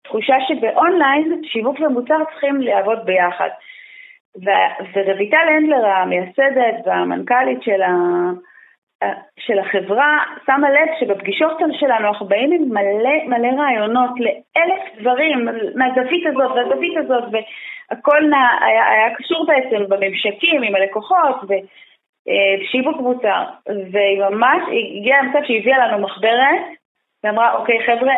התחושה 0.00 0.34
שבאונליין 0.48 1.42
שיווק 1.44 1.80
ומוצר 1.80 2.24
צריכים 2.30 2.60
לעבוד 2.60 2.98
ביחד. 3.04 3.48
ורויטל 4.94 5.48
הנדלר, 5.48 5.86
המייסדת 5.86 6.86
והמנכ"לית 6.86 7.62
של, 7.62 7.82
ה... 7.82 7.90
של 9.38 9.58
החברה 9.58 10.18
שמה 10.46 10.70
לב 10.70 10.88
שבפגישות 11.00 11.58
שלנו 11.72 12.08
אנחנו 12.08 12.26
באים 12.26 12.52
עם 12.52 12.68
מלא 12.68 13.24
מלא 13.26 13.62
רעיונות 13.62 14.10
לאלף 14.20 14.82
דברים 15.00 15.48
מהזווית 15.74 16.26
הזאת 16.26 16.50
והזווית 16.50 16.96
הזאת 16.96 17.24
והכל 17.32 18.20
נע, 18.30 18.48
היה, 18.60 18.88
היה 18.90 19.14
קשור 19.14 19.46
בעצם 19.46 19.88
בממשקים 19.88 20.62
עם 20.62 20.74
הלקוחות 20.74 21.36
ושיווק 21.42 22.96
מוצר. 22.96 23.44
והיא 23.92 24.22
ממש 24.30 24.62
הגיעה 24.98 25.22
למצב 25.22 25.38
שהיא 25.46 25.60
הביאה 25.60 25.86
לנו 25.86 26.02
מחברת 26.02 26.60
ואמרה 27.24 27.54
אוקיי 27.54 27.86
חבר'ה 27.86 28.14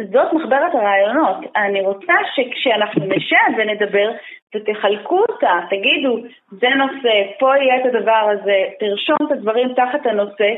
זאת 0.00 0.32
מחברת 0.32 0.74
הרעיונות. 0.74 1.36
אני 1.56 1.80
רוצה 1.80 2.14
שכשאנחנו 2.34 3.04
נשב 3.06 3.48
ונדבר, 3.58 4.10
ותחלקו 4.54 5.18
אותה, 5.28 5.60
תגידו, 5.70 6.18
זה 6.50 6.68
נושא, 6.68 7.14
פה 7.38 7.56
יהיה 7.56 7.80
את 7.80 7.86
הדבר 7.86 8.30
הזה, 8.32 8.64
תרשום 8.80 9.16
את 9.26 9.32
הדברים 9.32 9.74
תחת 9.74 10.06
הנושא, 10.06 10.50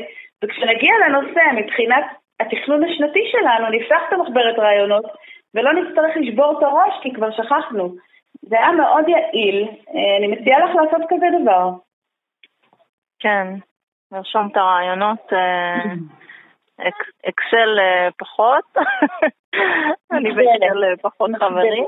וכשנגיע 0.43 0.93
לנושא 1.07 1.41
מבחינת 1.55 2.05
התכנון 2.39 2.83
השנתי 2.83 3.19
שלנו, 3.31 3.69
נפתח 3.69 4.01
את 4.07 4.13
המחברת 4.13 4.59
רעיונות, 4.59 5.05
ולא 5.55 5.73
נצטרך 5.73 6.17
לשבור 6.17 6.57
את 6.57 6.63
הראש 6.63 6.93
כי 7.03 7.13
כבר 7.13 7.31
שכחנו. 7.31 7.95
זה 8.41 8.55
היה 8.57 8.71
מאוד 8.71 9.09
יעיל, 9.09 9.67
אה, 9.67 10.17
אני 10.17 10.27
מציעה 10.27 10.59
לך 10.59 10.75
לעשות 10.75 11.01
כזה 11.09 11.25
דבר. 11.41 11.69
כן, 13.19 13.47
לרשום 14.11 14.47
את 14.51 14.57
הרעיונות. 14.57 15.31
אה, 16.79 16.89
אקסל 17.29 17.79
אה, 17.79 18.09
פחות, 18.17 18.63
אני 20.11 20.31
באקסל 20.31 20.83
אה, 20.83 20.97
פחות 21.01 21.31
חברים. 21.39 21.85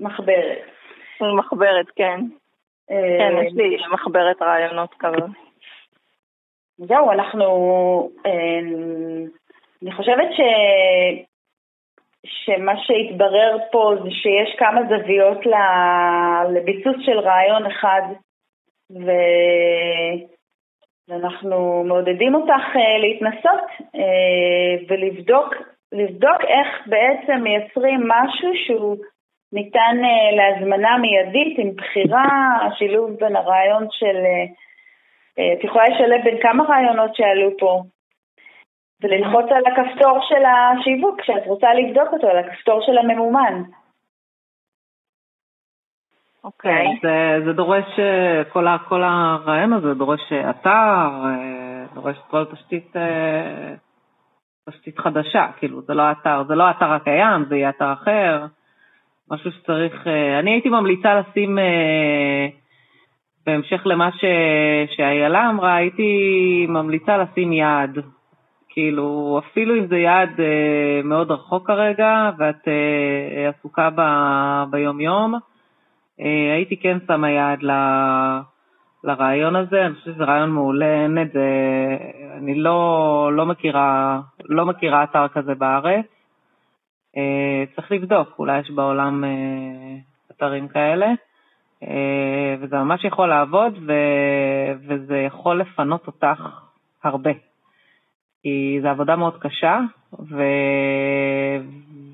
מחברת. 0.00 0.58
מחברת, 1.38 1.86
כן. 1.96 2.20
כן, 2.88 3.32
יש 3.46 3.52
לי 3.54 3.76
מחברת 3.92 4.42
רעיונות 4.42 4.94
כזה. 4.98 5.26
זהו, 6.78 7.12
אנחנו... 7.12 8.10
אני 9.82 9.92
חושבת 9.92 10.28
ש... 10.32 10.40
שמה 12.26 12.72
שהתברר 12.76 13.58
פה 13.72 13.94
זה 14.02 14.10
שיש 14.10 14.56
כמה 14.58 14.80
זוויות 14.88 15.38
לביסוס 16.54 16.96
של 17.00 17.18
רעיון 17.18 17.66
אחד, 17.66 18.02
ו... 18.90 19.10
ואנחנו 21.08 21.84
מעודדים 21.84 22.34
אותך 22.34 22.64
uh, 22.74 23.00
להתנסות 23.00 23.64
uh, 23.80 24.84
ולבדוק 24.88 25.54
לבדוק 25.92 26.40
איך 26.44 26.68
בעצם 26.86 27.42
מייצרים 27.42 28.00
משהו 28.08 28.50
שהוא 28.66 28.96
ניתן 29.52 29.96
uh, 30.02 30.36
להזמנה 30.36 30.98
מיידית 30.98 31.58
עם 31.58 31.70
בחירה, 31.76 32.58
השילוב 32.66 33.10
בין 33.10 33.36
הרעיון 33.36 33.86
של... 33.90 34.16
את 35.52 35.64
יכולה 35.64 35.84
לשלב 35.84 36.24
בין 36.24 36.38
כמה 36.42 36.64
רעיונות 36.64 37.14
שעלו 37.14 37.50
פה 37.58 37.82
וללחוץ 39.02 39.46
על 39.50 39.62
הכפתור 39.66 40.18
של 40.28 40.42
השיווק 40.44 41.20
כשאת 41.20 41.46
רוצה 41.46 41.74
לבדוק 41.74 42.12
אותו, 42.12 42.28
על 42.28 42.38
הכפתור 42.38 42.80
של 42.86 42.98
הממומן. 42.98 43.62
אוקיי. 46.48 46.86
Okay. 46.86 46.98
זה, 47.02 47.44
זה 47.44 47.52
דורש, 47.52 47.98
אה, 47.98 48.42
כל, 48.52 48.66
ה, 48.66 48.76
כל 48.88 49.02
הרעיון 49.02 49.72
הזה 49.72 49.94
דורש 49.94 50.32
אה, 50.32 50.50
אתר, 50.50 51.10
אה, 51.24 51.84
דורש 51.94 52.16
כל 52.30 52.44
תשתית, 52.44 52.96
תשתית 54.70 54.98
חדשה, 54.98 55.46
כאילו 55.56 55.82
זה 55.82 55.94
לא 55.94 56.02
אתר, 56.10 56.42
זה 56.48 56.54
לא 56.54 56.64
האתר 56.64 56.92
הקיים, 56.92 57.44
זה 57.48 57.56
יהיה 57.56 57.68
אתר 57.68 57.92
אחר, 57.92 58.46
משהו 59.30 59.52
שצריך, 59.52 60.06
אני 60.38 60.50
הייתי 60.50 60.68
ממליצה 60.68 61.20
לשים, 61.20 61.58
בהמשך 63.46 63.82
למה 63.84 64.10
ש, 64.12 64.24
שאיילה 64.96 65.50
אמרה, 65.50 65.74
הייתי 65.74 66.66
ממליצה 66.68 67.16
לשים 67.16 67.52
יעד. 67.52 67.98
כאילו, 68.68 69.40
אפילו 69.44 69.74
אם 69.74 69.86
זה 69.86 69.98
יעד 69.98 70.30
מאוד 71.04 71.30
רחוק 71.30 71.66
כרגע, 71.66 72.30
ואת 72.38 72.68
עסוקה 73.48 73.88
ב, 73.94 74.00
ביום-יום, 74.70 75.34
אה, 75.34 75.40
הייתי 76.54 76.76
כן 76.76 76.98
שמה 77.06 77.30
יד 77.30 77.62
ל... 77.62 77.70
לרעיון 79.04 79.56
הזה, 79.56 79.86
אני 79.86 79.94
חושבת 79.94 80.14
שזה 80.14 80.24
רעיון 80.24 80.50
מעולה, 80.50 81.02
אין 81.02 81.22
את 81.22 81.32
זה, 81.32 81.48
אני 82.36 82.54
לא, 82.54 83.30
לא 83.32 83.46
מכירה, 83.46 84.20
לא 84.44 84.66
מכירה 84.66 85.04
אתר 85.04 85.28
כזה 85.28 85.54
בארץ. 85.54 86.06
אה, 87.16 87.64
צריך 87.76 87.92
לבדוק, 87.92 88.28
אולי 88.38 88.60
יש 88.60 88.70
בעולם 88.70 89.24
אה, 89.24 89.30
אתרים 90.30 90.68
כאלה, 90.68 91.06
וזה 92.60 92.76
ממש 92.76 93.04
יכול 93.04 93.28
לעבוד, 93.28 93.78
ו, 93.86 93.92
וזה 94.88 95.18
יכול 95.18 95.60
לפנות 95.60 96.06
אותך 96.06 96.60
הרבה. 97.04 97.30
כי 98.42 98.78
זו 98.82 98.88
עבודה 98.88 99.16
מאוד 99.16 99.36
קשה, 99.40 99.80
ו... 100.30 100.42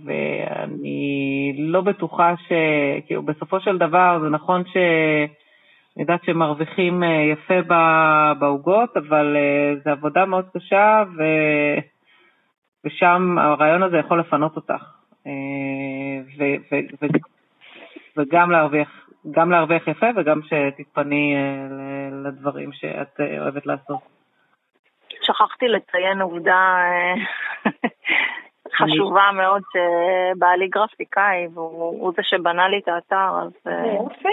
ואני 0.05 1.55
לא 1.59 1.81
בטוחה 1.81 2.35
ש... 2.37 2.53
כאילו, 3.07 3.23
בסופו 3.23 3.61
של 3.61 3.79
דבר 3.79 4.19
זה 4.23 4.29
נכון 4.29 4.65
ש... 4.67 4.77
אני 5.97 6.03
יודעת 6.03 6.25
שמרוויחים 6.25 7.03
אה, 7.03 7.09
יפה 7.09 7.63
בעוגות, 8.39 8.97
אבל 8.97 9.37
אה, 9.37 9.75
זו 9.85 9.91
עבודה 9.91 10.25
מאוד 10.25 10.49
קשה, 10.55 11.05
ו... 11.17 11.23
ושם 12.85 13.39
הרעיון 13.39 13.83
הזה 13.83 13.97
יכול 13.97 14.21
לפנות 14.21 14.57
אותך. 14.57 14.85
אה, 15.27 15.33
ו... 16.39 16.45
ו... 16.73 16.77
ו... 17.03 17.07
וגם 18.17 18.51
להרוויח, 18.51 19.09
גם 19.31 19.51
להרוויח 19.51 19.89
יפה 19.89 20.07
וגם 20.17 20.41
שתתפני 20.43 21.35
לדברים 22.25 22.73
שאת 22.73 23.21
אוהבת 23.39 23.67
לעשות. 23.67 23.99
שכחתי 25.23 25.69
לציין 25.69 26.21
עובדה 26.21 26.85
חשובה 28.75 29.31
מאוד 29.35 29.63
שבעלי 29.73 30.69
גרפיקאי 30.69 31.47
והוא 31.55 32.13
זה 32.17 32.23
שבנה 32.23 32.69
לי 32.69 32.79
את 32.79 32.89
האתר, 32.89 33.31
אז... 33.43 33.73
יופי. 33.95 34.29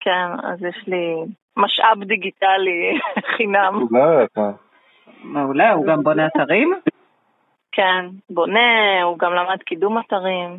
כן, 0.00 0.26
אז 0.42 0.64
יש 0.64 0.84
לי 0.86 1.24
משאב 1.56 2.04
דיגיטלי 2.04 2.98
חינם. 3.36 3.86
מעולה, 5.24 5.72
הוא 5.72 5.86
גם 5.86 6.02
בונה 6.02 6.26
אתרים? 6.26 6.74
כן, 7.72 8.06
בונה, 8.30 9.02
הוא 9.02 9.18
גם 9.18 9.32
למד 9.32 9.62
קידום 9.62 9.98
אתרים. 9.98 10.58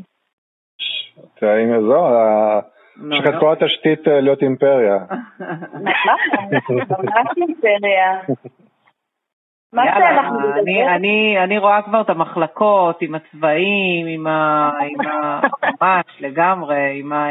זו, 1.82 2.08
יש 3.12 3.20
לך 3.20 3.28
את 3.28 3.40
כל 3.40 3.54
התשתית 3.54 4.08
אה, 4.08 4.22
להיות 4.22 4.42
אימפריה. 4.42 4.98
ממש 5.80 7.38
אימפריה. 7.38 8.20
יאללה, 9.86 10.30
אני, 10.60 10.96
אני, 10.96 11.44
אני 11.44 11.58
רואה 11.58 11.82
כבר 11.82 12.02
את 12.02 12.10
המחלקות 12.10 13.02
עם 13.02 13.16
הצבעים, 13.16 14.08
עם 14.08 14.28
ה... 14.28 14.72
עם 14.90 15.02
ה... 15.08 15.40
ממש 15.82 16.06
לגמרי, 16.20 17.00
עם 17.00 17.14
ה... 17.14 17.28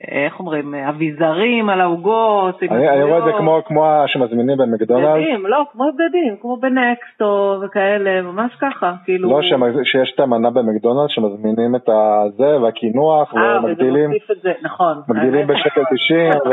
איך 0.00 0.40
אומרים, 0.40 0.74
אביזרים 0.74 1.68
על 1.68 1.80
העוגות. 1.80 2.62
אני, 2.62 2.88
אני 2.88 3.02
רואה 3.02 3.18
את 3.18 3.24
זה 3.24 3.30
כמו, 3.38 3.60
כמו 3.64 4.02
שמזמינים 4.06 4.58
במקדונלדס. 4.58 5.22
בגדים, 5.22 5.46
לא, 5.46 5.64
כמו 5.72 5.84
בגדים, 5.92 6.36
כמו 6.40 6.56
בנקסטו 6.56 7.60
וכאלה, 7.62 8.22
ממש 8.22 8.52
ככה, 8.60 8.92
כאילו... 9.04 9.30
לא, 9.30 9.40
שיש 9.84 10.12
את 10.14 10.20
המנה 10.20 10.50
במקדונלדס 10.50 11.10
שמזמינים 11.10 11.76
את 11.76 11.88
הזה 11.88 12.60
והקינוח 12.60 13.34
אה, 13.34 13.58
ומגדילים, 13.58 14.10
את 14.12 14.42
זה, 14.42 14.52
נכון. 14.62 14.96
מגדילים 15.08 15.46
בשקל 15.46 15.82
90 15.94 16.30
ו... 16.30 16.50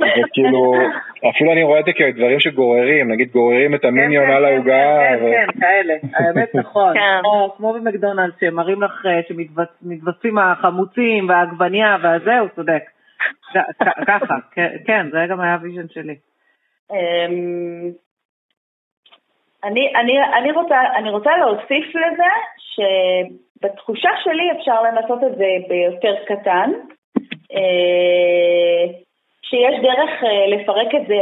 וכאילו, 0.26 0.74
אפילו 1.30 1.52
אני 1.52 1.62
רואה 1.62 1.80
את 1.80 1.84
זה 1.84 1.92
כדברים 1.92 2.40
שגוררים, 2.40 3.12
נגיד 3.12 3.28
גוררים 3.32 3.74
את 3.74 3.84
המיניון 3.84 4.26
כן, 4.26 4.32
על 4.32 4.44
כן, 4.44 4.52
העוגה. 4.52 4.72
כן, 5.08 5.52
כן, 5.52 5.60
כאלה, 5.60 5.94
האמת 6.14 6.54
נכון, 6.60 6.94
כמו 7.56 7.72
במקדונלדס 7.72 8.34
שמראים 8.40 8.82
לך 8.82 9.06
אה, 9.06 9.20
שמתווספים 9.28 10.38
החמוצים 10.38 11.28
והעגבניות. 11.28 11.65
העגבנייה 11.66 11.96
והזה, 12.02 12.38
הוא 12.38 12.48
צודק. 12.56 12.82
ככה, 14.06 14.34
כן, 14.86 15.06
זה 15.10 15.18
גם 15.28 15.40
היה 15.40 15.54
ה 15.54 15.59
vision 15.59 15.88
שלי. 15.88 16.14
אמ, 16.92 17.90
אני, 19.64 19.92
אני, 19.96 20.12
אני, 20.38 20.52
רוצה, 20.52 20.76
אני 20.96 21.10
רוצה 21.10 21.30
להוסיף 21.36 21.94
לזה 21.94 22.32
שבתחושה 22.58 24.10
שלי 24.24 24.52
אפשר 24.58 24.82
לנסות 24.82 25.24
את 25.24 25.36
זה 25.36 25.46
ביותר 25.68 26.14
קטן, 26.26 26.70
אה, 27.52 28.92
שיש 29.42 29.80
דרך 29.82 30.24
אה, 30.24 30.46
לפרק 30.46 30.94
את 30.94 31.06
זה 31.06 31.14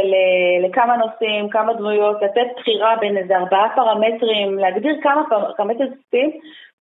לכמה 0.67 0.97
נושאים, 0.97 1.49
כמה 1.49 1.73
דמויות, 1.73 2.21
לתת 2.21 2.47
בחירה 2.57 2.95
בין 2.99 3.17
איזה 3.17 3.37
ארבעה 3.37 3.75
פרמטרים, 3.75 4.59
להגדיר 4.59 4.95
כמה 5.03 5.23
פרמטרים 5.57 6.31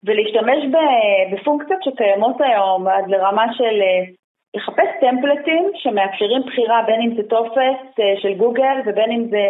ולהשתמש 0.04 0.64
בפונקציות 1.32 1.82
שקיימות 1.82 2.36
היום 2.40 2.88
עד 2.88 3.08
לרמה 3.08 3.46
של 3.54 3.82
אה, 3.82 4.04
לחפש 4.54 4.88
טמפלטים 5.00 5.70
שמאפשרים 5.74 6.42
בחירה 6.46 6.82
בין 6.86 7.00
אם 7.02 7.14
זה 7.16 7.22
טופס 7.28 8.00
אה, 8.00 8.14
של 8.22 8.34
גוגל 8.34 8.76
ובין 8.86 9.12
אם 9.12 9.24
זה 9.30 9.48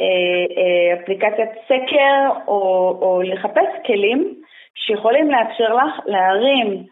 אה, 0.00 1.00
אפליקציית 1.00 1.50
סקר 1.64 2.30
או, 2.48 2.60
או 3.00 3.22
לחפש 3.22 3.68
כלים 3.86 4.34
שיכולים 4.74 5.30
לאפשר 5.30 5.74
לך 5.74 6.00
להרים 6.06 6.82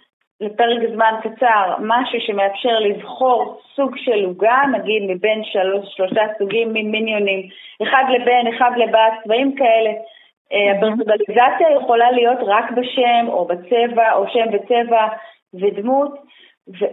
לפרק 0.41 0.91
זמן 0.93 1.15
קצר 1.23 1.75
משהו 1.79 2.21
שמאפשר 2.21 2.79
לבחור 2.79 3.61
סוג 3.77 3.97
של 3.97 4.25
עוגה, 4.25 4.63
נגיד 4.73 5.03
מבין 5.03 5.45
שלוש, 5.45 5.85
שלושה 5.97 6.23
סוגים 6.39 6.69
ממיניונים, 6.69 7.49
אחד 7.83 8.05
לבן, 8.09 8.55
אחד 8.57 8.71
לבת, 8.77 9.13
צבעים 9.25 9.55
כאלה. 9.55 9.91
אה, 10.53 10.73
הפרסונליזציה 10.77 11.71
יכולה 11.77 12.11
להיות 12.11 12.39
רק 12.47 12.71
בשם 12.71 13.27
או 13.29 13.45
בצבע, 13.45 14.13
או 14.13 14.25
שם 14.29 14.47
וצבע 14.53 15.07
ודמות, 15.55 16.15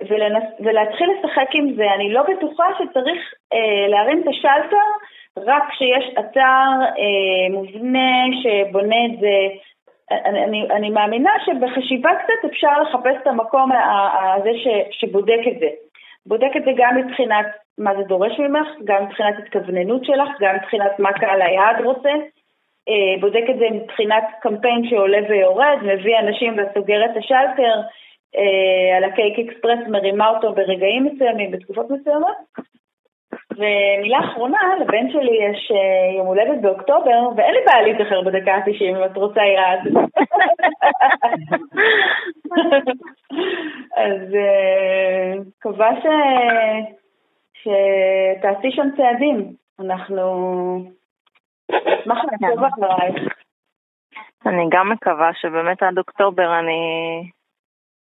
ולנס, 0.10 0.43
ולהתחיל 0.60 1.10
לשחק 1.12 1.49
עם 1.54 1.74
זה. 1.74 1.93
אני 1.93 2.14
לא 2.14 2.24
בטוחה 2.24 2.66
שצריך 2.78 3.34
אה, 3.54 3.88
להרים 3.88 4.22
את 4.22 4.28
השלטר 4.28 4.88
רק 5.38 5.64
כשיש 5.70 6.06
אתר 6.20 6.70
אה, 6.97 7.54
מובנה 7.54 8.26
שבונה 8.43 9.06
את 9.06 9.20
זה. 9.20 9.38
אני, 10.12 10.43
אני, 10.43 10.68
אני 10.72 10.89
מאמינה 10.89 11.32
שבחשיבה 11.45 12.10
קצת 12.16 12.49
אפשר 12.52 12.82
לחפש 12.82 13.16
את 13.22 13.28
המקום 13.28 13.72
הזה 13.72 14.49
ש, 14.64 14.68
שבודק 14.91 15.39
את 15.47 15.60
זה. 15.60 15.68
בודק 16.26 16.52
את 16.58 16.64
זה 16.64 16.72
גם 16.78 16.97
מבחינת 16.97 17.45
מה 17.78 17.95
זה 17.95 18.04
דורש 18.04 18.39
ממך, 18.39 18.68
גם 18.84 19.04
מבחינת 19.04 19.36
התכווננות 19.39 20.06
שלך, 20.06 20.30
גם 20.39 20.56
מבחינת 20.56 20.99
מה 20.99 21.14
קהל 21.14 21.41
היעד 21.41 21.82
רוצה. 21.82 22.12
אה, 22.90 23.22
בודק 23.22 23.44
את 23.50 23.58
זה 23.60 23.66
מבחינת 23.72 24.24
קמפיין 24.42 24.90
שעולה 24.90 25.18
ויורד, 25.30 25.78
מביא 25.84 26.20
אנשים 26.20 26.54
וסוגר 26.58 27.06
את 27.06 27.18
השלטר 27.18 27.82
אה, 28.36 28.98
על 28.98 29.04
הקייק 29.04 29.40
אקספרס, 29.40 29.80
מרימה 29.88 30.30
אותו 30.30 30.54
ברגעים 30.54 31.06
מסוימים, 31.06 31.52
בתקופות 31.52 31.90
מסוימות. 31.90 32.36
ומילה 33.58 34.20
אחרונה, 34.20 34.60
לבן 34.80 35.12
שלי 35.12 35.38
יש 35.44 35.72
אה, 35.72 36.18
יום 36.18 36.28
הולדת 36.28 36.62
באוקטובר, 36.62 37.30
ואין 37.36 37.54
לי 37.54 37.60
בעיה 37.66 37.82
להתאחר 37.82 38.22
בדקה 38.22 38.54
ה-90 38.54 38.84
אם 38.84 39.04
את 39.06 39.18
רוצה 39.18 39.42
יעד. 39.42 39.80
אז 44.04 44.36
מקווה 45.58 45.90
שתעשי 47.54 48.72
שם 48.72 48.88
צעדים. 48.98 49.54
אנחנו 49.80 51.01
אשמח 51.76 52.18
לעקוב 52.42 52.64
אחרייך. 52.64 53.34
אני 54.46 54.66
גם 54.72 54.90
מקווה 54.90 55.34
שבאמת 55.34 55.84
עד 55.84 55.98
אוקטובר 55.98 56.60
אני 56.60 56.82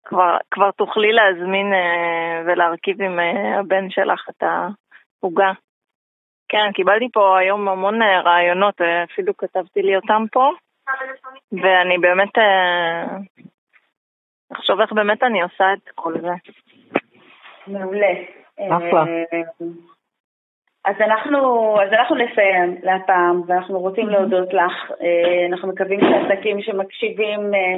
כבר, 0.06 0.38
כבר 0.52 0.72
תוכלי 0.72 1.12
להזמין 1.12 1.74
אה, 1.74 2.42
ולהרכיב 2.46 3.02
עם 3.02 3.20
אה, 3.20 3.60
הבן 3.60 3.90
שלך 3.90 4.30
את 4.30 4.44
העוגה. 4.44 5.52
כן, 6.50 6.72
קיבלתי 6.74 7.10
פה 7.14 7.40
היום 7.40 7.68
המון 7.68 8.02
אה, 8.02 8.22
רעיונות, 8.22 8.82
אפילו 8.82 9.38
כתבתי 9.38 9.82
לי 9.82 9.96
אותם 9.96 10.24
פה, 10.32 10.52
ואני 11.52 11.98
באמת 11.98 12.34
אחשוב 14.54 14.82
איך 14.82 14.94
באמת 14.94 15.24
אני 15.24 15.42
עושה 15.42 15.74
את 15.74 15.90
כל 15.96 16.14
זה. 16.22 16.34
מעולה. 17.68 18.14
אחלה. 18.60 19.04
אז 20.86 20.96
אנחנו, 21.02 21.76
אז 21.82 21.94
אנחנו 21.94 22.16
נסיים 22.16 22.78
להפעם, 22.84 23.42
ואנחנו 23.48 23.80
רוצים 23.80 24.10
להודות 24.10 24.54
לך. 24.54 24.92
אה, 25.02 25.46
אנחנו 25.46 25.68
מקווים 25.68 26.00
שעסקים 26.00 26.62
שמקשיבים 26.62 27.40
אה, 27.54 27.78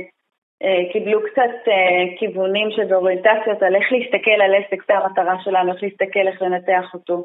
אה, 0.63 0.91
קיבלו 0.93 1.19
קצת 1.23 1.71
כיוונים 2.19 2.71
של 2.71 2.93
אוריינטציות 2.93 3.63
על 3.63 3.75
איך 3.75 3.91
להסתכל 3.91 4.41
על 4.41 4.55
עסק, 4.55 4.83
זה 4.87 4.93
המטרה 4.97 5.35
שלנו, 5.43 5.73
איך 5.73 5.83
להסתכל, 5.83 6.27
איך 6.27 6.41
לנתח 6.41 6.93
אותו. 6.93 7.23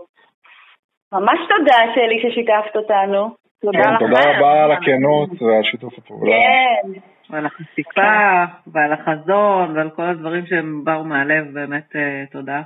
ממש 1.12 1.39
תודה, 1.49 1.79
שלי, 1.95 2.22
ששיתפת 2.22 2.77
אותנו. 2.77 3.31
תודה 3.61 3.83
כן, 3.83 3.95
לכם. 3.95 4.07
תודה 4.07 4.20
רבה 4.37 4.64
על 4.64 4.72
הכנות 4.72 5.43
ועל 5.43 5.62
שיתוף 5.62 5.99
הפעולה. 5.99 6.33
כן. 6.33 7.01
ועל 7.31 7.47
החשיפה, 7.47 8.45
ועל 8.66 8.93
החזון, 8.93 9.77
ועל 9.77 9.91
כל 9.91 10.03
הדברים 10.03 10.47
שהם 10.47 10.85
באו 10.85 11.05
מהלב, 11.05 11.45
באמת 11.55 11.97
תודה. 12.33 12.62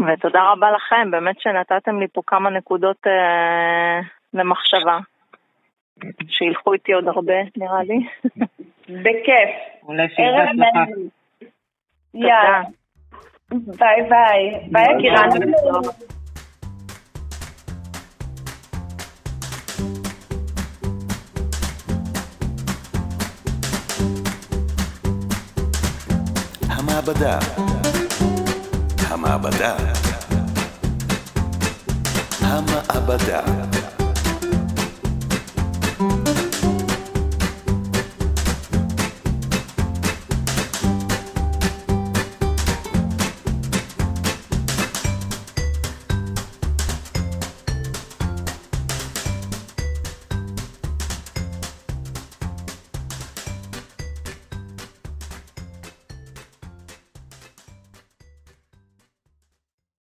ותודה 0.00 0.52
רבה 0.52 0.70
לכם, 0.70 1.10
באמת 1.10 1.40
שנתתם 1.40 2.00
לי 2.00 2.06
פה 2.12 2.22
כמה 2.26 2.50
נקודות 2.50 3.06
אה, 3.06 4.00
למחשבה. 4.34 4.98
שילכו 6.28 6.72
איתי 6.72 6.92
עוד 6.92 7.08
הרבה, 7.08 7.34
נראה 7.56 7.82
לי. 7.82 8.06
בכיף. 8.88 9.50
אולי 9.82 10.08
שיהיה 10.14 10.46
בהצלחה. 10.46 10.84
יאללה. 12.14 12.62
ביי 13.50 14.02
ביי. 14.08 14.68
ביי 14.72 14.86
יקירה. 14.98 15.22
המעבדה 26.70 27.38
המעבדה. 29.16 29.76
המעבדה 32.40 33.40